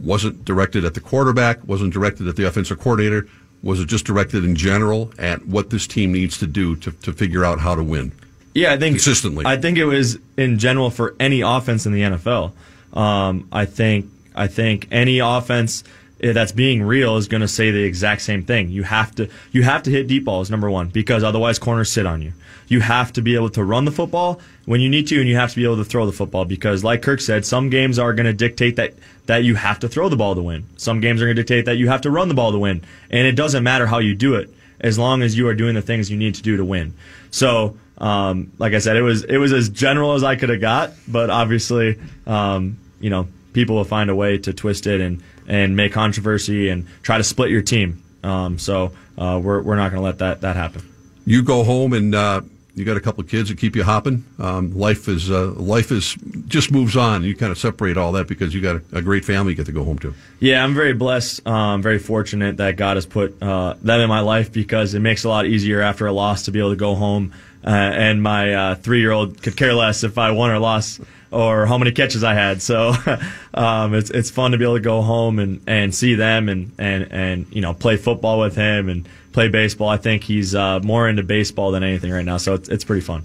wasn't 0.00 0.44
directed 0.44 0.84
at 0.84 0.94
the 0.94 1.00
quarterback, 1.00 1.66
wasn't 1.66 1.92
directed 1.92 2.26
at 2.28 2.36
the 2.36 2.46
offensive 2.46 2.80
coordinator. 2.80 3.28
Was 3.62 3.80
it 3.80 3.86
just 3.86 4.04
directed 4.04 4.44
in 4.44 4.54
general 4.54 5.12
at 5.18 5.46
what 5.46 5.70
this 5.70 5.86
team 5.86 6.12
needs 6.12 6.38
to 6.38 6.46
do 6.46 6.76
to, 6.76 6.92
to 6.92 7.12
figure 7.12 7.44
out 7.44 7.60
how 7.60 7.74
to 7.74 7.82
win? 7.82 8.12
Yeah, 8.54 8.72
I 8.72 8.76
think 8.76 8.96
consistently. 8.96 9.44
I 9.46 9.56
think 9.56 9.78
it 9.78 9.84
was 9.84 10.18
in 10.36 10.58
general 10.58 10.90
for 10.90 11.14
any 11.20 11.40
offense 11.40 11.86
in 11.86 11.92
the 11.92 12.02
NFL. 12.02 12.52
Um, 12.92 13.48
I 13.52 13.64
think 13.64 14.06
I 14.34 14.46
think 14.46 14.88
any 14.90 15.18
offense 15.18 15.84
eh, 16.22 16.32
that's 16.32 16.52
being 16.52 16.82
real 16.82 17.16
is 17.16 17.28
going 17.28 17.40
to 17.40 17.48
say 17.48 17.70
the 17.70 17.82
exact 17.82 18.22
same 18.22 18.44
thing. 18.44 18.70
You 18.70 18.84
have 18.84 19.14
to 19.16 19.28
you 19.52 19.62
have 19.62 19.82
to 19.84 19.90
hit 19.90 20.06
deep 20.06 20.24
balls 20.24 20.50
number 20.50 20.70
one 20.70 20.88
because 20.88 21.22
otherwise 21.22 21.58
corners 21.58 21.90
sit 21.90 22.06
on 22.06 22.22
you. 22.22 22.32
You 22.68 22.80
have 22.80 23.12
to 23.14 23.22
be 23.22 23.34
able 23.34 23.50
to 23.50 23.64
run 23.64 23.84
the 23.84 23.92
football 23.92 24.40
when 24.68 24.82
you 24.82 24.90
need 24.90 25.06
to, 25.06 25.18
and 25.18 25.26
you 25.26 25.34
have 25.34 25.48
to 25.48 25.56
be 25.56 25.64
able 25.64 25.78
to 25.78 25.84
throw 25.84 26.04
the 26.04 26.12
football 26.12 26.44
because, 26.44 26.84
like 26.84 27.00
Kirk 27.00 27.22
said, 27.22 27.46
some 27.46 27.70
games 27.70 27.98
are 27.98 28.12
going 28.12 28.26
to 28.26 28.34
dictate 28.34 28.76
that 28.76 28.92
that 29.24 29.42
you 29.42 29.54
have 29.54 29.78
to 29.78 29.88
throw 29.88 30.10
the 30.10 30.16
ball 30.16 30.34
to 30.34 30.42
win. 30.42 30.66
Some 30.76 31.00
games 31.00 31.22
are 31.22 31.24
going 31.24 31.36
to 31.36 31.42
dictate 31.42 31.64
that 31.64 31.78
you 31.78 31.88
have 31.88 32.02
to 32.02 32.10
run 32.10 32.28
the 32.28 32.34
ball 32.34 32.52
to 32.52 32.58
win, 32.58 32.84
and 33.08 33.26
it 33.26 33.32
doesn't 33.32 33.64
matter 33.64 33.86
how 33.86 33.98
you 33.98 34.14
do 34.14 34.34
it 34.34 34.50
as 34.78 34.98
long 34.98 35.22
as 35.22 35.38
you 35.38 35.48
are 35.48 35.54
doing 35.54 35.74
the 35.74 35.80
things 35.80 36.10
you 36.10 36.18
need 36.18 36.34
to 36.34 36.42
do 36.42 36.58
to 36.58 36.66
win. 36.66 36.92
So, 37.30 37.78
um, 37.96 38.52
like 38.58 38.74
I 38.74 38.78
said, 38.78 38.98
it 38.98 39.02
was 39.02 39.24
it 39.24 39.38
was 39.38 39.54
as 39.54 39.70
general 39.70 40.12
as 40.12 40.22
I 40.22 40.36
could 40.36 40.50
have 40.50 40.60
got, 40.60 40.92
but 41.08 41.30
obviously, 41.30 41.98
um, 42.26 42.76
you 43.00 43.08
know, 43.08 43.26
people 43.54 43.76
will 43.76 43.84
find 43.84 44.10
a 44.10 44.14
way 44.14 44.36
to 44.36 44.52
twist 44.52 44.86
it 44.86 45.00
and 45.00 45.22
and 45.46 45.76
make 45.76 45.94
controversy 45.94 46.68
and 46.68 46.86
try 47.02 47.16
to 47.16 47.24
split 47.24 47.48
your 47.48 47.62
team. 47.62 48.02
Um, 48.22 48.58
so 48.58 48.92
uh, 49.16 49.40
we're 49.42 49.62
we're 49.62 49.76
not 49.76 49.92
going 49.92 50.02
to 50.02 50.04
let 50.04 50.18
that 50.18 50.42
that 50.42 50.56
happen. 50.56 50.82
You 51.24 51.42
go 51.42 51.64
home 51.64 51.94
and 51.94 52.14
uh, 52.14 52.42
you 52.78 52.84
got 52.84 52.96
a 52.96 53.00
couple 53.00 53.22
of 53.22 53.28
kids 53.28 53.48
that 53.48 53.58
keep 53.58 53.76
you 53.76 53.82
hopping. 53.82 54.24
Um, 54.38 54.76
life 54.76 55.08
is 55.08 55.30
uh, 55.30 55.52
life 55.56 55.90
is 55.90 56.14
just 56.46 56.70
moves 56.70 56.96
on. 56.96 57.24
You 57.24 57.34
kind 57.34 57.52
of 57.52 57.58
separate 57.58 57.96
all 57.96 58.12
that 58.12 58.28
because 58.28 58.54
you 58.54 58.60
got 58.60 58.76
a, 58.76 58.82
a 58.98 59.02
great 59.02 59.24
family 59.24 59.52
you 59.52 59.56
get 59.56 59.66
to 59.66 59.72
go 59.72 59.84
home 59.84 59.98
to. 60.00 60.14
Yeah, 60.40 60.62
I'm 60.62 60.74
very 60.74 60.92
blessed. 60.92 61.46
Um, 61.46 61.82
very 61.82 61.98
fortunate 61.98 62.56
that 62.58 62.76
God 62.76 62.96
has 62.96 63.06
put 63.06 63.42
uh, 63.42 63.74
them 63.82 64.00
in 64.00 64.08
my 64.08 64.20
life 64.20 64.52
because 64.52 64.94
it 64.94 65.00
makes 65.00 65.24
it 65.24 65.28
a 65.28 65.30
lot 65.30 65.46
easier 65.46 65.80
after 65.80 66.06
a 66.06 66.12
loss 66.12 66.44
to 66.44 66.50
be 66.50 66.58
able 66.58 66.70
to 66.70 66.76
go 66.76 66.94
home. 66.94 67.32
Uh, 67.64 67.70
and 67.70 68.22
my 68.22 68.54
uh, 68.54 68.74
three 68.76 69.00
year 69.00 69.10
old 69.10 69.42
could 69.42 69.56
care 69.56 69.74
less 69.74 70.04
if 70.04 70.16
I 70.16 70.30
won 70.30 70.50
or 70.50 70.58
lost 70.58 71.00
or 71.30 71.66
how 71.66 71.78
many 71.78 71.92
catches 71.92 72.24
I 72.24 72.34
had. 72.34 72.62
So 72.62 72.94
um, 73.54 73.94
it's 73.94 74.10
it's 74.10 74.30
fun 74.30 74.52
to 74.52 74.58
be 74.58 74.64
able 74.64 74.76
to 74.76 74.80
go 74.80 75.02
home 75.02 75.38
and, 75.38 75.60
and 75.66 75.94
see 75.94 76.14
them 76.14 76.48
and, 76.48 76.72
and, 76.78 77.08
and 77.10 77.46
you 77.50 77.60
know 77.60 77.74
play 77.74 77.96
football 77.96 78.38
with 78.38 78.56
him 78.56 78.88
and 78.88 79.08
play 79.38 79.46
baseball. 79.46 79.88
I 79.88 79.98
think 79.98 80.24
he's 80.24 80.52
uh, 80.52 80.80
more 80.80 81.08
into 81.08 81.22
baseball 81.22 81.70
than 81.70 81.84
anything 81.84 82.10
right 82.10 82.24
now. 82.24 82.38
So 82.38 82.54
it's 82.54 82.68
it's 82.68 82.82
pretty 82.82 83.02
fun. 83.02 83.24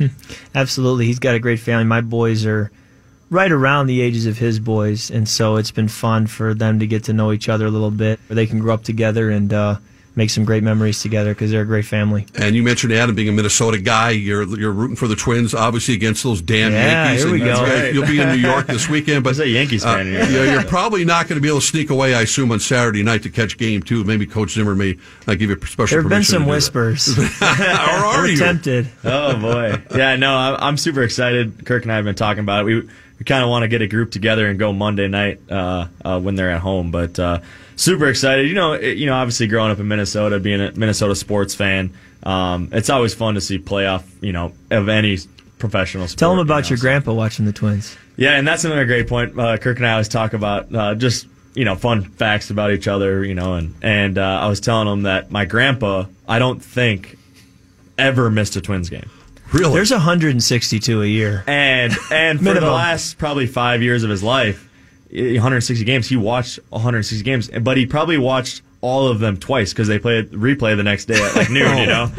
Absolutely. 0.56 1.06
He's 1.06 1.20
got 1.20 1.36
a 1.36 1.38
great 1.38 1.60
family. 1.60 1.84
My 1.84 2.00
boys 2.00 2.44
are 2.44 2.72
right 3.30 3.52
around 3.52 3.86
the 3.86 4.00
ages 4.00 4.26
of 4.26 4.38
his 4.38 4.58
boys, 4.58 5.08
and 5.08 5.28
so 5.28 5.56
it's 5.56 5.70
been 5.70 5.86
fun 5.86 6.26
for 6.26 6.52
them 6.52 6.80
to 6.80 6.86
get 6.88 7.04
to 7.04 7.12
know 7.12 7.30
each 7.30 7.48
other 7.48 7.66
a 7.66 7.70
little 7.70 7.92
bit. 7.92 8.18
Where 8.26 8.34
they 8.34 8.48
can 8.48 8.58
grow 8.58 8.74
up 8.74 8.82
together 8.82 9.30
and 9.30 9.52
uh, 9.52 9.76
make 10.14 10.28
some 10.30 10.44
great 10.44 10.62
memories 10.62 11.00
together 11.00 11.32
because 11.32 11.50
they're 11.50 11.62
a 11.62 11.66
great 11.66 11.86
family. 11.86 12.26
And 12.34 12.54
you 12.54 12.62
mentioned 12.62 12.92
Adam 12.92 13.14
being 13.14 13.28
a 13.28 13.32
Minnesota 13.32 13.78
guy. 13.78 14.10
You're 14.10 14.42
you're 14.58 14.72
rooting 14.72 14.96
for 14.96 15.08
the 15.08 15.16
Twins, 15.16 15.54
obviously 15.54 15.94
against 15.94 16.22
those 16.22 16.42
damn 16.42 16.72
Yeah, 16.72 17.04
Yankees. 17.04 17.22
here 17.24 17.32
we 17.32 17.40
And 17.42 17.50
go. 17.50 17.60
you 17.60 17.66
guys- 17.72 17.94
You'll 17.94 18.06
be 18.06 18.20
in 18.20 18.28
New 18.28 18.34
York 18.48 18.66
this 18.66 18.88
weekend, 18.88 19.24
but 19.24 19.38
a 19.38 19.48
Yankees 19.48 19.84
fan 19.84 20.06
here. 20.06 20.24
yeah, 20.24 20.52
you're 20.52 20.64
probably 20.64 21.04
not 21.04 21.28
going 21.28 21.36
to 21.36 21.42
be 21.42 21.48
able 21.48 21.60
to 21.60 21.66
sneak 21.66 21.90
away. 21.90 22.14
I 22.14 22.22
assume 22.22 22.52
on 22.52 22.60
Saturday 22.60 23.02
night 23.02 23.22
to 23.22 23.30
catch 23.30 23.56
game 23.58 23.82
two. 23.82 24.04
Maybe 24.04 24.26
Coach 24.26 24.50
Zimmer 24.50 24.74
may 24.74 24.96
uh, 25.26 25.34
give 25.34 25.48
you 25.50 25.56
special. 25.66 25.94
There 25.96 26.02
have 26.02 26.10
been 26.10 26.24
some 26.24 26.42
to 26.42 26.44
do 26.44 26.50
that. 26.50 26.56
whispers. 26.56 27.18
or 27.42 27.44
are 27.46 28.18
We're 28.22 28.28
you? 28.28 28.36
tempted. 28.38 28.88
Oh 29.04 29.38
boy, 29.38 29.82
yeah, 29.96 30.16
no, 30.16 30.34
I- 30.34 30.66
I'm 30.66 30.76
super 30.76 31.02
excited. 31.02 31.64
Kirk 31.64 31.84
and 31.84 31.92
I 31.92 31.96
have 31.96 32.04
been 32.04 32.14
talking 32.14 32.40
about 32.42 32.60
it. 32.62 32.64
We 32.64 32.80
we 33.18 33.24
kind 33.24 33.42
of 33.44 33.50
want 33.50 33.62
to 33.62 33.68
get 33.68 33.82
a 33.82 33.86
group 33.86 34.10
together 34.10 34.46
and 34.48 34.58
go 34.58 34.72
Monday 34.72 35.06
night 35.08 35.40
uh, 35.50 35.86
uh, 36.04 36.20
when 36.20 36.34
they're 36.34 36.50
at 36.50 36.60
home, 36.60 36.90
but 36.90 37.18
uh, 37.18 37.38
super 37.76 38.08
excited. 38.08 38.48
You 38.48 38.54
know, 38.54 38.72
it, 38.72 38.98
you 38.98 39.06
know, 39.06 39.14
obviously 39.14 39.46
growing 39.46 39.70
up 39.70 39.78
in 39.78 39.88
Minnesota, 39.88 40.38
being 40.38 40.60
a 40.60 40.72
Minnesota 40.72 41.14
sports 41.14 41.54
fan, 41.54 41.92
um, 42.22 42.68
it's 42.72 42.90
always 42.90 43.14
fun 43.14 43.34
to 43.34 43.40
see 43.40 43.58
playoff. 43.58 44.04
You 44.20 44.32
know, 44.32 44.52
of 44.70 44.88
any 44.88 45.18
professional 45.58 46.08
sport. 46.08 46.18
Tell 46.18 46.30
them 46.30 46.38
you 46.38 46.44
about 46.44 46.64
know, 46.64 46.68
your 46.70 46.78
so- 46.78 46.82
grandpa 46.82 47.12
watching 47.12 47.44
the 47.44 47.52
Twins. 47.52 47.96
Yeah, 48.16 48.32
and 48.32 48.46
that's 48.46 48.64
another 48.64 48.84
great 48.84 49.08
point. 49.08 49.38
Uh, 49.38 49.56
Kirk 49.56 49.78
and 49.78 49.86
I 49.86 49.92
always 49.92 50.08
talk 50.08 50.32
about 50.34 50.74
uh, 50.74 50.94
just 50.94 51.26
you 51.54 51.64
know 51.64 51.76
fun 51.76 52.02
facts 52.04 52.50
about 52.50 52.72
each 52.72 52.86
other. 52.88 53.24
You 53.24 53.34
know, 53.34 53.54
and 53.54 53.74
and 53.82 54.18
uh, 54.18 54.40
I 54.42 54.48
was 54.48 54.60
telling 54.60 54.86
him 54.88 55.02
that 55.02 55.30
my 55.30 55.44
grandpa, 55.44 56.04
I 56.28 56.38
don't 56.38 56.62
think 56.62 57.18
ever 57.98 58.30
missed 58.30 58.56
a 58.56 58.60
Twins 58.60 58.90
game. 58.90 59.08
Really? 59.52 59.74
There's 59.74 59.90
162 59.90 61.02
a 61.02 61.06
year. 61.06 61.44
And 61.46 61.92
and 62.10 62.38
for 62.38 62.54
the 62.54 62.60
last 62.62 63.18
probably 63.18 63.46
five 63.46 63.82
years 63.82 64.02
of 64.02 64.08
his 64.08 64.22
life, 64.22 64.66
160 65.12 65.84
games, 65.84 66.08
he 66.08 66.16
watched 66.16 66.58
160 66.70 67.22
games, 67.24 67.50
but 67.60 67.76
he 67.76 67.86
probably 67.86 68.18
watched 68.18 68.62
all 68.80 69.06
of 69.08 69.20
them 69.20 69.36
twice 69.36 69.72
because 69.72 69.86
they 69.88 69.98
played 69.98 70.30
replay 70.32 70.76
the 70.76 70.82
next 70.82 71.04
day 71.04 71.14
at 71.22 71.36
like 71.36 71.50
noon, 71.50 71.78
you 71.78 71.86
know. 71.86 72.10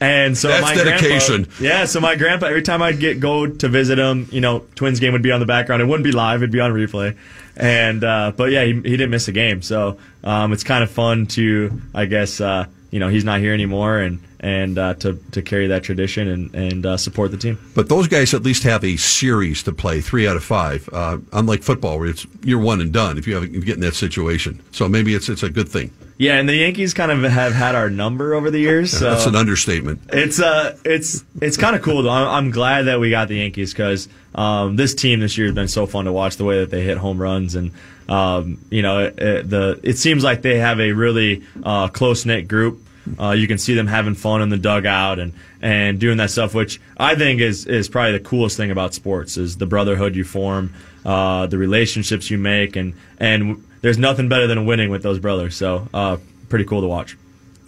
And 0.00 0.36
so 0.36 0.48
That's 0.48 0.62
my 0.62 0.74
dedication. 0.74 1.44
grandpa, 1.44 1.64
yeah. 1.64 1.84
So 1.86 2.00
my 2.00 2.14
grandpa, 2.16 2.46
every 2.46 2.62
time 2.62 2.82
I'd 2.82 3.00
get 3.00 3.18
go 3.18 3.46
to 3.46 3.68
visit 3.68 3.98
him, 3.98 4.28
you 4.30 4.40
know, 4.40 4.60
Twins 4.74 5.00
game 5.00 5.14
would 5.14 5.22
be 5.22 5.32
on 5.32 5.40
the 5.40 5.46
background. 5.46 5.80
It 5.82 5.86
wouldn't 5.86 6.04
be 6.04 6.12
live; 6.12 6.42
it'd 6.42 6.52
be 6.52 6.60
on 6.60 6.72
replay. 6.72 7.16
And 7.56 8.04
uh, 8.04 8.32
but 8.36 8.50
yeah, 8.50 8.64
he, 8.64 8.74
he 8.74 8.80
didn't 8.82 9.10
miss 9.10 9.26
a 9.28 9.32
game. 9.32 9.62
So 9.62 9.98
um, 10.22 10.52
it's 10.52 10.64
kind 10.64 10.84
of 10.84 10.90
fun 10.90 11.26
to, 11.28 11.80
I 11.94 12.04
guess, 12.04 12.40
uh, 12.40 12.66
you 12.90 13.00
know, 13.00 13.08
he's 13.08 13.24
not 13.24 13.40
here 13.40 13.54
anymore, 13.54 13.98
and 13.98 14.20
and 14.46 14.78
uh, 14.78 14.94
to 14.94 15.14
to 15.32 15.42
carry 15.42 15.66
that 15.66 15.82
tradition 15.82 16.28
and 16.28 16.54
and 16.54 16.86
uh, 16.86 16.96
support 16.96 17.30
the 17.32 17.36
team. 17.36 17.58
But 17.74 17.88
those 17.88 18.06
guys 18.08 18.32
at 18.34 18.42
least 18.42 18.62
have 18.62 18.84
a 18.84 18.96
series 18.96 19.62
to 19.64 19.72
play, 19.72 20.00
three 20.00 20.28
out 20.28 20.36
of 20.36 20.44
five. 20.44 20.88
Uh, 20.92 21.18
unlike 21.32 21.62
football, 21.62 21.98
where 21.98 22.08
it's 22.08 22.26
you're 22.44 22.60
one 22.60 22.80
and 22.80 22.92
done 22.92 23.18
if 23.18 23.26
you, 23.26 23.34
have, 23.34 23.44
if 23.44 23.52
you 23.52 23.60
get 23.62 23.74
in 23.74 23.80
that 23.80 23.94
situation. 23.94 24.62
So 24.72 24.88
maybe 24.88 25.14
it's 25.14 25.28
it's 25.28 25.42
a 25.42 25.50
good 25.50 25.68
thing. 25.68 25.90
Yeah, 26.18 26.38
and 26.38 26.48
the 26.48 26.54
Yankees 26.56 26.94
kind 26.94 27.10
of 27.12 27.22
have 27.30 27.52
had 27.52 27.74
our 27.74 27.90
number 27.90 28.32
over 28.32 28.50
the 28.50 28.58
years. 28.58 28.90
So 28.90 29.10
That's 29.10 29.26
an 29.26 29.36
understatement. 29.36 30.00
It's 30.12 30.40
uh, 30.40 30.76
it's 30.84 31.24
it's 31.42 31.56
kind 31.58 31.76
of 31.76 31.82
cool 31.82 32.02
though. 32.02 32.10
I'm, 32.10 32.28
I'm 32.46 32.50
glad 32.50 32.82
that 32.86 33.00
we 33.00 33.10
got 33.10 33.28
the 33.28 33.36
Yankees 33.36 33.72
because 33.74 34.08
um, 34.34 34.76
this 34.76 34.94
team 34.94 35.20
this 35.20 35.36
year 35.36 35.48
has 35.48 35.54
been 35.54 35.68
so 35.68 35.84
fun 35.86 36.04
to 36.06 36.12
watch. 36.12 36.36
The 36.36 36.44
way 36.44 36.60
that 36.60 36.70
they 36.70 36.82
hit 36.82 36.96
home 36.96 37.20
runs 37.20 37.54
and 37.54 37.72
um, 38.08 38.58
you 38.70 38.80
know 38.82 39.00
it, 39.00 39.18
it- 39.18 39.50
the 39.50 39.78
it 39.82 39.98
seems 39.98 40.22
like 40.24 40.40
they 40.42 40.58
have 40.58 40.80
a 40.80 40.92
really 40.92 41.42
uh, 41.64 41.88
close 41.88 42.24
knit 42.24 42.48
group. 42.48 42.82
Uh, 43.18 43.30
you 43.30 43.46
can 43.46 43.58
see 43.58 43.74
them 43.74 43.86
having 43.86 44.14
fun 44.14 44.42
in 44.42 44.48
the 44.48 44.56
dugout 44.56 45.18
and, 45.18 45.32
and 45.62 45.98
doing 45.98 46.16
that 46.18 46.30
stuff, 46.30 46.54
which 46.54 46.80
I 46.96 47.14
think 47.14 47.40
is, 47.40 47.66
is 47.66 47.88
probably 47.88 48.12
the 48.12 48.20
coolest 48.20 48.56
thing 48.56 48.70
about 48.70 48.94
sports 48.94 49.36
is 49.36 49.56
the 49.56 49.66
brotherhood 49.66 50.16
you 50.16 50.24
form, 50.24 50.74
uh, 51.04 51.46
the 51.46 51.58
relationships 51.58 52.30
you 52.30 52.38
make, 52.38 52.76
and 52.76 52.94
and 53.18 53.64
there's 53.80 53.98
nothing 53.98 54.28
better 54.28 54.46
than 54.46 54.66
winning 54.66 54.90
with 54.90 55.02
those 55.02 55.18
brothers. 55.18 55.56
So 55.56 55.88
uh, 55.94 56.16
pretty 56.48 56.64
cool 56.64 56.80
to 56.80 56.88
watch. 56.88 57.16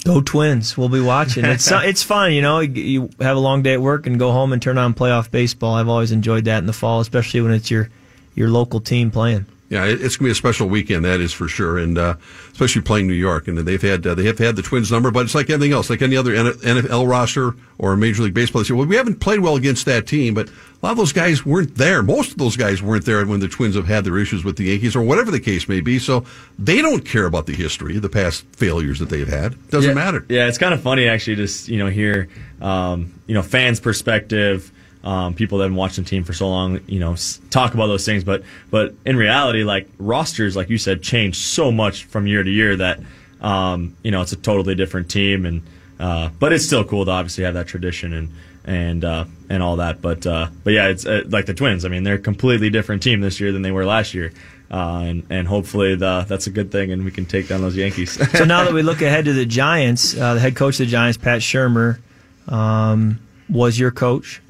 Go 0.05 0.21
Twins! 0.21 0.77
We'll 0.77 0.89
be 0.89 1.01
watching. 1.01 1.45
It's 1.45 1.71
it's 1.73 2.03
fun, 2.03 2.33
you 2.33 2.43
know. 2.43 2.61
You, 2.61 2.83
you 2.83 3.11
have 3.21 3.37
a 3.37 3.41
long 3.41 3.63
day 3.63 3.75
at 3.75 3.81
work 3.81 4.07
and 4.07 4.19
go 4.19 4.33
home 4.33 4.53
and 4.53 4.63
turn 4.63 4.79
on 4.79 4.95
playoff 4.95 5.31
baseball. 5.31 5.75
I've 5.75 5.89
always 5.89 6.13
enjoyed 6.13 6.45
that 6.47 6.59
in 6.59 6.67
the 6.67 6.73
fall, 6.73 7.01
especially 7.01 7.41
when 7.41 7.53
it's 7.53 7.71
your 7.71 7.91
your 8.35 8.49
local 8.49 8.81
team 8.81 9.11
playing. 9.11 9.47
Yeah, 9.71 9.85
it's 9.85 10.17
gonna 10.17 10.29
be 10.29 10.33
a 10.33 10.35
special 10.35 10.67
weekend, 10.67 11.05
that 11.05 11.21
is 11.21 11.35
for 11.35 11.47
sure, 11.47 11.77
and 11.77 11.99
uh, 11.99 12.15
especially 12.53 12.81
playing 12.81 13.07
New 13.07 13.13
York. 13.13 13.49
And 13.49 13.59
they've 13.59 13.83
had 13.83 14.07
uh, 14.07 14.15
they 14.15 14.25
have 14.25 14.39
had 14.39 14.57
the 14.57 14.63
Twins 14.63 14.91
number, 14.91 15.11
but 15.11 15.27
it's 15.27 15.35
like 15.35 15.51
anything 15.51 15.73
else, 15.73 15.91
like 15.91 16.01
any 16.01 16.17
other 16.17 16.33
NFL 16.33 17.07
roster 17.07 17.55
or 17.77 17.95
Major 17.95 18.23
League 18.23 18.33
Baseball. 18.33 18.63
They 18.63 18.69
say, 18.69 18.75
well, 18.75 18.87
we 18.87 18.97
haven't 18.97 19.21
played 19.21 19.41
well 19.41 19.57
against 19.57 19.85
that 19.85 20.07
team, 20.07 20.33
but 20.33 20.49
a 20.49 20.53
lot 20.83 20.93
of 20.93 20.97
those 20.97 21.13
guys 21.13 21.45
weren't 21.45 21.75
there. 21.75 22.03
Most 22.03 22.33
of 22.33 22.39
those 22.39 22.57
guys 22.57 22.83
weren't 22.83 23.05
there 23.05 23.25
when 23.27 23.41
the 23.41 23.49
Twins 23.49 23.75
have 23.75 23.87
had 23.87 24.05
their 24.05 24.17
issues 24.17 24.43
with 24.43 24.57
the 24.57 24.65
Yankees 24.65 24.97
or 24.97 25.03
whatever 25.03 25.31
the 25.31 25.41
case 25.41 25.69
may 25.69 25.81
be. 25.83 25.99
So 25.99 26.25
they 26.59 26.81
don't 26.81 27.05
care 27.05 27.27
about 27.27 27.45
the 27.45 27.55
history, 27.55 27.99
the 27.99 28.09
past 28.09 28.47
failures 28.57 29.01
that 29.01 29.11
they've 29.11 29.29
had. 29.29 29.69
Doesn't 29.69 29.91
yeah, 29.91 29.95
matter. 29.95 30.25
Yeah, 30.31 30.49
it's 30.49 30.59
kind 30.59 30.73
of 30.73 30.81
funny 30.81 31.09
actually 31.09 31.37
to 31.37 31.45
s- 31.45 31.69
you 31.69 31.79
know 31.79 31.89
hear 31.89 32.29
um, 32.63 33.13
you 33.27 33.35
know 33.35 33.43
fans' 33.43 33.81
perspective, 33.81 34.73
um, 35.09 35.33
people 35.33 35.57
that 35.57 35.65
have 35.65 35.75
watching 35.75 36.05
the 36.05 36.11
team 36.11 36.23
for 36.23 36.35
so 36.35 36.51
long, 36.51 36.81
you 36.87 37.01
know, 37.01 37.17
talk 37.49 37.73
about 37.73 37.87
those 37.87 38.05
things. 38.05 38.25
But 38.25 38.43
but 38.71 38.95
in 39.07 39.17
reality, 39.17 39.65
like 39.65 39.89
rosters, 39.99 40.55
like 40.55 40.69
you 40.69 40.77
said, 40.77 41.03
change 41.03 41.37
so 41.37 41.73
much 41.73 42.05
from 42.05 42.27
year 42.27 42.43
to 42.43 42.51
year 42.51 42.77
that 42.77 43.01
um, 43.41 43.97
you 44.03 44.11
know 44.11 44.21
it's 44.21 44.33
a 44.33 44.37
totally 44.37 44.75
different 44.75 45.11
team. 45.11 45.47
And 45.47 45.63
uh, 45.99 46.29
but 46.39 46.53
it's 46.53 46.67
still 46.67 46.85
cool 46.85 47.07
to 47.07 47.11
obviously 47.11 47.45
have 47.45 47.55
that 47.55 47.67
tradition 47.67 48.13
and 48.13 48.33
and 48.67 49.03
uh, 49.03 49.25
and 49.49 49.63
all 49.63 49.77
that. 49.77 50.03
But 50.03 50.27
uh, 50.27 50.49
but 50.63 50.75
yeah, 50.75 50.89
it's 50.89 51.07
uh, 51.07 51.23
like 51.29 51.47
the 51.47 51.55
Twins. 51.55 51.87
I 51.87 51.89
mean, 51.89 52.03
they're 52.03 52.17
a 52.17 52.19
completely 52.19 52.69
different 52.69 53.03
team 53.03 53.23
this 53.23 53.41
year 53.41 53.51
than 53.51 53.63
they 53.63 53.73
were 53.73 53.87
last 53.87 54.13
year. 54.13 54.31
Uh, 54.71 55.05
and, 55.07 55.27
and 55.31 55.49
hopefully 55.49 55.95
the, 55.95 56.27
that's 56.29 56.47
a 56.47 56.51
good 56.51 56.71
thing, 56.71 56.93
and 56.93 57.03
we 57.03 57.11
can 57.11 57.25
take 57.25 57.49
down 57.49 57.63
those 57.63 57.75
Yankees. 57.75 58.13
so 58.37 58.45
now 58.45 58.65
that 58.65 58.75
we 58.75 58.83
look 58.83 59.01
ahead 59.01 59.25
to 59.25 59.33
the 59.33 59.47
Giants, 59.47 60.15
uh, 60.15 60.35
the 60.35 60.41
head 60.41 60.57
coach 60.57 60.75
of 60.75 60.85
the 60.85 60.91
Giants, 60.91 61.17
Pat 61.17 61.41
Shurmur, 61.41 61.99
um, 62.49 63.19
was 63.49 63.79
your 63.79 63.91
coach. 63.91 64.43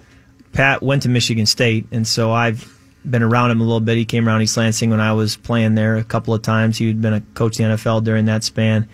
Pat 0.53 0.83
went 0.83 1.03
to 1.03 1.09
Michigan 1.09 1.47
State, 1.47 1.87
and 1.93 2.07
so 2.07 2.33
I've 2.33 2.75
been 3.09 3.23
around 3.23 3.51
him 3.51 3.61
a 3.61 3.65
little 3.65 3.81
bit. 3.81 3.97
He 3.97 4.05
came 4.05 4.29
around 4.29 4.43
East 4.43 4.57
Lansing 4.57 4.91
when 4.91 5.01
I 5.01 5.13
was 5.13 5.37
playing 5.37 5.75
there 5.75 5.97
a 5.97 6.05
couple 6.05 6.35
of 6.35 6.43
times. 6.43 6.79
He'd 6.79 7.01
been 7.01 7.15
a 7.15 7.21
coach 7.35 7.59
in 7.61 7.69
the 7.69 7.77
NFL 7.77 8.05
during 8.05 8.27
that 8.27 8.45
span. 8.45 8.89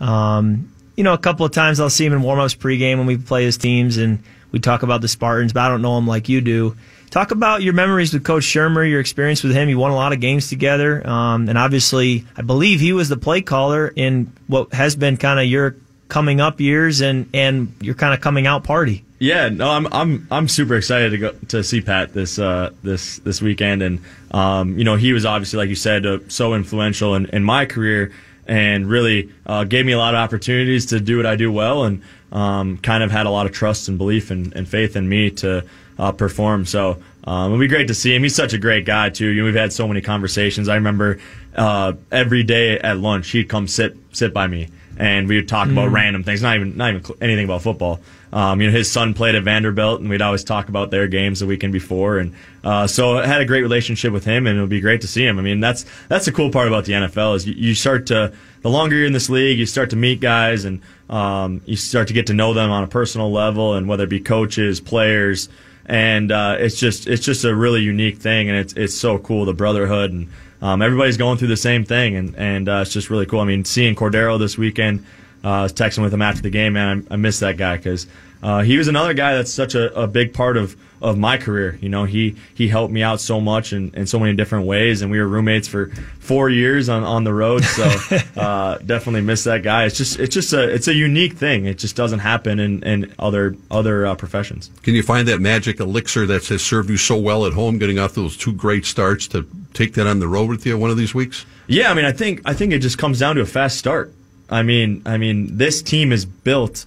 Um, 0.00 0.72
you 0.96 1.04
know, 1.04 1.12
a 1.12 1.18
couple 1.18 1.44
of 1.44 1.52
times 1.52 1.80
I'll 1.80 1.90
see 1.90 2.06
him 2.06 2.12
in 2.12 2.22
warm-ups 2.22 2.54
pregame 2.54 2.98
when 2.98 3.06
we 3.06 3.16
play 3.16 3.44
his 3.44 3.56
teams, 3.56 3.96
and 3.96 4.22
we 4.50 4.58
talk 4.58 4.82
about 4.82 5.00
the 5.00 5.08
Spartans, 5.08 5.52
but 5.52 5.60
I 5.60 5.68
don't 5.68 5.82
know 5.82 5.96
him 5.98 6.06
like 6.06 6.28
you 6.28 6.40
do. 6.40 6.76
Talk 7.10 7.30
about 7.30 7.62
your 7.62 7.72
memories 7.72 8.12
with 8.12 8.24
Coach 8.24 8.44
Shurmur, 8.44 8.88
your 8.88 9.00
experience 9.00 9.42
with 9.42 9.52
him. 9.52 9.68
You 9.68 9.78
won 9.78 9.92
a 9.92 9.96
lot 9.96 10.12
of 10.12 10.20
games 10.20 10.48
together, 10.48 11.06
um, 11.06 11.48
and 11.48 11.56
obviously, 11.56 12.26
I 12.36 12.42
believe 12.42 12.80
he 12.80 12.92
was 12.92 13.08
the 13.08 13.16
play 13.16 13.40
caller 13.40 13.88
in 13.88 14.30
what 14.46 14.72
has 14.74 14.94
been 14.94 15.16
kind 15.16 15.40
of 15.40 15.46
your 15.46 15.76
coming 16.08 16.40
up 16.40 16.60
years 16.60 17.00
and 17.00 17.28
and 17.32 17.72
your 17.80 17.94
kind 17.94 18.12
of 18.12 18.20
coming 18.20 18.46
out 18.46 18.64
party. 18.64 19.04
Yeah, 19.20 19.48
no, 19.48 19.68
I'm 19.68 19.86
I'm 19.92 20.28
I'm 20.30 20.48
super 20.48 20.76
excited 20.76 21.10
to 21.10 21.18
go 21.18 21.32
to 21.48 21.64
see 21.64 21.80
Pat 21.80 22.14
this 22.14 22.38
uh, 22.38 22.70
this 22.84 23.18
this 23.18 23.42
weekend, 23.42 23.82
and 23.82 24.00
um, 24.30 24.78
you 24.78 24.84
know 24.84 24.94
he 24.94 25.12
was 25.12 25.24
obviously 25.24 25.56
like 25.56 25.68
you 25.68 25.74
said 25.74 26.06
uh, 26.06 26.18
so 26.28 26.54
influential 26.54 27.16
in, 27.16 27.26
in 27.26 27.42
my 27.42 27.66
career, 27.66 28.12
and 28.46 28.88
really 28.88 29.32
uh, 29.44 29.64
gave 29.64 29.84
me 29.84 29.92
a 29.92 29.98
lot 29.98 30.14
of 30.14 30.18
opportunities 30.18 30.86
to 30.86 31.00
do 31.00 31.16
what 31.16 31.26
I 31.26 31.34
do 31.34 31.50
well, 31.50 31.82
and 31.84 32.02
um, 32.30 32.78
kind 32.78 33.02
of 33.02 33.10
had 33.10 33.26
a 33.26 33.30
lot 33.30 33.46
of 33.46 33.52
trust 33.52 33.88
and 33.88 33.98
belief 33.98 34.30
and, 34.30 34.54
and 34.54 34.68
faith 34.68 34.94
in 34.94 35.08
me 35.08 35.30
to 35.32 35.64
uh, 35.98 36.12
perform. 36.12 36.64
So 36.64 37.02
um, 37.24 37.46
it'll 37.46 37.58
be 37.58 37.66
great 37.66 37.88
to 37.88 37.94
see 37.94 38.14
him. 38.14 38.22
He's 38.22 38.36
such 38.36 38.52
a 38.52 38.58
great 38.58 38.84
guy 38.84 39.10
too. 39.10 39.26
You 39.26 39.40
know, 39.40 39.46
we've 39.46 39.54
had 39.56 39.72
so 39.72 39.88
many 39.88 40.00
conversations. 40.00 40.68
I 40.68 40.76
remember 40.76 41.18
uh, 41.56 41.94
every 42.12 42.44
day 42.44 42.78
at 42.78 42.98
lunch 42.98 43.30
he'd 43.30 43.48
come 43.48 43.66
sit 43.66 43.96
sit 44.12 44.32
by 44.32 44.46
me 44.46 44.68
and 44.96 45.26
we 45.28 45.36
would 45.36 45.48
talk 45.48 45.68
about 45.68 45.88
Mm. 45.88 45.92
random 45.94 46.22
things, 46.22 46.40
not 46.40 46.54
even 46.54 46.76
not 46.76 46.90
even 46.94 47.16
anything 47.20 47.46
about 47.46 47.62
football. 47.62 47.98
Um, 48.32 48.60
you 48.60 48.68
know, 48.68 48.76
his 48.76 48.90
son 48.90 49.14
played 49.14 49.34
at 49.34 49.42
Vanderbilt, 49.42 50.00
and 50.00 50.10
we'd 50.10 50.22
always 50.22 50.44
talk 50.44 50.68
about 50.68 50.90
their 50.90 51.08
games 51.08 51.40
the 51.40 51.46
weekend 51.46 51.72
before, 51.72 52.18
and 52.18 52.34
uh, 52.62 52.86
so 52.86 53.18
I 53.18 53.26
had 53.26 53.40
a 53.40 53.44
great 53.44 53.62
relationship 53.62 54.12
with 54.12 54.24
him, 54.24 54.46
and 54.46 54.58
it 54.58 54.60
would 54.60 54.70
be 54.70 54.80
great 54.80 55.00
to 55.00 55.08
see 55.08 55.26
him. 55.26 55.38
I 55.38 55.42
mean, 55.42 55.60
that's 55.60 55.84
that's 56.08 56.26
the 56.26 56.32
cool 56.32 56.50
part 56.50 56.68
about 56.68 56.84
the 56.84 56.92
NFL 56.92 57.36
is 57.36 57.46
you, 57.46 57.54
you 57.54 57.74
start 57.74 58.06
to 58.08 58.32
the 58.62 58.70
longer 58.70 58.96
you're 58.96 59.06
in 59.06 59.12
this 59.12 59.30
league, 59.30 59.58
you 59.58 59.66
start 59.66 59.90
to 59.90 59.96
meet 59.96 60.20
guys, 60.20 60.64
and 60.64 60.82
um, 61.08 61.62
you 61.64 61.76
start 61.76 62.08
to 62.08 62.14
get 62.14 62.26
to 62.26 62.34
know 62.34 62.52
them 62.52 62.70
on 62.70 62.84
a 62.84 62.88
personal 62.88 63.32
level, 63.32 63.74
and 63.74 63.88
whether 63.88 64.04
it 64.04 64.10
be 64.10 64.20
coaches, 64.20 64.80
players, 64.80 65.48
and 65.86 66.30
uh, 66.30 66.56
it's 66.58 66.78
just 66.78 67.06
it's 67.06 67.24
just 67.24 67.44
a 67.44 67.54
really 67.54 67.80
unique 67.80 68.18
thing, 68.18 68.48
and 68.48 68.58
it's 68.58 68.72
it's 68.74 68.94
so 68.94 69.18
cool 69.18 69.44
the 69.44 69.54
brotherhood 69.54 70.12
and 70.12 70.28
um, 70.60 70.82
everybody's 70.82 71.16
going 71.16 71.38
through 71.38 71.48
the 71.48 71.56
same 71.56 71.84
thing, 71.84 72.16
and 72.16 72.34
and 72.36 72.68
uh, 72.68 72.80
it's 72.82 72.92
just 72.92 73.10
really 73.10 73.26
cool. 73.26 73.40
I 73.40 73.44
mean, 73.44 73.64
seeing 73.64 73.94
Cordarrelle 73.94 74.38
this 74.38 74.58
weekend, 74.58 75.04
uh, 75.44 75.48
I 75.48 75.62
was 75.62 75.72
texting 75.72 76.02
with 76.02 76.12
him 76.12 76.22
after 76.22 76.42
the 76.42 76.50
game, 76.50 76.74
man. 76.74 77.06
I, 77.10 77.14
I 77.14 77.16
miss 77.16 77.40
that 77.40 77.56
guy 77.56 77.76
because 77.76 78.06
uh, 78.42 78.62
he 78.62 78.78
was 78.78 78.88
another 78.88 79.14
guy 79.14 79.34
that's 79.34 79.52
such 79.52 79.74
a, 79.74 79.94
a 79.98 80.06
big 80.06 80.32
part 80.32 80.56
of, 80.56 80.76
of 81.02 81.18
my 81.18 81.36
career. 81.36 81.76
You 81.80 81.88
know, 81.88 82.04
he 82.04 82.36
he 82.54 82.68
helped 82.68 82.92
me 82.92 83.02
out 83.02 83.20
so 83.20 83.40
much 83.40 83.72
in, 83.72 83.92
in 83.94 84.06
so 84.06 84.18
many 84.18 84.34
different 84.34 84.66
ways, 84.66 85.02
and 85.02 85.10
we 85.10 85.18
were 85.18 85.26
roommates 85.26 85.66
for 85.66 85.88
four 86.20 86.48
years 86.48 86.88
on, 86.88 87.02
on 87.02 87.24
the 87.24 87.34
road. 87.34 87.64
So 87.64 87.84
uh, 88.36 88.78
definitely 88.78 89.22
miss 89.22 89.44
that 89.44 89.62
guy. 89.62 89.84
It's 89.84 89.96
just 89.96 90.20
it's 90.20 90.34
just 90.34 90.52
a 90.52 90.72
it's 90.72 90.86
a 90.86 90.94
unique 90.94 91.34
thing. 91.34 91.66
It 91.66 91.78
just 91.78 91.96
doesn't 91.96 92.20
happen 92.20 92.60
in, 92.60 92.82
in 92.84 93.14
other 93.18 93.56
other 93.70 94.06
uh, 94.06 94.14
professions. 94.14 94.70
Can 94.82 94.94
you 94.94 95.02
find 95.02 95.26
that 95.28 95.40
magic 95.40 95.80
elixir 95.80 96.26
that 96.26 96.46
has 96.46 96.62
served 96.62 96.90
you 96.90 96.96
so 96.96 97.16
well 97.16 97.44
at 97.44 97.54
home, 97.54 97.78
getting 97.78 97.98
off 97.98 98.14
those 98.14 98.36
two 98.36 98.52
great 98.52 98.84
starts, 98.84 99.26
to 99.28 99.48
take 99.74 99.94
that 99.94 100.06
on 100.06 100.20
the 100.20 100.28
road 100.28 100.48
with 100.48 100.64
you 100.64 100.78
one 100.78 100.90
of 100.90 100.96
these 100.96 101.14
weeks? 101.14 101.44
Yeah, 101.66 101.90
I 101.90 101.94
mean, 101.94 102.04
I 102.04 102.12
think 102.12 102.42
I 102.44 102.54
think 102.54 102.72
it 102.72 102.78
just 102.78 102.98
comes 102.98 103.18
down 103.18 103.34
to 103.36 103.42
a 103.42 103.46
fast 103.46 103.78
start. 103.78 104.14
I 104.50 104.62
mean, 104.62 105.02
I 105.04 105.18
mean, 105.18 105.56
this 105.56 105.82
team 105.82 106.12
is 106.12 106.24
built 106.24 106.86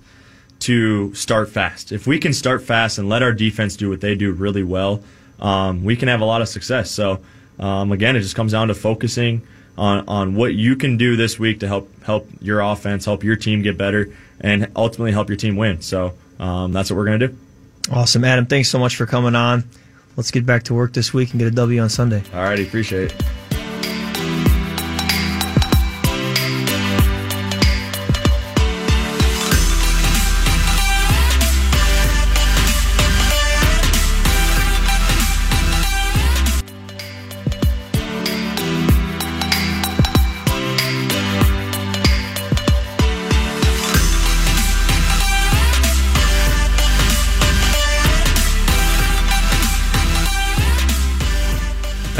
to 0.61 1.13
start 1.13 1.49
fast. 1.49 1.91
If 1.91 2.07
we 2.07 2.19
can 2.19 2.33
start 2.33 2.63
fast 2.63 2.97
and 2.97 3.09
let 3.09 3.23
our 3.23 3.33
defense 3.33 3.75
do 3.75 3.89
what 3.89 4.01
they 4.01 4.15
do 4.15 4.31
really 4.31 4.63
well, 4.63 5.03
um, 5.39 5.83
we 5.83 5.95
can 5.95 6.07
have 6.07 6.21
a 6.21 6.25
lot 6.25 6.41
of 6.41 6.47
success. 6.47 6.91
So, 6.91 7.19
um, 7.59 7.91
again, 7.91 8.15
it 8.15 8.21
just 8.21 8.35
comes 8.35 8.51
down 8.51 8.67
to 8.69 8.75
focusing 8.75 9.41
on 9.77 10.07
on 10.07 10.35
what 10.35 10.53
you 10.53 10.75
can 10.75 10.97
do 10.97 11.15
this 11.15 11.39
week 11.39 11.61
to 11.61 11.67
help 11.67 11.89
help 12.03 12.27
your 12.41 12.61
offense, 12.61 13.05
help 13.05 13.23
your 13.23 13.35
team 13.35 13.61
get 13.61 13.77
better, 13.77 14.13
and 14.39 14.71
ultimately 14.75 15.11
help 15.11 15.29
your 15.29 15.37
team 15.37 15.55
win. 15.55 15.81
So, 15.81 16.13
um, 16.39 16.71
that's 16.71 16.91
what 16.91 16.97
we're 16.97 17.05
gonna 17.05 17.27
do. 17.27 17.37
Awesome, 17.91 18.23
Adam. 18.23 18.45
Thanks 18.45 18.69
so 18.69 18.77
much 18.79 18.95
for 18.95 19.05
coming 19.05 19.35
on. 19.35 19.63
Let's 20.15 20.29
get 20.29 20.45
back 20.45 20.63
to 20.63 20.73
work 20.73 20.93
this 20.93 21.13
week 21.13 21.31
and 21.31 21.39
get 21.39 21.47
a 21.47 21.51
W 21.51 21.81
on 21.81 21.89
Sunday. 21.89 22.23
All 22.33 22.43
righty, 22.43 22.63
appreciate 22.63 23.11
it. 23.11 23.23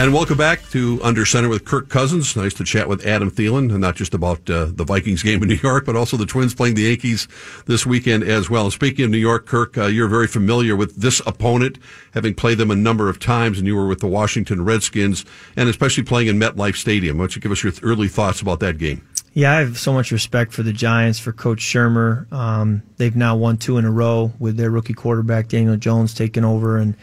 And 0.02 0.16
welcome 0.16 0.36
back 0.36 0.68
to 0.72 1.00
Under 1.04 1.28
Center 1.28 1.48
with 1.48 1.64
Kirk 1.64 1.88
Cousins. 1.88 2.36
Nice 2.36 2.56
to 2.56 2.64
chat 2.64 2.90
with 2.90 3.06
Adam 3.06 3.30
Thielen, 3.30 3.70
and 3.70 3.82
not 3.82 3.96
just 3.96 4.16
about 4.16 4.50
uh, 4.50 4.66
the 4.66 4.84
Vikings 4.84 5.22
game 5.22 5.44
in 5.44 5.50
New 5.50 5.60
York, 5.62 5.86
but 5.86 5.96
also 5.96 6.18
the 6.18 6.26
Twins 6.26 6.56
playing 6.56 6.74
the 6.74 6.82
Yankees 6.82 7.28
this 7.68 7.86
weekend 7.86 8.24
as 8.24 8.50
well. 8.50 8.64
And 8.64 8.74
speaking 8.74 9.06
of 9.06 9.12
New 9.12 9.20
York, 9.20 9.46
Kirk, 9.46 9.78
uh, 9.78 9.86
you're 9.86 10.08
very 10.08 10.26
familiar 10.26 10.76
with 10.76 10.96
this 10.96 11.22
opponent, 11.28 11.78
having 12.16 12.34
played 12.34 12.58
them 12.58 12.72
a 12.72 12.76
number 12.76 13.10
of 13.10 13.20
times, 13.20 13.60
and 13.60 13.68
you 13.68 13.76
were 13.76 13.86
with 13.86 14.00
the 14.00 14.08
Washington 14.08 14.66
Redskins, 14.66 15.24
and 15.56 15.70
especially 15.70 16.02
playing 16.02 16.30
in 16.30 16.40
MetLife 16.40 16.78
Stadium. 16.78 17.20
Why 17.20 17.26
don't 17.26 17.36
you 17.36 17.42
give 17.44 17.52
us 17.52 17.64
your 17.64 17.72
early 17.84 18.08
thoughts 18.08 18.42
about 18.42 18.60
that 18.62 18.80
game? 18.80 19.08
Yeah, 19.34 19.56
I 19.56 19.60
have 19.60 19.78
so 19.78 19.94
much 19.94 20.12
respect 20.12 20.52
for 20.52 20.64
the 20.64 20.74
Giants, 20.74 21.20
for 21.20 21.32
Coach 21.32 21.60
Shurmur. 21.60 22.26
Um, 22.34 22.82
they've 22.98 23.16
now 23.16 23.36
won 23.36 23.58
two 23.58 23.78
in 23.78 23.86
a 23.86 23.92
row 23.92 24.34
with 24.40 24.58
their 24.58 24.72
rookie 24.72 24.96
quarterback 24.96 25.48
Daniel 25.48 25.78
Jones 25.78 26.16
taking 26.16 26.44
over, 26.44 26.78
and 26.78 26.96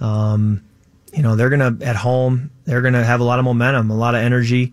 um, 0.00 0.62
you 1.12 1.22
know 1.22 1.36
they're 1.36 1.50
gonna 1.50 1.76
at 1.82 1.96
home. 1.96 2.50
They're 2.64 2.82
gonna 2.82 3.04
have 3.04 3.20
a 3.20 3.24
lot 3.24 3.38
of 3.38 3.44
momentum, 3.44 3.90
a 3.90 3.96
lot 3.96 4.14
of 4.14 4.22
energy. 4.22 4.72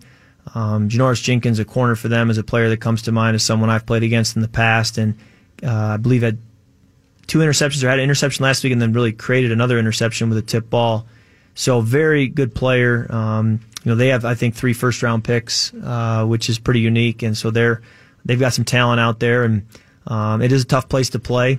Um, 0.54 0.88
Janoris 0.88 1.22
Jenkins, 1.22 1.58
a 1.58 1.64
corner 1.64 1.96
for 1.96 2.08
them, 2.08 2.30
is 2.30 2.38
a 2.38 2.44
player 2.44 2.68
that 2.68 2.80
comes 2.80 3.02
to 3.02 3.12
mind 3.12 3.34
as 3.34 3.42
someone 3.42 3.70
I've 3.70 3.86
played 3.86 4.02
against 4.02 4.36
in 4.36 4.42
the 4.42 4.48
past, 4.48 4.98
and 4.98 5.14
uh, 5.62 5.70
I 5.70 5.96
believe 5.96 6.22
had 6.22 6.38
two 7.26 7.38
interceptions 7.38 7.82
or 7.82 7.88
had 7.88 7.98
an 7.98 8.04
interception 8.04 8.42
last 8.42 8.62
week, 8.62 8.72
and 8.72 8.82
then 8.82 8.92
really 8.92 9.12
created 9.12 9.52
another 9.52 9.78
interception 9.78 10.28
with 10.28 10.38
a 10.38 10.42
tip 10.42 10.68
ball. 10.68 11.06
So 11.54 11.80
very 11.80 12.26
good 12.26 12.54
player. 12.54 13.06
Um, 13.10 13.60
you 13.84 13.90
know, 13.90 13.96
they 13.96 14.08
have 14.08 14.24
I 14.24 14.34
think 14.34 14.54
three 14.54 14.72
first 14.72 15.02
round 15.02 15.24
picks, 15.24 15.72
uh, 15.74 16.24
which 16.26 16.48
is 16.48 16.58
pretty 16.58 16.80
unique, 16.80 17.22
and 17.22 17.36
so 17.36 17.50
they're 17.50 17.82
they've 18.24 18.40
got 18.40 18.52
some 18.52 18.64
talent 18.64 19.00
out 19.00 19.20
there, 19.20 19.44
and 19.44 19.66
um, 20.06 20.42
it 20.42 20.52
is 20.52 20.62
a 20.62 20.66
tough 20.66 20.88
place 20.88 21.10
to 21.10 21.18
play. 21.18 21.58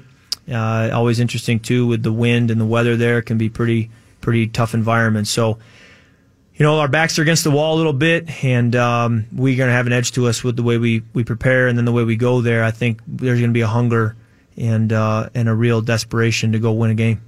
Uh, 0.51 0.91
always 0.93 1.19
interesting 1.19 1.59
too 1.59 1.87
with 1.87 2.03
the 2.03 2.11
wind 2.11 2.51
and 2.51 2.61
the 2.61 2.65
weather. 2.65 2.95
There 2.95 3.17
it 3.17 3.23
can 3.23 3.37
be 3.37 3.49
pretty 3.49 3.89
pretty 4.25 4.47
tough 4.47 4.73
environment. 4.73 5.27
So. 5.27 5.59
You 6.57 6.63
know, 6.63 6.79
our 6.79 6.87
backs 6.87 7.19
are 7.19 7.21
against 7.21 7.43
the 7.43 7.51
wall 7.51 7.75
a 7.75 7.79
little 7.79 7.91
bit, 7.91 8.41
and 8.41 8.73
um, 8.77 9.25
we're 9.33 9.57
going 9.57 9.67
to 9.67 9.73
have 9.73 9.87
an 9.87 9.91
edge 9.91 10.13
to 10.13 10.27
us 10.27 10.41
with 10.41 10.55
the 10.55 10.63
way 10.63 10.77
we, 10.77 11.03
we 11.13 11.25
prepare 11.25 11.67
and 11.67 11.77
then 11.77 11.83
the 11.83 11.91
way 11.91 12.05
we 12.05 12.15
go 12.15 12.39
there. 12.39 12.63
I 12.63 12.71
think 12.71 13.01
there's 13.05 13.39
going 13.41 13.49
to 13.49 13.53
be 13.53 13.59
a 13.59 13.67
hunger 13.67 14.15
and 14.55 14.93
uh, 14.93 15.29
and 15.35 15.49
a 15.49 15.53
real 15.53 15.81
desperation 15.81 16.53
to 16.53 16.59
go 16.59 16.71
win 16.71 16.91
a 16.91 16.95
game. 16.95 17.21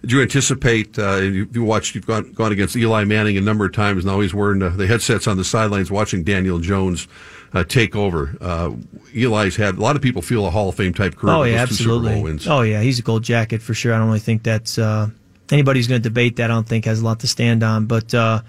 Did 0.00 0.12
you 0.12 0.20
anticipate? 0.20 0.98
Uh, 0.98 1.16
you, 1.16 1.48
you 1.52 1.62
watched. 1.62 1.94
You've 1.94 2.06
gone 2.06 2.32
gone 2.32 2.50
against 2.50 2.76
Eli 2.76 3.04
Manning 3.04 3.36
a 3.36 3.40
number 3.40 3.64
of 3.64 3.72
times. 3.72 4.04
Now 4.04 4.18
he's 4.18 4.34
wearing 4.34 4.62
uh, 4.62 4.70
the 4.70 4.88
headsets 4.88 5.28
on 5.28 5.36
the 5.36 5.44
sidelines, 5.44 5.90
watching 5.90 6.24
Daniel 6.24 6.58
Jones 6.58 7.08
uh, 7.52 7.64
take 7.64 7.96
over. 7.96 8.36
Uh, 8.40 8.72
Eli's 9.14 9.56
had 9.56 9.76
a 9.76 9.80
lot 9.80 9.96
of 9.96 10.02
people 10.02 10.22
feel 10.22 10.46
a 10.46 10.50
Hall 10.50 10.68
of 10.68 10.74
Fame 10.74 10.92
type 10.92 11.16
career. 11.16 11.34
Oh 11.34 11.42
yeah, 11.44 11.64
those 11.64 11.78
two 11.78 11.84
Super 11.84 12.00
Bowl 12.00 12.28
absolutely. 12.28 12.52
Oh 12.52 12.62
yeah, 12.62 12.82
he's 12.82 12.98
a 12.98 13.02
gold 13.02 13.22
jacket 13.22 13.62
for 13.62 13.74
sure. 13.74 13.94
I 13.94 13.98
don't 13.98 14.08
really 14.08 14.18
think 14.18 14.42
that's 14.42 14.78
uh, 14.78 15.08
anybody's 15.50 15.86
going 15.86 16.02
to 16.02 16.08
debate 16.08 16.36
that. 16.36 16.50
I 16.50 16.54
don't 16.54 16.68
think 16.68 16.84
has 16.84 17.00
a 17.00 17.04
lot 17.04 17.20
to 17.20 17.28
stand 17.28 17.62
on, 17.62 17.86
but 17.86 18.14
uh, 18.14 18.42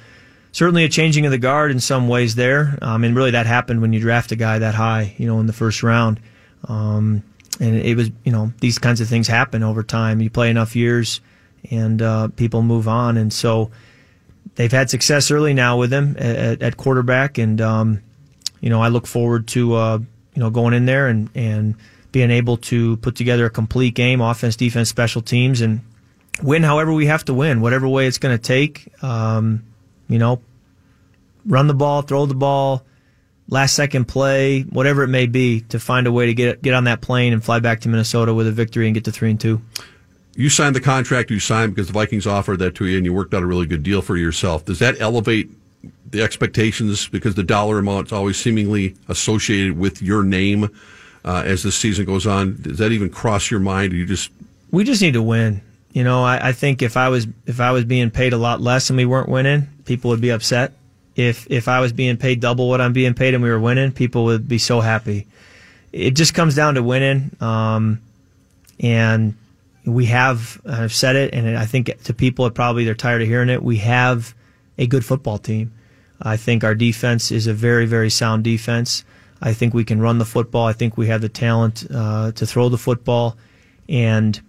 certainly 0.52 0.84
a 0.84 0.90
changing 0.90 1.26
of 1.26 1.32
the 1.32 1.38
guard 1.38 1.72
in 1.72 1.80
some 1.80 2.08
ways 2.08 2.36
there. 2.36 2.78
Um, 2.82 3.04
and 3.04 3.16
really 3.16 3.32
that 3.32 3.46
happened 3.46 3.82
when 3.82 3.94
you 3.94 4.00
draft 4.00 4.32
a 4.32 4.36
guy 4.36 4.60
that 4.60 4.76
high, 4.76 5.16
you 5.18 5.28
know, 5.28 5.40
in 5.40 5.48
the 5.48 5.54
first 5.54 5.84
round. 5.84 6.20
Um, 6.66 7.24
and 7.60 7.76
it 7.76 7.96
was, 7.96 8.10
you 8.24 8.32
know, 8.32 8.52
these 8.60 8.78
kinds 8.78 9.02
of 9.02 9.08
things 9.08 9.28
happen 9.28 9.64
over 9.64 9.84
time. 9.84 10.22
You 10.22 10.30
play 10.30 10.50
enough 10.50 10.76
years, 10.76 11.22
and 11.72 12.02
uh, 12.02 12.28
people 12.30 12.62
move 12.62 12.88
on, 12.88 13.18
and 13.18 13.32
so 13.34 13.72
they've 14.56 14.72
had 14.72 14.90
success 14.90 15.32
early 15.32 15.54
now 15.54 15.78
with 15.78 15.92
him 15.92 16.16
at, 16.20 16.62
at 16.62 16.78
quarterback, 16.78 17.38
and 17.38 17.60
um, 17.62 18.02
you 18.62 18.70
know, 18.70 18.82
I 18.82 18.90
look 18.90 19.08
forward 19.08 19.48
to 19.50 19.74
uh, 19.74 19.98
you 19.98 20.40
know 20.40 20.50
going 20.50 20.74
in 20.74 20.86
there 20.86 21.08
and 21.08 21.30
and 21.36 21.76
being 22.12 22.32
able 22.32 22.58
to 22.58 22.98
put 22.98 23.16
together 23.16 23.46
a 23.46 23.50
complete 23.50 23.94
game, 23.94 24.22
offense, 24.22 24.56
defense, 24.56 24.90
special 24.90 25.22
teams, 25.22 25.62
and 25.62 25.82
win 26.42 26.64
however 26.64 26.94
we 26.94 27.08
have 27.08 27.26
to 27.26 27.34
win, 27.34 27.62
whatever 27.62 27.88
way 27.88 28.08
it's 28.08 28.18
going 28.18 28.38
to 28.38 28.42
take. 28.42 28.88
Um, 29.04 29.64
you 30.10 30.20
know, 30.20 30.42
run 31.46 31.68
the 31.68 31.74
ball, 31.74 32.02
throw 32.02 32.26
the 32.26 32.36
ball, 32.36 32.86
last 33.50 33.76
second 33.76 34.06
play, 34.06 34.62
whatever 34.62 35.04
it 35.04 35.08
may 35.08 35.26
be, 35.26 35.62
to 35.62 35.80
find 35.80 36.08
a 36.08 36.12
way 36.12 36.28
to 36.28 36.34
get 36.34 36.62
get 36.62 36.74
on 36.74 36.86
that 36.86 37.02
plane 37.02 37.34
and 37.34 37.44
fly 37.44 37.60
back 37.60 37.82
to 37.82 37.90
Minnesota 37.90 38.34
with 38.34 38.48
a 38.48 38.52
victory 38.52 38.88
and 38.88 38.94
get 38.94 39.06
to 39.06 39.12
three 39.12 39.32
and 39.32 39.40
two. 39.40 39.62
You 40.36 40.50
signed 40.50 40.76
the 40.76 40.82
contract 40.82 41.32
you 41.32 41.40
signed 41.40 41.74
because 41.74 41.88
the 41.88 41.94
Vikings 41.94 42.28
offered 42.28 42.60
that 42.60 42.76
to 42.76 42.86
you, 42.86 42.98
and 42.98 43.06
you 43.06 43.14
worked 43.14 43.34
out 43.34 43.42
a 43.42 43.46
really 43.48 43.66
good 43.66 43.84
deal 43.84 44.02
for 44.02 44.16
yourself. 44.16 44.66
Does 44.66 44.80
that 44.80 45.00
elevate 45.02 45.50
the 46.12 46.22
expectations 46.22 47.08
because 47.08 47.36
the 47.36 47.44
dollar 47.44 47.80
amount 47.80 48.08
is 48.08 48.14
always 48.14 48.38
seemingly 48.38 48.96
associated 49.08 49.78
with 49.78 50.02
your 50.02 50.24
name 50.24 50.70
uh, 51.26 51.44
as 51.46 51.64
the 51.64 51.72
season 51.72 52.06
goes 52.06 52.28
on? 52.28 52.62
Does 52.62 52.78
that 52.78 52.92
even 52.92 53.10
cross 53.10 53.50
your 53.50 53.60
mind? 53.60 53.94
Or 53.94 53.96
you 53.96 54.06
just 54.06 54.32
we 54.72 54.84
just 54.84 55.02
need 55.02 55.14
to 55.14 55.24
win. 55.24 55.62
You 55.98 56.04
know, 56.04 56.24
I, 56.24 56.50
I 56.50 56.52
think 56.52 56.84
if 56.84 56.96
I 56.96 57.10
was 57.10 57.26
if 57.48 57.60
I 57.60 57.72
was 57.72 57.84
being 57.84 58.12
paid 58.12 58.34
a 58.34 58.38
lot 58.38 58.62
less 58.62 58.92
and 58.92 58.98
we 58.98 59.06
weren't 59.06 59.30
winning, 59.30 59.68
people 59.84 60.12
would 60.12 60.22
be 60.22 60.30
upset. 60.30 60.74
If 61.16 61.48
if 61.50 61.68
I 61.68 61.80
was 61.80 61.92
being 61.92 62.18
paid 62.18 62.40
double 62.40 62.70
what 62.70 62.80
I'm 62.80 62.94
being 62.94 63.16
paid 63.16 63.34
and 63.34 63.42
we 63.42 63.50
were 63.50 63.60
winning, 63.60 63.92
people 63.92 64.26
would 64.26 64.48
be 64.48 64.60
so 64.60 64.80
happy. 64.80 65.26
It 65.92 66.12
just 66.12 66.36
comes 66.36 66.54
down 66.54 66.76
to 66.76 66.84
winning, 66.84 67.36
um, 67.42 68.00
and 68.80 69.36
we 69.86 70.06
have. 70.06 70.62
I've 70.68 70.94
said 70.94 71.16
it, 71.16 71.34
and 71.34 71.58
I 71.58 71.66
think 71.66 71.92
to 72.04 72.14
people, 72.14 72.46
it 72.46 72.54
probably 72.54 72.86
they're 72.86 72.94
tired 72.94 73.24
of 73.24 73.28
hearing 73.28 73.50
it. 73.50 73.64
We 73.64 73.78
have 73.78 74.36
a 74.78 74.86
good 74.86 75.04
football 75.04 75.40
team. 75.40 75.74
I 76.22 76.38
think 76.38 76.64
our 76.64 76.76
defense 76.76 77.32
is 77.32 77.48
a 77.48 77.56
very 77.56 77.88
very 77.88 78.12
sound 78.12 78.44
defense. 78.44 79.04
I 79.42 79.54
think 79.54 79.74
we 79.74 79.84
can 79.84 80.00
run 80.00 80.20
the 80.20 80.26
football. 80.26 80.68
I 80.68 80.74
think 80.74 80.96
we 80.96 81.08
have 81.08 81.22
the 81.22 81.30
talent 81.30 81.88
uh, 81.92 82.34
to 82.34 82.46
throw 82.46 82.70
the 82.70 82.78
football, 82.78 83.36
and 83.90 84.40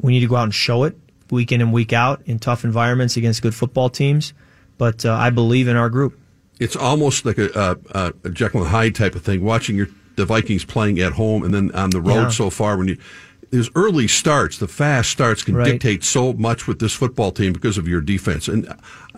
we 0.00 0.12
need 0.12 0.20
to 0.20 0.26
go 0.28 0.36
out 0.36 0.44
and 0.44 0.54
show 0.54 0.84
it 0.84 0.96
week 1.30 1.52
in 1.52 1.60
and 1.60 1.72
week 1.72 1.92
out 1.92 2.22
in 2.24 2.38
tough 2.38 2.64
environments 2.64 3.16
against 3.16 3.42
good 3.42 3.54
football 3.54 3.90
teams. 3.90 4.32
But 4.78 5.04
uh, 5.04 5.12
I 5.14 5.30
believe 5.30 5.68
in 5.68 5.76
our 5.76 5.90
group. 5.90 6.18
It's 6.60 6.76
almost 6.76 7.24
like 7.24 7.38
a, 7.38 7.76
a, 7.92 8.12
a 8.24 8.30
Jekyll 8.30 8.62
and 8.62 8.70
Hyde 8.70 8.94
type 8.94 9.14
of 9.14 9.22
thing. 9.22 9.44
Watching 9.44 9.76
your 9.76 9.88
the 10.16 10.24
Vikings 10.24 10.64
playing 10.64 10.98
at 10.98 11.12
home 11.12 11.44
and 11.44 11.54
then 11.54 11.70
on 11.72 11.90
the 11.90 12.00
road 12.00 12.14
Yeah. 12.14 12.28
so 12.30 12.50
far 12.50 12.76
when 12.76 12.88
you. 12.88 12.96
There's 13.50 13.70
early 13.74 14.08
starts, 14.08 14.58
the 14.58 14.68
fast 14.68 15.08
starts 15.10 15.42
can 15.42 15.54
Right. 15.54 15.64
dictate 15.64 16.04
so 16.04 16.34
much 16.34 16.66
with 16.66 16.80
this 16.80 16.92
football 16.92 17.32
team 17.32 17.54
because 17.54 17.78
of 17.78 17.88
your 17.88 18.02
defense. 18.02 18.46
And 18.46 18.70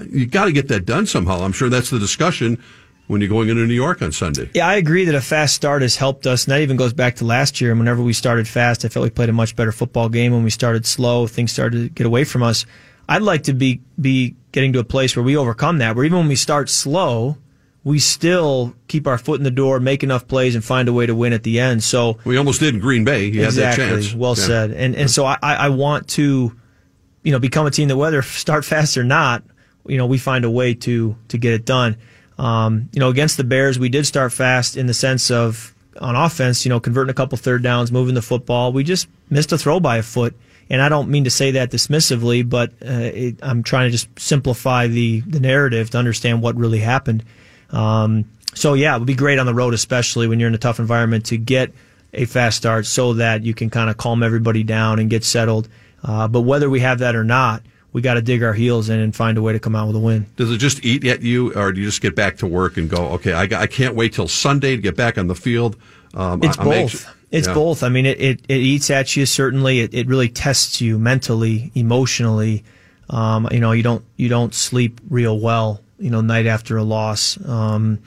you 0.09 0.25
got 0.27 0.45
to 0.45 0.53
get 0.53 0.69
that 0.69 0.87
done 0.87 1.07
somehow. 1.07 1.43
I'm 1.43 1.51
sure 1.51 1.69
that's 1.69 1.91
the 1.91 1.99
discussion 1.99 2.63
when 3.11 3.21
you're 3.21 3.29
going 3.29 3.49
into 3.49 3.67
New 3.67 3.75
York 3.75 4.03
on 4.03 4.13
Sunday. 4.13 4.49
Yeah, 4.55 4.69
I 4.69 4.77
agree 4.77 5.05
that 5.05 5.15
a 5.17 5.21
fast 5.21 5.57
start 5.57 5.83
has 5.83 5.97
helped 5.97 6.29
us. 6.29 6.45
And 6.45 6.53
that 6.53 6.61
even 6.61 6.77
goes 6.77 6.93
back 6.93 7.17
to 7.17 7.25
last 7.25 7.61
year. 7.61 7.73
And 7.73 7.81
whenever 7.81 8.03
we 8.03 8.13
started 8.13 8.47
fast, 8.47 8.85
I 8.85 8.89
felt 8.89 9.03
we 9.03 9.11
played 9.11 9.29
a 9.29 9.33
much 9.33 9.57
better 9.57 9.73
football 9.73 10.09
game. 10.09 10.33
When 10.33 10.45
we 10.45 10.51
started 10.51 10.87
slow, 10.87 11.27
things 11.27 11.51
started 11.51 11.83
to 11.83 11.89
get 11.89 12.07
away 12.07 12.23
from 12.23 12.45
us. 12.45 12.67
I'd 13.09 13.23
like 13.23 13.43
to 13.45 13.53
be 13.53 13.81
be 14.01 14.37
getting 14.53 14.73
to 14.75 14.79
a 14.79 14.85
place 14.85 15.17
where 15.17 15.25
we 15.25 15.37
overcome 15.37 15.79
that. 15.79 15.97
Where 15.97 16.05
even 16.05 16.19
when 16.19 16.29
we 16.29 16.37
start 16.37 16.69
slow, 16.71 17.37
we 17.83 17.99
still 17.99 18.77
keep 18.87 19.09
our 19.09 19.19
foot 19.19 19.41
in 19.41 19.45
the 19.45 19.51
door, 19.51 19.81
make 19.81 20.05
enough 20.05 20.29
plays, 20.29 20.55
and 20.55 20.65
find 20.65 20.89
a 20.89 20.93
way 20.93 21.07
to 21.07 21.15
win 21.15 21.33
at 21.33 21.43
the 21.43 21.59
end. 21.59 21.83
So 21.83 22.19
we 22.25 22.37
almost 22.37 22.61
did 22.61 22.75
in 22.75 22.81
Green 22.81 23.05
Bay. 23.05 23.25
You 23.25 23.43
had 23.43 23.55
that 23.55 23.75
exactly. 23.79 24.03
chance. 24.03 24.15
Well 24.15 24.37
Yeah. 24.39 24.47
said. 24.47 24.71
And 24.71 24.95
and 24.95 25.11
so 25.11 25.25
I, 25.25 25.37
I 25.43 25.69
want 25.71 26.07
to, 26.11 26.55
you 27.25 27.33
know, 27.33 27.41
become 27.41 27.67
a 27.67 27.73
team 27.73 27.89
that 27.89 27.97
whether 27.97 28.23
start 28.45 28.65
fast 28.65 28.97
or 28.97 29.03
not, 29.03 29.43
you 29.85 29.97
know, 29.97 30.07
we 30.07 30.19
find 30.19 30.45
a 30.45 30.51
way 30.51 30.75
to 30.75 31.17
to 31.27 31.39
get 31.39 31.55
it 31.55 31.65
done. 31.65 31.97
Um, 32.41 32.89
you 32.93 33.01
know, 33.01 33.11
against 33.11 33.37
the 33.37 33.45
Bears, 33.45 33.79
we 33.79 33.91
did 33.91 34.07
start 34.07 34.33
fast 34.33 34.75
in 34.75 34.87
the 34.87 34.95
sense 34.95 35.31
of 35.31 35.75
on 36.01 36.17
offense, 36.17 36.65
you 36.65 36.71
know, 36.71 36.81
converting 36.81 37.11
a 37.11 37.15
couple 37.15 37.37
third 37.37 37.63
downs, 37.63 37.93
moving 37.93 38.15
the 38.15 38.23
football. 38.23 38.73
We 38.73 38.83
just 38.83 39.09
missed 39.29 39.53
a 39.53 39.59
throw 39.59 39.79
by 39.79 39.99
a 39.99 40.03
foot. 40.03 40.35
And 40.71 40.81
I 40.81 40.89
don't 40.89 41.11
mean 41.11 41.25
to 41.25 41.31
say 41.31 41.51
that 41.51 41.71
dismissively, 41.71 42.49
but 42.49 42.71
uh, 42.83 43.11
it, 43.13 43.41
I'm 43.43 43.63
trying 43.63 43.89
to 43.89 43.91
just 43.91 44.09
simplify 44.19 44.87
the, 44.87 45.21
the 45.21 45.41
narrative 45.41 45.91
to 45.91 45.99
understand 45.99 46.41
what 46.41 46.57
really 46.57 46.79
happened. 46.79 47.25
Um, 47.71 48.25
so 48.55 48.73
yeah, 48.73 48.97
it 48.97 49.01
would 49.01 49.07
be 49.07 49.15
great 49.15 49.39
on 49.39 49.45
the 49.47 49.55
road, 49.55 49.75
especially 49.75 50.27
when 50.27 50.41
you're 50.41 50.49
in 50.49 50.55
a 50.55 50.59
tough 50.59 50.79
environment, 50.79 51.27
to 51.27 51.37
get 51.37 51.75
a 52.15 52.25
fast 52.25 52.57
start 52.57 52.87
so 52.87 53.15
that 53.15 53.43
you 53.43 53.53
can 53.53 53.69
kind 53.69 53.91
of 53.91 53.99
calm 53.99 54.23
everybody 54.23 54.63
down 54.63 54.99
and 54.99 55.11
get 55.11 55.25
settled. 55.25 55.69
Uh, 56.03 56.27
but 56.27 56.41
whether 56.41 56.71
we 56.71 56.81
have 56.81 57.01
that 57.01 57.15
or 57.15 57.25
not, 57.25 57.63
we 57.93 58.01
got 58.03 58.15
to 58.15 58.23
dig 58.23 58.43
our 58.43 58.53
heels 58.53 58.89
in 58.89 58.99
and 59.01 59.15
find 59.15 59.37
a 59.39 59.43
way 59.43 59.53
to 59.53 59.59
come 59.59 59.75
out 59.75 59.87
with 59.89 59.97
a 59.97 60.01
win. 60.01 60.27
Does 60.37 60.51
it 60.51 60.59
just 60.59 60.85
eat 60.85 61.05
at 61.07 61.23
you, 61.23 61.53
or 61.55 61.73
do 61.73 61.81
you 61.81 61.87
just 61.87 62.01
get 62.01 62.15
back 62.15 62.37
to 62.39 62.47
work 62.47 62.77
and 62.77 62.89
go, 62.89 63.09
okay, 63.11 63.33
I, 63.33 63.43
I 63.43 63.67
can't 63.67 63.95
wait 63.95 64.13
till 64.13 64.29
Sunday 64.29 64.77
to 64.77 64.83
get 64.83 64.97
back 64.97 65.19
on 65.19 65.27
the 65.27 65.35
field? 65.35 65.77
Um, 66.15 66.43
It's 66.43 66.59
I- 66.59 66.65
both. 66.65 66.75
anxious- 66.75 67.07
It's 67.33 67.47
Yeah. 67.47 67.55
both. 67.55 67.83
I 67.85 67.89
mean, 67.89 68.07
it, 68.07 68.21
it, 68.21 68.41
it 68.49 68.57
eats 68.59 68.91
at 68.91 69.17
you. 69.17 69.25
Certainly, 69.25 69.81
it, 69.81 69.95
it 69.95 70.09
really 70.09 70.29
tests 70.29 70.81
you 70.81 70.99
mentally, 70.99 71.71
emotionally. 71.77 72.65
Um, 73.09 73.47
you 73.53 73.61
know, 73.61 73.71
you 73.73 73.85
don't 73.85 74.05
you 74.17 74.29
don't 74.29 74.53
sleep 74.53 75.01
real 75.09 75.39
well. 75.39 75.81
You 76.01 76.11
know, 76.11 76.21
night 76.23 76.47
after 76.47 76.77
a 76.77 76.83
loss, 76.83 77.39
um, 77.47 77.99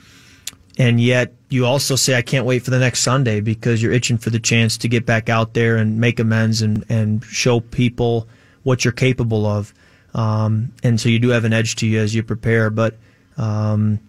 and 0.78 1.00
yet 1.00 1.32
you 1.48 1.64
also 1.64 1.96
say, 1.96 2.16
"I 2.16 2.22
can't 2.22 2.44
wait 2.44 2.62
for 2.64 2.70
the 2.70 2.78
next 2.78 3.00
Sunday" 3.00 3.40
because 3.40 3.82
you're 3.82 3.92
itching 3.92 4.18
for 4.18 4.28
the 4.30 4.38
chance 4.40 4.76
to 4.78 4.88
get 4.88 5.06
back 5.06 5.28
out 5.30 5.54
there 5.54 5.76
and 5.76 5.98
make 5.98 6.18
amends 6.20 6.60
and 6.60 6.84
and 6.90 7.24
show 7.24 7.60
people 7.60 8.28
what 8.64 8.84
you're 8.84 8.92
capable 8.92 9.46
of. 9.46 9.72
Um, 10.14 10.72
and 10.82 11.00
so 11.00 11.08
you 11.08 11.18
do 11.18 11.28
have 11.28 11.44
an 11.44 11.52
edge 11.52 11.76
to 11.76 11.86
you 11.86 12.00
as 12.00 12.14
you 12.14 12.22
prepare, 12.22 12.70
but 12.70 12.96
um, 13.36 14.00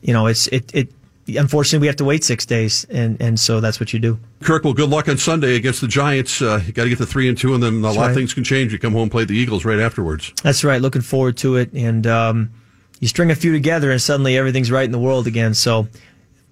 you 0.00 0.12
know, 0.12 0.26
it's 0.26 0.48
it 0.48 0.74
it. 0.74 0.92
Unfortunately, 1.28 1.78
we 1.78 1.86
have 1.86 1.96
to 1.96 2.04
wait 2.04 2.24
six 2.24 2.44
days, 2.44 2.84
and, 2.90 3.20
and 3.22 3.38
so 3.38 3.60
that's 3.60 3.78
what 3.78 3.92
you 3.92 4.00
do. 4.00 4.18
Kirk, 4.42 4.64
well, 4.64 4.72
good 4.72 4.90
luck 4.90 5.08
on 5.08 5.16
Sunday 5.18 5.54
against 5.54 5.80
the 5.80 5.86
Giants. 5.86 6.42
Uh, 6.42 6.60
you 6.66 6.72
got 6.72 6.82
to 6.82 6.88
get 6.88 6.98
the 6.98 7.06
three 7.06 7.28
and 7.28 7.38
two, 7.38 7.54
and 7.54 7.62
then 7.62 7.74
a 7.74 7.80
That's 7.80 7.96
lot 7.96 8.10
of 8.10 8.16
things 8.16 8.34
can 8.34 8.42
change. 8.42 8.72
You 8.72 8.78
come 8.80 8.92
home 8.92 9.02
and 9.02 9.10
play 9.10 9.24
the 9.24 9.36
Eagles 9.36 9.64
right 9.64 9.78
afterwards. 9.78 10.32
That's 10.42 10.64
right. 10.64 10.82
Looking 10.82 11.00
forward 11.00 11.36
to 11.38 11.56
it, 11.56 11.72
and 11.74 12.08
um, 12.08 12.50
you 12.98 13.06
string 13.06 13.30
a 13.30 13.36
few 13.36 13.52
together, 13.52 13.92
and 13.92 14.02
suddenly 14.02 14.36
everything's 14.36 14.72
right 14.72 14.84
in 14.84 14.90
the 14.90 14.98
world 14.98 15.28
again. 15.28 15.54
So, 15.54 15.86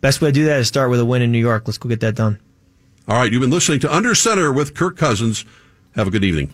best 0.01 0.21
way 0.21 0.29
to 0.29 0.33
do 0.33 0.45
that 0.45 0.61
is 0.61 0.69
start 0.69 0.89
with 0.89 1.01
a 1.01 1.05
win 1.05 1.21
in 1.21 1.33
New 1.33 1.39
York. 1.39 1.65
Let's 1.67 1.79
go 1.79 1.89
get 1.89 2.01
that 2.01 2.15
done. 2.15 2.39
All 3.09 3.17
right, 3.17 3.31
you've 3.31 3.41
been 3.41 3.51
listening 3.51 3.81
to 3.81 3.93
Under 3.93 4.15
Center 4.15 4.53
with 4.53 4.77
Kirk 4.77 4.97
Cousins. 4.97 5.45
Have 5.97 6.07
a 6.07 6.11
good 6.13 6.25
evening. 6.25 6.53